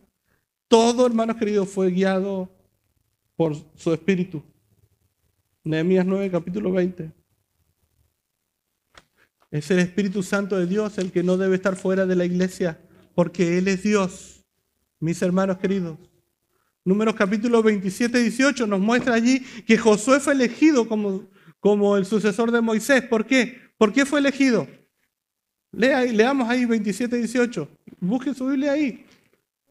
Todo, 0.68 1.06
hermanos 1.06 1.36
queridos, 1.36 1.68
fue 1.68 1.90
guiado 1.90 2.50
por 3.36 3.54
su 3.76 3.92
espíritu. 3.92 4.42
Nehemías 5.62 6.06
9, 6.06 6.30
capítulo 6.30 6.72
20. 6.72 7.10
Es 9.50 9.70
el 9.70 9.78
Espíritu 9.78 10.22
Santo 10.22 10.58
de 10.58 10.66
Dios 10.66 10.98
el 10.98 11.12
que 11.12 11.22
no 11.22 11.36
debe 11.36 11.56
estar 11.56 11.76
fuera 11.76 12.06
de 12.06 12.16
la 12.16 12.24
iglesia, 12.24 12.80
porque 13.14 13.56
Él 13.58 13.68
es 13.68 13.82
Dios, 13.82 14.44
mis 14.98 15.22
hermanos 15.22 15.58
queridos. 15.58 15.96
Números 16.84 17.14
capítulo 17.14 17.62
27 17.62 18.18
y 18.18 18.22
18 18.24 18.66
nos 18.66 18.80
muestra 18.80 19.14
allí 19.14 19.40
que 19.66 19.78
Josué 19.78 20.20
fue 20.20 20.34
elegido 20.34 20.86
como, 20.86 21.28
como 21.60 21.96
el 21.96 22.04
sucesor 22.04 22.50
de 22.50 22.60
Moisés. 22.60 23.02
¿Por 23.02 23.26
qué? 23.26 23.58
¿Por 23.78 23.92
qué 23.92 24.04
fue 24.04 24.20
elegido? 24.20 24.66
Lea, 25.72 26.02
leamos 26.02 26.48
ahí 26.48 26.66
27 26.66 27.16
y 27.16 27.20
18. 27.20 27.68
Busque 28.00 28.34
su 28.34 28.46
Biblia 28.48 28.72
ahí. 28.72 29.06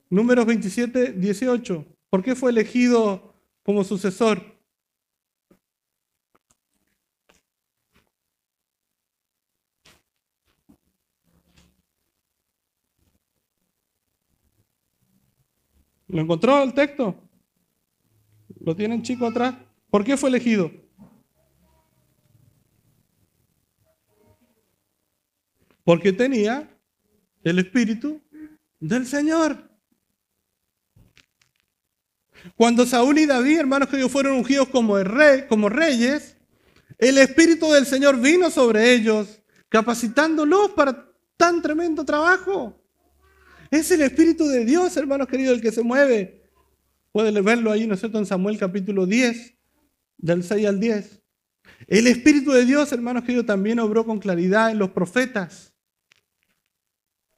Números 0.09 0.45
27, 0.45 1.13
18. 1.13 1.85
¿Por 2.09 2.23
qué 2.23 2.35
fue 2.35 2.51
elegido 2.51 3.32
como 3.63 3.83
sucesor? 3.83 4.53
¿Lo 16.07 16.21
encontró 16.21 16.61
el 16.61 16.73
texto? 16.73 17.15
¿Lo 18.59 18.75
tienen 18.75 19.01
chico 19.01 19.25
atrás? 19.25 19.55
¿Por 19.89 20.03
qué 20.03 20.15
fue 20.15 20.29
elegido? 20.29 20.69
Porque 25.83 26.13
tenía 26.13 26.69
el 27.43 27.59
Espíritu 27.59 28.21
del 28.79 29.07
Señor. 29.07 29.72
Cuando 32.55 32.85
Saúl 32.85 33.17
y 33.19 33.25
David, 33.25 33.59
hermanos 33.59 33.89
que 33.89 34.07
fueron 34.09 34.37
ungidos 34.37 34.67
como, 34.69 34.97
rey, 34.97 35.45
como 35.47 35.69
reyes, 35.69 36.37
el 36.97 37.17
Espíritu 37.17 37.71
del 37.71 37.85
Señor 37.85 38.19
vino 38.19 38.49
sobre 38.49 38.93
ellos, 38.93 39.41
capacitándolos 39.69 40.71
para 40.71 41.09
tan 41.37 41.61
tremendo 41.61 42.05
trabajo. 42.05 42.79
Es 43.71 43.89
el 43.91 44.01
Espíritu 44.01 44.47
de 44.47 44.65
Dios, 44.65 44.95
hermanos 44.97 45.27
queridos, 45.27 45.55
el 45.55 45.61
que 45.61 45.71
se 45.71 45.83
mueve. 45.83 46.43
Pueden 47.11 47.43
verlo 47.43 47.71
ahí, 47.71 47.87
¿no 47.87 47.95
es 47.95 47.99
cierto?, 47.99 48.19
en 48.19 48.25
Samuel 48.25 48.57
capítulo 48.57 49.05
10, 49.05 49.55
del 50.17 50.43
6 50.43 50.67
al 50.67 50.79
10. 50.79 51.21
El 51.87 52.07
Espíritu 52.07 52.51
de 52.51 52.65
Dios, 52.65 52.91
hermanos 52.91 53.23
queridos, 53.23 53.45
también 53.45 53.79
obró 53.79 54.05
con 54.05 54.19
claridad 54.19 54.71
en 54.71 54.79
los 54.79 54.91
profetas, 54.91 55.73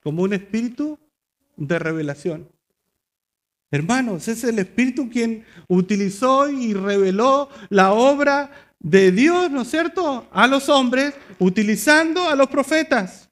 como 0.03 0.23
un 0.23 0.33
espíritu 0.33 0.99
de 1.57 1.79
revelación. 1.79 2.54
Hermanos, 3.75 4.25
es 4.29 4.41
el 4.45 4.57
Espíritu 4.59 5.09
quien 5.09 5.43
utilizó 5.67 6.49
y 6.49 6.73
reveló 6.73 7.49
la 7.69 7.91
obra 7.91 8.49
de 8.79 9.11
Dios, 9.11 9.51
¿no 9.51 9.63
es 9.63 9.69
cierto?, 9.69 10.29
a 10.31 10.47
los 10.47 10.69
hombres, 10.69 11.13
utilizando 11.39 12.29
a 12.29 12.35
los 12.35 12.47
profetas. 12.47 13.29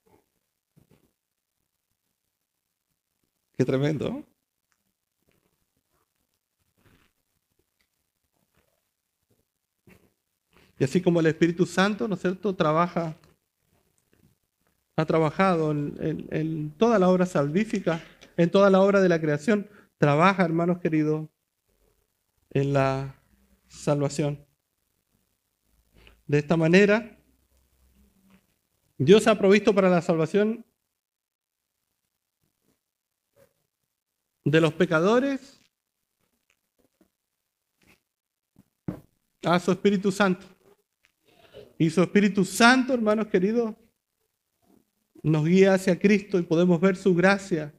Qué 3.57 3.63
tremendo. 3.63 4.21
Y 10.77 10.83
así 10.83 11.01
como 11.01 11.21
el 11.21 11.27
Espíritu 11.27 11.65
Santo, 11.65 12.05
¿no 12.05 12.15
es 12.15 12.21
cierto?, 12.21 12.53
trabaja, 12.53 13.15
ha 14.97 15.05
trabajado 15.05 15.71
en, 15.71 16.27
en, 16.31 16.71
toda 16.71 16.99
la 16.99 17.07
obra 17.07 17.25
salvífica, 17.25 18.03
en 18.35 18.51
toda 18.51 18.69
la 18.69 18.81
obra 18.81 18.99
de 18.99 19.07
la 19.07 19.21
creación, 19.21 19.69
trabaja, 20.03 20.43
hermanos 20.43 20.79
queridos, 20.79 21.29
en 22.49 22.73
la 22.73 23.15
salvación. 23.69 24.45
De 26.27 26.39
esta 26.39 26.57
manera, 26.57 27.17
Dios 28.97 29.27
ha 29.27 29.39
provisto 29.39 29.73
para 29.73 29.87
la 29.87 30.01
salvación 30.01 30.65
de 34.43 34.59
los 34.59 34.73
pecadores 34.73 35.61
a 39.45 39.57
su 39.57 39.71
Espíritu 39.71 40.11
Santo. 40.11 40.45
Y 41.77 41.89
su 41.89 42.03
Espíritu 42.03 42.43
Santo, 42.43 42.93
hermanos 42.93 43.27
queridos, 43.27 43.73
nos 45.21 45.45
guía 45.45 45.75
hacia 45.75 45.97
Cristo 45.97 46.37
y 46.39 46.41
podemos 46.41 46.81
ver 46.81 46.97
su 46.97 47.15
gracia. 47.15 47.73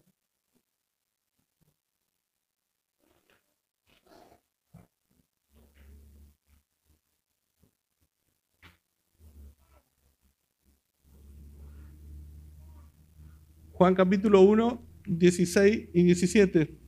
Juan 13.85 13.95
capítulo 13.95 14.41
1, 14.41 14.83
16 15.05 15.89
y 15.93 16.03
17. 16.05 16.81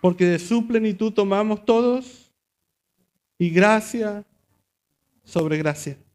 Porque 0.00 0.24
de 0.24 0.40
su 0.40 0.66
plenitud 0.66 1.12
tomamos 1.12 1.64
todos 1.64 2.32
y 3.38 3.50
gracia 3.50 4.26
sobre 5.22 5.58
gracia. 5.58 6.05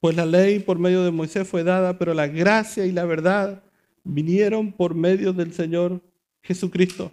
Pues 0.00 0.16
la 0.16 0.26
ley 0.26 0.58
por 0.60 0.78
medio 0.78 1.04
de 1.04 1.10
Moisés 1.10 1.46
fue 1.46 1.62
dada, 1.62 1.98
pero 1.98 2.14
la 2.14 2.26
gracia 2.26 2.86
y 2.86 2.92
la 2.92 3.04
verdad 3.04 3.62
vinieron 4.02 4.72
por 4.72 4.94
medio 4.94 5.32
del 5.32 5.52
Señor 5.52 6.00
Jesucristo. 6.42 7.12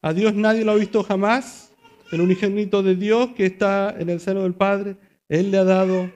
A 0.00 0.12
Dios 0.12 0.34
nadie 0.34 0.64
lo 0.64 0.72
ha 0.72 0.76
visto 0.76 1.02
jamás. 1.02 1.72
El 2.12 2.20
unigénito 2.20 2.82
de 2.82 2.94
Dios 2.94 3.30
que 3.30 3.46
está 3.46 3.94
en 3.98 4.08
el 4.10 4.20
seno 4.20 4.42
del 4.42 4.54
Padre, 4.54 4.96
Él 5.28 5.50
le 5.50 5.58
ha 5.58 5.64
dado 5.64 6.12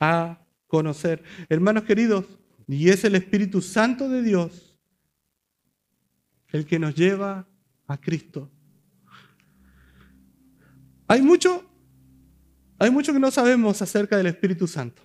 a 0.00 0.44
conocer. 0.66 1.22
Hermanos 1.48 1.84
queridos, 1.84 2.24
y 2.66 2.88
es 2.88 3.04
el 3.04 3.14
Espíritu 3.14 3.60
Santo 3.60 4.08
de 4.08 4.22
Dios 4.22 4.66
el 6.56 6.66
que 6.66 6.78
nos 6.78 6.94
lleva 6.94 7.46
a 7.86 8.00
Cristo. 8.00 8.50
Hay 11.08 11.22
mucho, 11.22 11.65
hay 12.78 12.90
mucho 12.90 13.12
que 13.12 13.18
no 13.18 13.30
sabemos 13.30 13.80
acerca 13.80 14.16
del 14.16 14.26
Espíritu 14.26 14.66
Santo. 14.66 15.02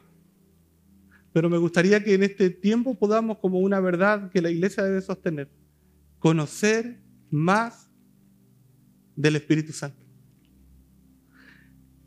Pero 1.34 1.50
me 1.50 1.58
gustaría 1.58 2.04
que 2.04 2.14
en 2.14 2.24
este 2.24 2.50
tiempo 2.50 2.96
podamos, 2.96 3.38
como 3.38 3.60
una 3.60 3.80
verdad 3.80 4.30
que 4.30 4.42
la 4.42 4.50
iglesia 4.50 4.84
debe 4.84 5.02
sostener, 5.02 5.50
conocer 6.20 7.00
más 7.30 7.90
del 9.16 9.38
Espíritu 9.38 9.72
Santo. 9.72 10.06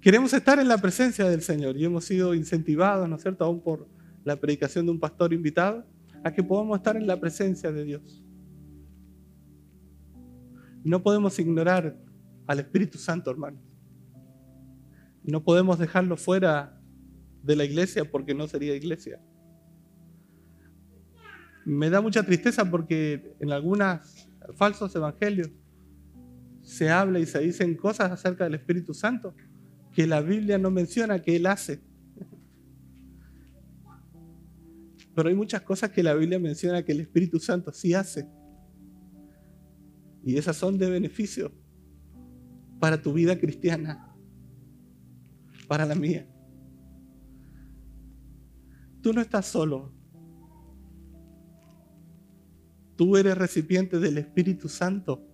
Queremos 0.00 0.34
estar 0.34 0.58
en 0.58 0.68
la 0.68 0.76
presencia 0.76 1.26
del 1.26 1.40
Señor 1.40 1.78
y 1.78 1.84
hemos 1.86 2.04
sido 2.04 2.34
incentivados, 2.34 3.08
¿no 3.08 3.16
es 3.16 3.22
cierto?, 3.22 3.44
aún 3.44 3.62
por 3.62 3.88
la 4.22 4.36
predicación 4.36 4.84
de 4.84 4.92
un 4.92 5.00
pastor 5.00 5.32
invitado, 5.32 5.86
a 6.22 6.32
que 6.32 6.42
podamos 6.42 6.76
estar 6.76 6.96
en 6.96 7.06
la 7.06 7.18
presencia 7.18 7.72
de 7.72 7.84
Dios. 7.84 8.22
No 10.82 11.02
podemos 11.02 11.38
ignorar 11.38 11.96
al 12.46 12.58
Espíritu 12.58 12.98
Santo, 12.98 13.30
hermanos. 13.30 13.73
No 15.24 15.42
podemos 15.42 15.78
dejarlo 15.78 16.16
fuera 16.16 16.80
de 17.42 17.56
la 17.56 17.64
iglesia 17.64 18.10
porque 18.10 18.34
no 18.34 18.46
sería 18.46 18.76
iglesia. 18.76 19.20
Me 21.64 21.90
da 21.90 22.00
mucha 22.00 22.22
tristeza 22.22 22.70
porque 22.70 23.34
en 23.40 23.50
algunos 23.50 24.28
falsos 24.54 24.94
evangelios 24.94 25.50
se 26.62 26.90
habla 26.90 27.18
y 27.18 27.26
se 27.26 27.40
dicen 27.40 27.74
cosas 27.74 28.12
acerca 28.12 28.44
del 28.44 28.54
Espíritu 28.54 28.94
Santo 28.94 29.34
que 29.92 30.06
la 30.06 30.20
Biblia 30.20 30.58
no 30.58 30.70
menciona 30.70 31.22
que 31.22 31.36
Él 31.36 31.46
hace. 31.46 31.80
Pero 35.14 35.28
hay 35.28 35.34
muchas 35.34 35.62
cosas 35.62 35.90
que 35.90 36.02
la 36.02 36.14
Biblia 36.14 36.38
menciona 36.38 36.84
que 36.84 36.92
el 36.92 37.00
Espíritu 37.00 37.38
Santo 37.38 37.72
sí 37.72 37.94
hace. 37.94 38.28
Y 40.24 40.36
esas 40.36 40.56
son 40.56 40.76
de 40.76 40.90
beneficio 40.90 41.52
para 42.80 43.00
tu 43.00 43.12
vida 43.12 43.38
cristiana, 43.38 44.13
para 45.66 45.84
la 45.86 45.94
mía. 45.94 46.26
Tú 49.02 49.12
no 49.12 49.20
estás 49.20 49.46
solo. 49.46 49.92
Tú 52.96 53.16
eres 53.16 53.36
recipiente 53.36 53.98
del 53.98 54.18
Espíritu 54.18 54.68
Santo. 54.68 55.26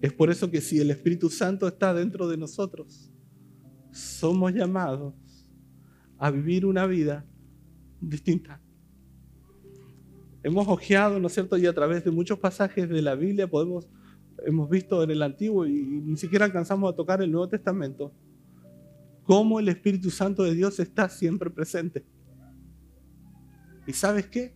Es 0.00 0.12
por 0.12 0.30
eso 0.30 0.50
que 0.50 0.60
si 0.60 0.78
el 0.80 0.90
Espíritu 0.90 1.30
Santo 1.30 1.66
está 1.66 1.94
dentro 1.94 2.28
de 2.28 2.36
nosotros, 2.36 3.10
somos 3.90 4.52
llamados 4.52 5.14
a 6.18 6.30
vivir 6.30 6.66
una 6.66 6.86
vida 6.86 7.26
distinta. 8.00 8.60
Hemos 10.42 10.68
ojeado, 10.68 11.18
¿no 11.18 11.28
es 11.28 11.32
cierto? 11.32 11.56
Y 11.56 11.64
a 11.64 11.72
través 11.72 12.04
de 12.04 12.10
muchos 12.10 12.38
pasajes 12.38 12.88
de 12.88 13.00
la 13.00 13.14
Biblia 13.14 13.48
podemos, 13.48 13.88
hemos 14.46 14.68
visto 14.68 15.02
en 15.02 15.10
el 15.10 15.22
Antiguo 15.22 15.66
y 15.66 15.72
ni 15.72 16.16
siquiera 16.16 16.44
alcanzamos 16.44 16.92
a 16.92 16.96
tocar 16.96 17.22
el 17.22 17.30
Nuevo 17.30 17.48
Testamento, 17.48 18.12
cómo 19.24 19.60
el 19.60 19.68
Espíritu 19.68 20.10
Santo 20.10 20.42
de 20.42 20.54
Dios 20.54 20.78
está 20.80 21.08
siempre 21.08 21.50
presente. 21.50 22.04
¿Y 23.86 23.92
sabes 23.92 24.26
qué? 24.26 24.54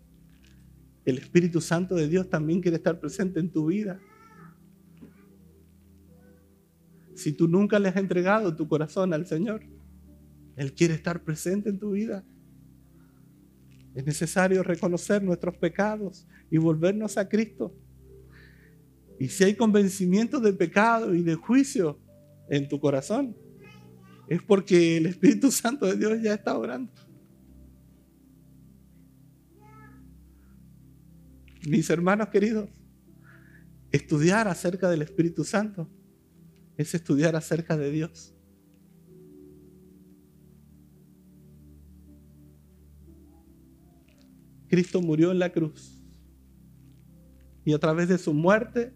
El 1.05 1.19
Espíritu 1.19 1.60
Santo 1.60 1.94
de 1.94 2.09
Dios 2.09 2.28
también 2.28 2.60
quiere 2.60 2.77
estar 2.77 3.01
presente 3.01 3.40
en 3.40 3.51
tu 3.51 3.66
vida. 3.66 4.01
Si 7.15 7.32
tú 7.32 7.48
nunca 7.48 7.78
le 7.78 7.89
has 7.89 7.97
entregado 7.97 8.55
tu 8.55 8.69
corazón 8.69 9.12
al 9.12 9.27
Señor, 9.27 9.62
Él 10.56 10.73
quiere 10.74 10.94
estar 10.94 11.24
presente 11.24 11.70
en 11.70 11.78
tu 11.78 11.93
vida. 11.93 12.24
Es 13.94 14.05
necesario 14.06 14.62
reconocer 14.62 15.23
nuestros 15.23 15.56
pecados 15.56 16.28
y 16.51 16.59
volvernos 16.59 17.16
a 17.16 17.28
Cristo. 17.28 17.74
Y 19.19 19.28
si 19.28 19.45
hay 19.45 19.55
convencimiento 19.55 20.40
de 20.40 20.53
pecado 20.53 21.15
y 21.15 21.23
de 21.23 21.35
juicio 21.35 21.99
en 22.49 22.69
tu 22.69 22.78
corazón, 22.78 23.36
es 24.28 24.43
porque 24.43 24.97
el 24.97 25.07
Espíritu 25.07 25.51
Santo 25.51 25.86
de 25.86 25.97
Dios 25.97 26.23
ya 26.23 26.35
está 26.35 26.57
orando. 26.57 26.93
Mis 31.69 31.90
hermanos 31.90 32.28
queridos, 32.28 32.70
estudiar 33.90 34.49
acerca 34.49 34.89
del 34.89 35.03
Espíritu 35.03 35.45
Santo 35.45 35.90
es 36.77 36.95
estudiar 36.95 37.35
acerca 37.35 37.77
de 37.77 37.90
Dios. 37.90 38.35
Cristo 44.69 45.01
murió 45.01 45.32
en 45.32 45.39
la 45.39 45.51
cruz 45.51 45.99
y 47.65 47.73
a 47.73 47.78
través 47.78 48.09
de 48.09 48.19
su 48.19 48.32
muerte, 48.32 48.95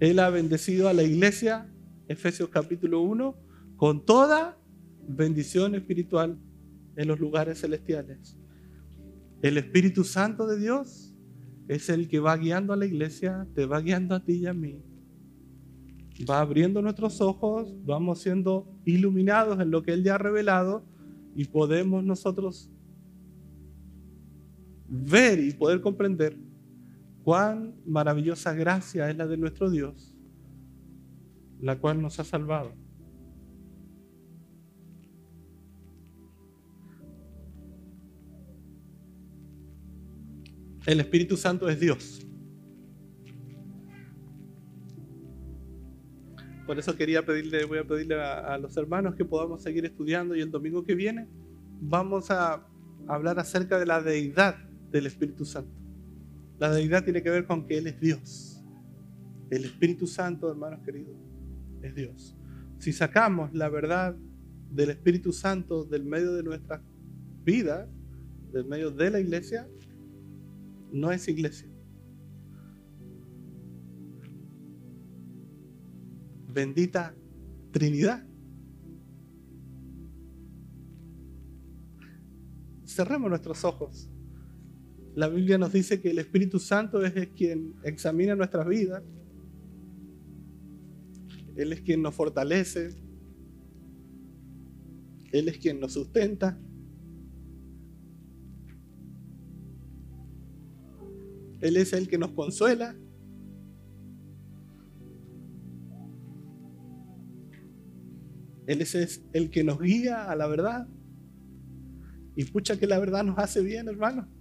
Él 0.00 0.18
ha 0.18 0.30
bendecido 0.30 0.88
a 0.88 0.94
la 0.94 1.02
iglesia, 1.02 1.70
Efesios 2.08 2.48
capítulo 2.48 3.02
1, 3.02 3.36
con 3.76 4.06
toda 4.06 4.58
bendición 5.06 5.74
espiritual 5.74 6.38
en 6.96 7.06
los 7.06 7.20
lugares 7.20 7.60
celestiales. 7.60 8.38
El 9.42 9.58
Espíritu 9.58 10.04
Santo 10.04 10.46
de 10.46 10.58
Dios 10.58 11.14
es 11.68 11.90
el 11.90 12.08
que 12.08 12.18
va 12.18 12.34
guiando 12.38 12.72
a 12.72 12.76
la 12.76 12.86
iglesia, 12.86 13.46
te 13.54 13.66
va 13.66 13.80
guiando 13.82 14.14
a 14.14 14.24
ti 14.24 14.32
y 14.32 14.46
a 14.46 14.54
mí. 14.54 14.82
Va 16.28 16.40
abriendo 16.40 16.80
nuestros 16.80 17.20
ojos, 17.20 17.74
vamos 17.84 18.22
siendo 18.22 18.74
iluminados 18.86 19.60
en 19.60 19.70
lo 19.70 19.82
que 19.82 19.92
Él 19.92 20.02
ya 20.02 20.14
ha 20.14 20.18
revelado 20.18 20.82
y 21.36 21.44
podemos 21.44 22.02
nosotros 22.02 22.70
ver 24.88 25.38
y 25.40 25.52
poder 25.52 25.82
comprender 25.82 26.38
cuán 27.24 27.74
maravillosa 27.86 28.54
gracia 28.54 29.10
es 29.10 29.16
la 29.16 29.26
de 29.26 29.36
nuestro 29.36 29.70
Dios, 29.70 30.14
la 31.60 31.78
cual 31.78 32.00
nos 32.00 32.18
ha 32.20 32.24
salvado. 32.24 32.74
El 40.86 41.00
Espíritu 41.00 41.36
Santo 41.36 41.68
es 41.68 41.78
Dios. 41.78 42.26
Por 46.66 46.78
eso 46.78 46.96
quería 46.96 47.24
pedirle, 47.26 47.64
voy 47.64 47.78
a 47.78 47.84
pedirle 47.84 48.20
a, 48.20 48.56
los 48.56 48.76
hermanos 48.76 49.14
que 49.14 49.24
podamos 49.24 49.62
seguir 49.62 49.84
estudiando 49.84 50.36
y 50.36 50.40
el 50.40 50.50
domingo 50.50 50.84
que 50.84 50.94
viene 50.94 51.28
vamos 51.80 52.30
a 52.30 52.66
hablar 53.08 53.38
acerca 53.38 53.78
de 53.78 53.86
la 53.86 54.00
deidad 54.00 54.56
del 54.90 55.06
Espíritu 55.06 55.44
Santo. 55.44 55.79
La 56.60 56.70
deidad 56.70 57.02
tiene 57.04 57.22
que 57.22 57.30
ver 57.30 57.46
con 57.46 57.66
que 57.66 57.78
Él 57.78 57.86
es 57.86 57.98
Dios. 57.98 58.62
El 59.48 59.64
Espíritu 59.64 60.06
Santo, 60.06 60.50
hermanos 60.50 60.80
queridos, 60.84 61.16
es 61.80 61.94
Dios. 61.94 62.36
Si 62.78 62.92
sacamos 62.92 63.54
la 63.54 63.70
verdad 63.70 64.14
del 64.70 64.90
Espíritu 64.90 65.32
Santo 65.32 65.86
del 65.86 66.04
medio 66.04 66.34
de 66.34 66.42
nuestra 66.42 66.84
vida, 67.44 67.88
del 68.52 68.66
medio 68.66 68.90
de 68.90 69.10
la 69.10 69.20
iglesia, 69.20 69.66
no 70.92 71.10
es 71.10 71.26
iglesia. 71.28 71.70
Bendita 76.52 77.14
Trinidad. 77.70 78.22
Cerremos 82.84 83.30
nuestros 83.30 83.64
ojos. 83.64 84.09
La 85.14 85.28
Biblia 85.28 85.58
nos 85.58 85.72
dice 85.72 86.00
que 86.00 86.10
el 86.10 86.18
Espíritu 86.18 86.58
Santo 86.58 87.04
es 87.04 87.28
quien 87.30 87.74
examina 87.82 88.36
nuestras 88.36 88.66
vidas. 88.66 89.02
Él 91.56 91.72
es 91.72 91.80
quien 91.80 92.02
nos 92.02 92.14
fortalece. 92.14 92.94
Él 95.32 95.48
es 95.48 95.58
quien 95.58 95.80
nos 95.80 95.92
sustenta. 95.92 96.58
Él 101.60 101.76
es 101.76 101.92
el 101.92 102.08
que 102.08 102.18
nos 102.18 102.30
consuela. 102.30 102.96
Él 108.66 108.80
es 108.80 109.22
el 109.32 109.50
que 109.50 109.64
nos 109.64 109.80
guía 109.80 110.30
a 110.30 110.36
la 110.36 110.46
verdad. 110.46 110.88
Y 112.36 112.44
pucha 112.44 112.78
que 112.78 112.86
la 112.86 112.98
verdad 112.98 113.24
nos 113.24 113.38
hace 113.38 113.60
bien, 113.60 113.88
hermano. 113.88 114.39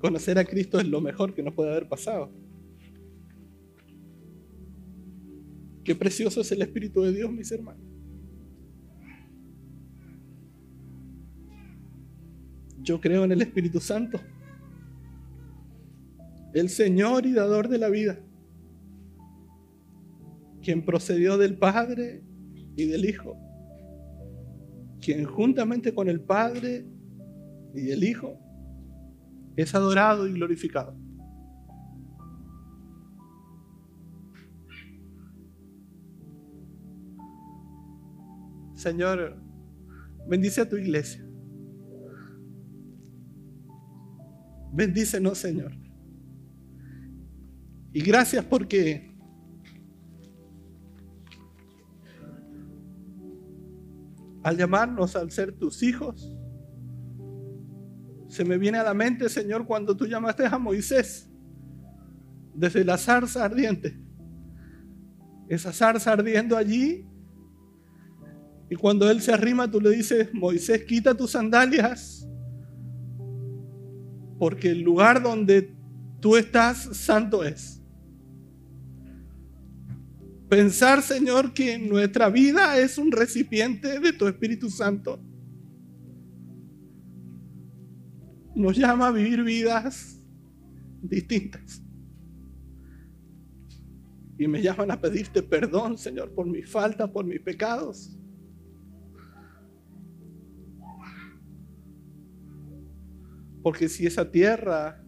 Conocer 0.00 0.38
a 0.38 0.44
Cristo 0.46 0.80
es 0.80 0.88
lo 0.88 1.02
mejor 1.02 1.34
que 1.34 1.42
nos 1.42 1.52
puede 1.52 1.70
haber 1.70 1.86
pasado. 1.86 2.32
Qué 5.84 5.94
precioso 5.94 6.40
es 6.40 6.50
el 6.52 6.62
Espíritu 6.62 7.02
de 7.02 7.12
Dios, 7.12 7.30
mis 7.30 7.52
hermanos. 7.52 7.84
Yo 12.78 12.98
creo 12.98 13.24
en 13.24 13.32
el 13.32 13.42
Espíritu 13.42 13.78
Santo 13.78 14.18
el 16.54 16.70
Señor 16.70 17.26
y 17.26 17.32
dador 17.32 17.68
de 17.68 17.78
la 17.78 17.90
vida, 17.90 18.18
quien 20.62 20.82
procedió 20.84 21.36
del 21.36 21.58
Padre 21.58 22.24
y 22.74 22.86
del 22.86 23.04
Hijo, 23.04 23.36
quien 25.00 25.26
juntamente 25.26 25.94
con 25.94 26.08
el 26.08 26.22
Padre 26.22 26.86
y 27.74 27.90
el 27.90 28.02
Hijo 28.02 28.38
es 29.60 29.74
adorado 29.74 30.26
y 30.28 30.32
glorificado. 30.32 30.96
Señor, 38.74 39.36
bendice 40.26 40.62
a 40.62 40.68
tu 40.68 40.76
iglesia. 40.76 41.22
Bendícenos, 44.72 45.36
Señor. 45.36 45.72
Y 47.92 48.00
gracias 48.00 48.44
porque 48.44 49.10
al 54.42 54.56
llamarnos 54.56 55.16
al 55.16 55.30
ser 55.30 55.52
tus 55.52 55.82
hijos, 55.82 56.36
se 58.30 58.44
me 58.44 58.58
viene 58.58 58.78
a 58.78 58.84
la 58.84 58.94
mente, 58.94 59.28
Señor, 59.28 59.66
cuando 59.66 59.96
tú 59.96 60.06
llamaste 60.06 60.46
a 60.46 60.56
Moisés 60.56 61.28
desde 62.54 62.84
la 62.84 62.96
zarza 62.96 63.44
ardiente. 63.44 63.98
Esa 65.48 65.72
zarza 65.72 66.12
ardiendo 66.12 66.56
allí. 66.56 67.04
Y 68.70 68.76
cuando 68.76 69.10
él 69.10 69.20
se 69.20 69.32
arrima, 69.32 69.68
tú 69.68 69.80
le 69.80 69.90
dices, 69.90 70.32
Moisés, 70.32 70.84
quita 70.84 71.12
tus 71.12 71.32
sandalias, 71.32 72.24
porque 74.38 74.70
el 74.70 74.82
lugar 74.82 75.20
donde 75.20 75.74
tú 76.20 76.36
estás 76.36 76.96
santo 76.96 77.42
es. 77.42 77.82
Pensar, 80.48 81.02
Señor, 81.02 81.52
que 81.52 81.78
nuestra 81.78 82.28
vida 82.28 82.78
es 82.78 82.96
un 82.96 83.10
recipiente 83.10 83.98
de 83.98 84.12
tu 84.12 84.28
Espíritu 84.28 84.70
Santo. 84.70 85.20
Nos 88.60 88.76
llama 88.76 89.06
a 89.06 89.10
vivir 89.10 89.42
vidas 89.42 90.20
distintas 91.00 91.82
y 94.36 94.46
me 94.46 94.60
llaman 94.60 94.90
a 94.90 95.00
pedirte 95.00 95.42
perdón, 95.42 95.96
Señor, 95.96 96.34
por 96.34 96.46
mi 96.46 96.60
falta, 96.62 97.10
por 97.10 97.24
mis 97.24 97.40
pecados. 97.40 98.18
Porque 103.62 103.88
si 103.88 104.04
esa 104.04 104.30
tierra 104.30 105.02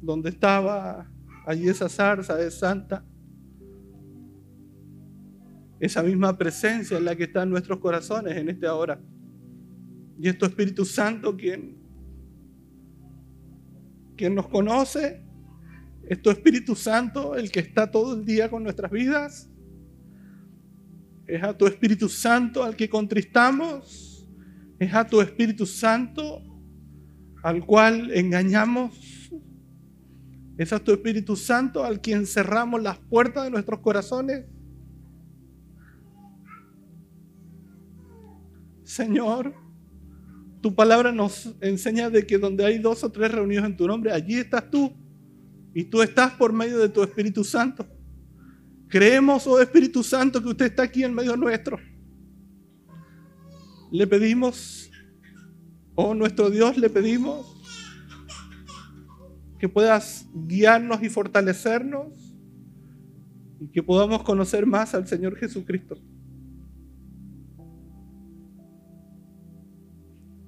donde 0.00 0.30
estaba 0.30 1.12
allí 1.44 1.68
esa 1.68 1.90
zarza 1.90 2.40
es 2.40 2.54
santa, 2.58 3.04
esa 5.78 6.02
misma 6.02 6.38
presencia 6.38 6.96
es 6.96 7.02
la 7.02 7.14
que 7.14 7.24
está 7.24 7.42
en 7.42 7.50
nuestros 7.50 7.80
corazones 7.80 8.34
en 8.34 8.48
esta 8.48 8.74
hora. 8.74 8.98
Y 10.20 10.28
es 10.28 10.36
tu 10.36 10.44
Espíritu 10.44 10.84
Santo 10.84 11.34
quien, 11.34 11.80
nos 14.34 14.48
conoce 14.48 15.24
¿Es 16.06 16.20
tu 16.20 16.28
Espíritu 16.28 16.74
Santo 16.74 17.36
el 17.36 17.50
que 17.50 17.60
está 17.60 17.90
todo 17.90 18.14
el 18.16 18.26
día 18.26 18.50
con 18.50 18.62
nuestras 18.62 18.90
vidas? 18.90 19.48
¿Es 21.26 21.42
a 21.42 21.56
tu 21.56 21.66
Espíritu 21.66 22.08
Santo 22.08 22.64
al 22.64 22.76
que 22.76 22.90
contristamos? 22.90 24.28
¿Es 24.78 24.92
a 24.92 25.06
tu 25.06 25.22
Espíritu 25.22 25.64
Santo 25.64 26.42
al 27.42 27.64
cual 27.64 28.10
engañamos? 28.10 29.30
¿Es 30.58 30.72
a 30.74 30.80
tu 30.80 30.92
Espíritu 30.92 31.34
Santo 31.36 31.82
al 31.82 32.00
quien 32.02 32.26
cerramos 32.26 32.82
las 32.82 32.98
puertas 32.98 33.44
de 33.44 33.50
nuestros 33.50 33.80
corazones? 33.80 34.44
Señor, 38.82 39.69
tu 40.60 40.74
palabra 40.74 41.12
nos 41.12 41.54
enseña 41.60 42.10
de 42.10 42.26
que 42.26 42.38
donde 42.38 42.64
hay 42.64 42.78
dos 42.78 43.02
o 43.02 43.10
tres 43.10 43.32
reunidos 43.32 43.64
en 43.64 43.76
tu 43.76 43.86
nombre, 43.86 44.12
allí 44.12 44.36
estás 44.36 44.70
tú. 44.70 44.92
Y 45.74 45.84
tú 45.84 46.02
estás 46.02 46.32
por 46.32 46.52
medio 46.52 46.78
de 46.78 46.88
tu 46.88 47.02
Espíritu 47.02 47.44
Santo. 47.44 47.86
Creemos, 48.88 49.46
oh 49.46 49.60
Espíritu 49.60 50.02
Santo, 50.02 50.42
que 50.42 50.48
usted 50.48 50.66
está 50.66 50.82
aquí 50.82 51.04
en 51.04 51.14
medio 51.14 51.36
nuestro. 51.36 51.78
Le 53.92 54.06
pedimos, 54.06 54.90
oh 55.94 56.14
nuestro 56.14 56.50
Dios, 56.50 56.76
le 56.76 56.90
pedimos 56.90 57.56
que 59.58 59.68
puedas 59.68 60.26
guiarnos 60.34 61.02
y 61.02 61.08
fortalecernos 61.08 62.34
y 63.60 63.68
que 63.68 63.82
podamos 63.82 64.22
conocer 64.22 64.66
más 64.66 64.94
al 64.94 65.06
Señor 65.06 65.36
Jesucristo. 65.36 65.96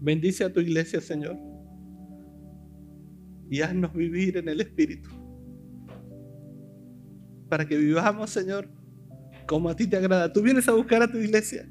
Bendice 0.03 0.45
a 0.45 0.53
tu 0.53 0.61
iglesia, 0.61 1.01
Señor 1.01 1.39
y 3.53 3.61
haznos 3.61 3.93
vivir 3.93 4.39
en 4.39 4.49
el 4.49 4.63
Espíritu. 4.63 5.11
Para 7.51 7.69
que 7.69 7.77
vivamos, 7.77 8.31
Señor, 8.31 8.67
como 9.47 9.69
a 9.69 9.77
ti 9.77 9.87
te 9.87 9.99
agrada. 9.99 10.33
Tú 10.33 10.41
vienes 10.41 10.67
a 10.69 10.73
buscar 10.73 11.03
a 11.03 11.13
tu 11.13 11.19
iglesia. 11.19 11.71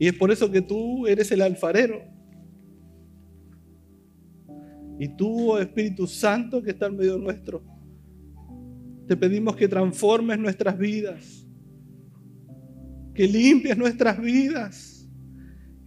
Y 0.00 0.08
es 0.08 0.14
por 0.14 0.32
eso 0.32 0.50
que 0.50 0.60
tú 0.60 1.06
eres 1.06 1.30
el 1.30 1.42
alfarero. 1.42 2.02
Y 4.98 5.16
tú, 5.16 5.52
oh 5.52 5.60
Espíritu 5.60 6.08
Santo, 6.08 6.60
que 6.60 6.72
está 6.72 6.86
en 6.86 6.96
medio 6.96 7.18
nuestro, 7.18 7.62
te 9.06 9.16
pedimos 9.16 9.54
que 9.54 9.68
transformes 9.68 10.40
nuestras 10.40 10.76
vidas, 10.76 11.46
que 13.14 13.28
limpies 13.28 13.78
nuestras 13.78 14.20
vidas. 14.20 14.89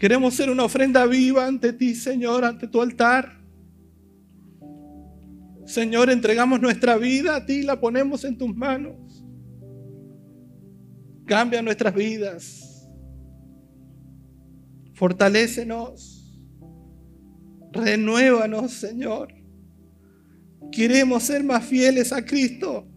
Queremos 0.04 0.34
ser 0.34 0.50
una 0.50 0.66
ofrenda 0.66 1.06
viva 1.06 1.48
ante 1.48 1.72
ti, 1.72 1.96
Señor, 1.96 2.44
ante 2.44 2.68
tu 2.68 2.82
altar. 2.82 3.40
Señor, 5.66 6.10
entregamos 6.10 6.60
nuestra 6.60 6.98
vida 6.98 7.38
a 7.38 7.46
ti, 7.46 7.62
la 7.62 7.80
ponemos 7.80 8.26
en 8.26 8.38
tus 8.38 8.54
manos. 8.54 9.24
Cambia 11.26 11.62
nuestras 11.62 11.96
vidas. 11.96 12.86
Fortalécenos. 14.94 16.38
Renuévanos, 17.72 18.74
Señor. 18.74 19.34
Queremos 20.70 21.24
ser 21.24 21.46
más 21.46 21.64
fieles 21.64 22.12
a 22.12 22.26
Cristo. 22.26 22.93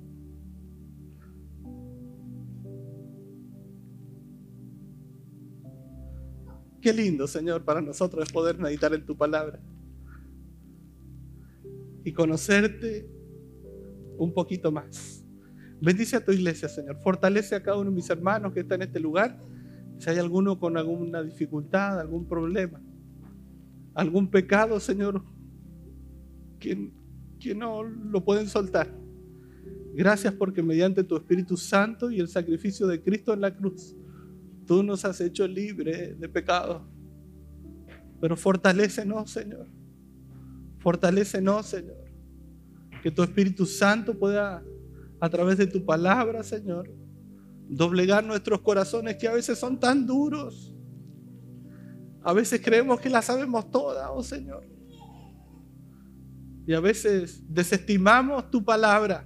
Qué 6.87 6.93
lindo, 6.93 7.27
Señor, 7.27 7.65
para 7.65 7.81
nosotros 7.81 8.29
es 8.29 8.33
poder 8.33 8.59
meditar 8.59 8.95
en 8.95 9.05
tu 9.05 9.17
palabra 9.17 9.59
y 12.05 12.13
conocerte 12.13 13.11
un 14.17 14.33
poquito 14.33 14.71
más. 14.71 15.25
Bendice 15.81 16.15
a 16.15 16.25
tu 16.25 16.31
iglesia, 16.31 16.69
Señor. 16.69 17.01
Fortalece 17.03 17.57
a 17.57 17.63
cada 17.65 17.79
uno 17.79 17.91
de 17.91 17.97
mis 17.97 18.09
hermanos 18.09 18.53
que 18.53 18.61
está 18.61 18.77
en 18.77 18.83
este 18.83 19.01
lugar. 19.01 19.37
Si 19.99 20.09
hay 20.11 20.19
alguno 20.19 20.61
con 20.61 20.77
alguna 20.77 21.25
dificultad, 21.25 21.99
algún 21.99 22.29
problema, 22.29 22.81
algún 23.93 24.31
pecado, 24.31 24.79
Señor, 24.79 25.25
que, 26.61 26.93
que 27.41 27.53
no 27.57 27.83
lo 27.83 28.25
pueden 28.25 28.47
soltar. 28.47 28.97
Gracias 29.93 30.35
porque 30.35 30.63
mediante 30.63 31.03
tu 31.03 31.17
Espíritu 31.17 31.57
Santo 31.57 32.13
y 32.13 32.21
el 32.21 32.29
sacrificio 32.29 32.87
de 32.87 33.03
Cristo 33.03 33.35
en 33.35 33.41
la 33.41 33.57
cruz, 33.57 33.97
tú 34.67 34.83
nos 34.83 35.05
has 35.05 35.21
hecho 35.21 35.47
libres 35.47 36.19
de 36.19 36.29
pecado. 36.29 36.87
Pero 38.21 38.37
fortalécenos, 38.37 39.31
Señor. 39.31 39.69
Fortalécenos, 40.79 41.67
Señor. 41.67 42.05
Que 43.03 43.11
tu 43.11 43.23
Espíritu 43.23 43.67
Santo 43.67 44.19
pueda, 44.19 44.63
a 45.21 45.31
través 45.31 45.59
de 45.59 45.67
tu 45.67 45.85
palabra, 45.85 46.43
Señor, 46.43 46.91
doblegar 47.69 48.25
nuestros 48.25 48.61
corazones 48.61 49.17
que 49.17 49.29
a 49.29 49.33
veces 49.33 49.59
son 49.59 49.79
tan 49.79 50.07
duros. 50.07 50.75
A 52.23 52.33
veces 52.33 52.61
creemos 52.63 53.01
que 53.01 53.09
la 53.09 53.23
sabemos 53.23 53.71
toda, 53.71 54.11
oh 54.11 54.23
Señor. 54.23 54.67
Y 56.67 56.75
a 56.75 56.81
veces 56.81 57.43
desestimamos 57.49 58.51
tu 58.51 58.65
palabra. 58.65 59.25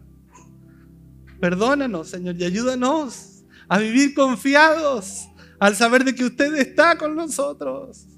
Perdónanos, 1.40 2.08
Señor, 2.08 2.36
y 2.36 2.44
ayúdanos 2.44 3.44
a 3.66 3.78
vivir 3.78 4.14
confiados 4.14 5.29
al 5.60 5.76
saber 5.76 6.04
de 6.04 6.14
que 6.14 6.24
usted 6.24 6.54
está 6.56 6.96
con 6.96 7.14
nosotros. 7.14 8.08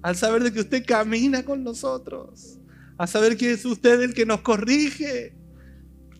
Al 0.00 0.14
saber 0.14 0.42
de 0.44 0.52
que 0.52 0.60
usted 0.60 0.84
camina 0.86 1.44
con 1.44 1.64
nosotros, 1.64 2.58
a 2.96 3.06
saber 3.06 3.36
que 3.36 3.52
es 3.52 3.64
usted 3.64 4.00
el 4.02 4.14
que 4.14 4.24
nos 4.24 4.42
corrige, 4.42 5.34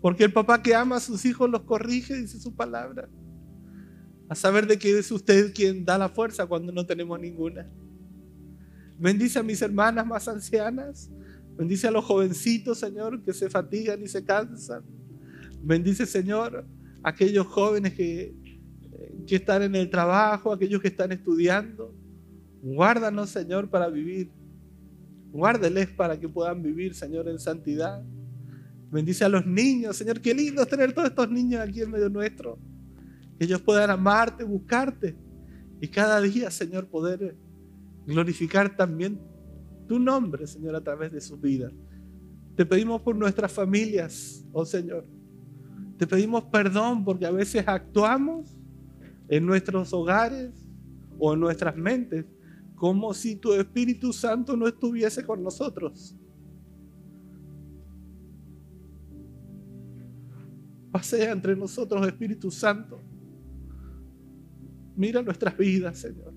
porque 0.00 0.24
el 0.24 0.32
papá 0.32 0.62
que 0.62 0.74
ama 0.74 0.96
a 0.96 1.00
sus 1.00 1.24
hijos 1.24 1.48
los 1.50 1.62
corrige, 1.62 2.16
dice 2.16 2.40
su 2.40 2.54
palabra, 2.54 3.08
a 4.28 4.34
saber 4.34 4.66
de 4.66 4.78
que 4.78 4.98
es 4.98 5.10
usted 5.10 5.52
quien 5.54 5.84
da 5.84 5.98
la 5.98 6.08
fuerza 6.08 6.46
cuando 6.46 6.72
no 6.72 6.84
tenemos 6.84 7.20
ninguna. 7.20 7.70
Bendice 8.98 9.38
a 9.38 9.42
mis 9.42 9.60
hermanas 9.60 10.06
más 10.06 10.26
ancianas, 10.28 11.10
bendice 11.56 11.86
a 11.86 11.90
los 11.90 12.06
jovencitos, 12.06 12.78
Señor, 12.78 13.22
que 13.22 13.34
se 13.34 13.50
fatigan 13.50 14.02
y 14.02 14.08
se 14.08 14.24
cansan. 14.24 14.82
Bendice, 15.62 16.06
Señor, 16.06 16.66
a 17.02 17.10
aquellos 17.10 17.46
jóvenes 17.46 17.92
que, 17.92 18.34
que 19.26 19.36
están 19.36 19.62
en 19.62 19.74
el 19.74 19.90
trabajo, 19.90 20.52
aquellos 20.52 20.80
que 20.80 20.88
están 20.88 21.12
estudiando. 21.12 21.94
Guárdanos, 22.62 23.30
Señor, 23.30 23.68
para 23.68 23.88
vivir. 23.88 24.30
Guárdeles 25.32 25.88
para 25.88 26.18
que 26.18 26.28
puedan 26.28 26.62
vivir, 26.62 26.94
Señor, 26.94 27.28
en 27.28 27.38
santidad. 27.38 28.02
Bendice 28.90 29.24
a 29.24 29.28
los 29.28 29.44
niños, 29.44 29.96
Señor. 29.96 30.20
Qué 30.20 30.32
lindo 30.34 30.64
tener 30.66 30.92
todos 30.92 31.08
estos 31.08 31.30
niños 31.30 31.60
aquí 31.60 31.82
en 31.82 31.90
medio 31.90 32.08
nuestro. 32.08 32.58
Que 33.38 33.44
ellos 33.44 33.60
puedan 33.60 33.90
amarte, 33.90 34.44
buscarte. 34.44 35.16
Y 35.80 35.88
cada 35.88 36.20
día, 36.20 36.50
Señor, 36.50 36.86
poder 36.86 37.36
glorificar 38.06 38.76
también 38.76 39.20
tu 39.88 39.98
nombre, 39.98 40.46
Señor, 40.46 40.76
a 40.76 40.80
través 40.80 41.12
de 41.12 41.20
sus 41.20 41.40
vidas. 41.40 41.72
Te 42.56 42.64
pedimos 42.64 43.00
por 43.02 43.16
nuestras 43.16 43.52
familias, 43.52 44.44
oh 44.52 44.64
Señor. 44.64 45.04
Te 45.98 46.06
pedimos 46.06 46.44
perdón 46.44 47.04
porque 47.04 47.26
a 47.26 47.30
veces 47.30 47.64
actuamos 47.66 48.53
en 49.34 49.44
nuestros 49.44 49.92
hogares 49.92 50.52
o 51.18 51.34
en 51.34 51.40
nuestras 51.40 51.76
mentes 51.76 52.24
como 52.76 53.12
si 53.12 53.34
tu 53.34 53.52
Espíritu 53.52 54.12
Santo 54.12 54.56
no 54.56 54.68
estuviese 54.68 55.24
con 55.24 55.42
nosotros. 55.42 56.14
Pasea 60.92 61.32
entre 61.32 61.56
nosotros, 61.56 62.06
Espíritu 62.06 62.48
Santo. 62.48 63.00
Mira 64.94 65.20
nuestras 65.20 65.58
vidas, 65.58 65.98
Señor. 65.98 66.32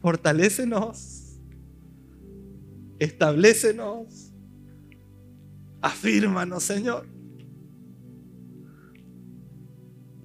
Fortalécenos. 0.00 1.40
Establecenos. 2.98 4.34
Afírmanos, 5.80 6.64
Señor. 6.64 7.11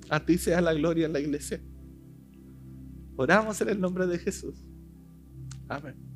A 0.10 0.26
ti 0.26 0.38
sea 0.38 0.62
la 0.62 0.74
gloria 0.74 1.06
en 1.06 1.14
la 1.14 1.20
iglesia. 1.20 1.62
Oramos 3.16 3.60
en 3.62 3.70
el 3.70 3.82
nombre 3.82 4.08
de 4.08 4.20
Jesús. 4.20 4.66
Amén. 5.68 6.07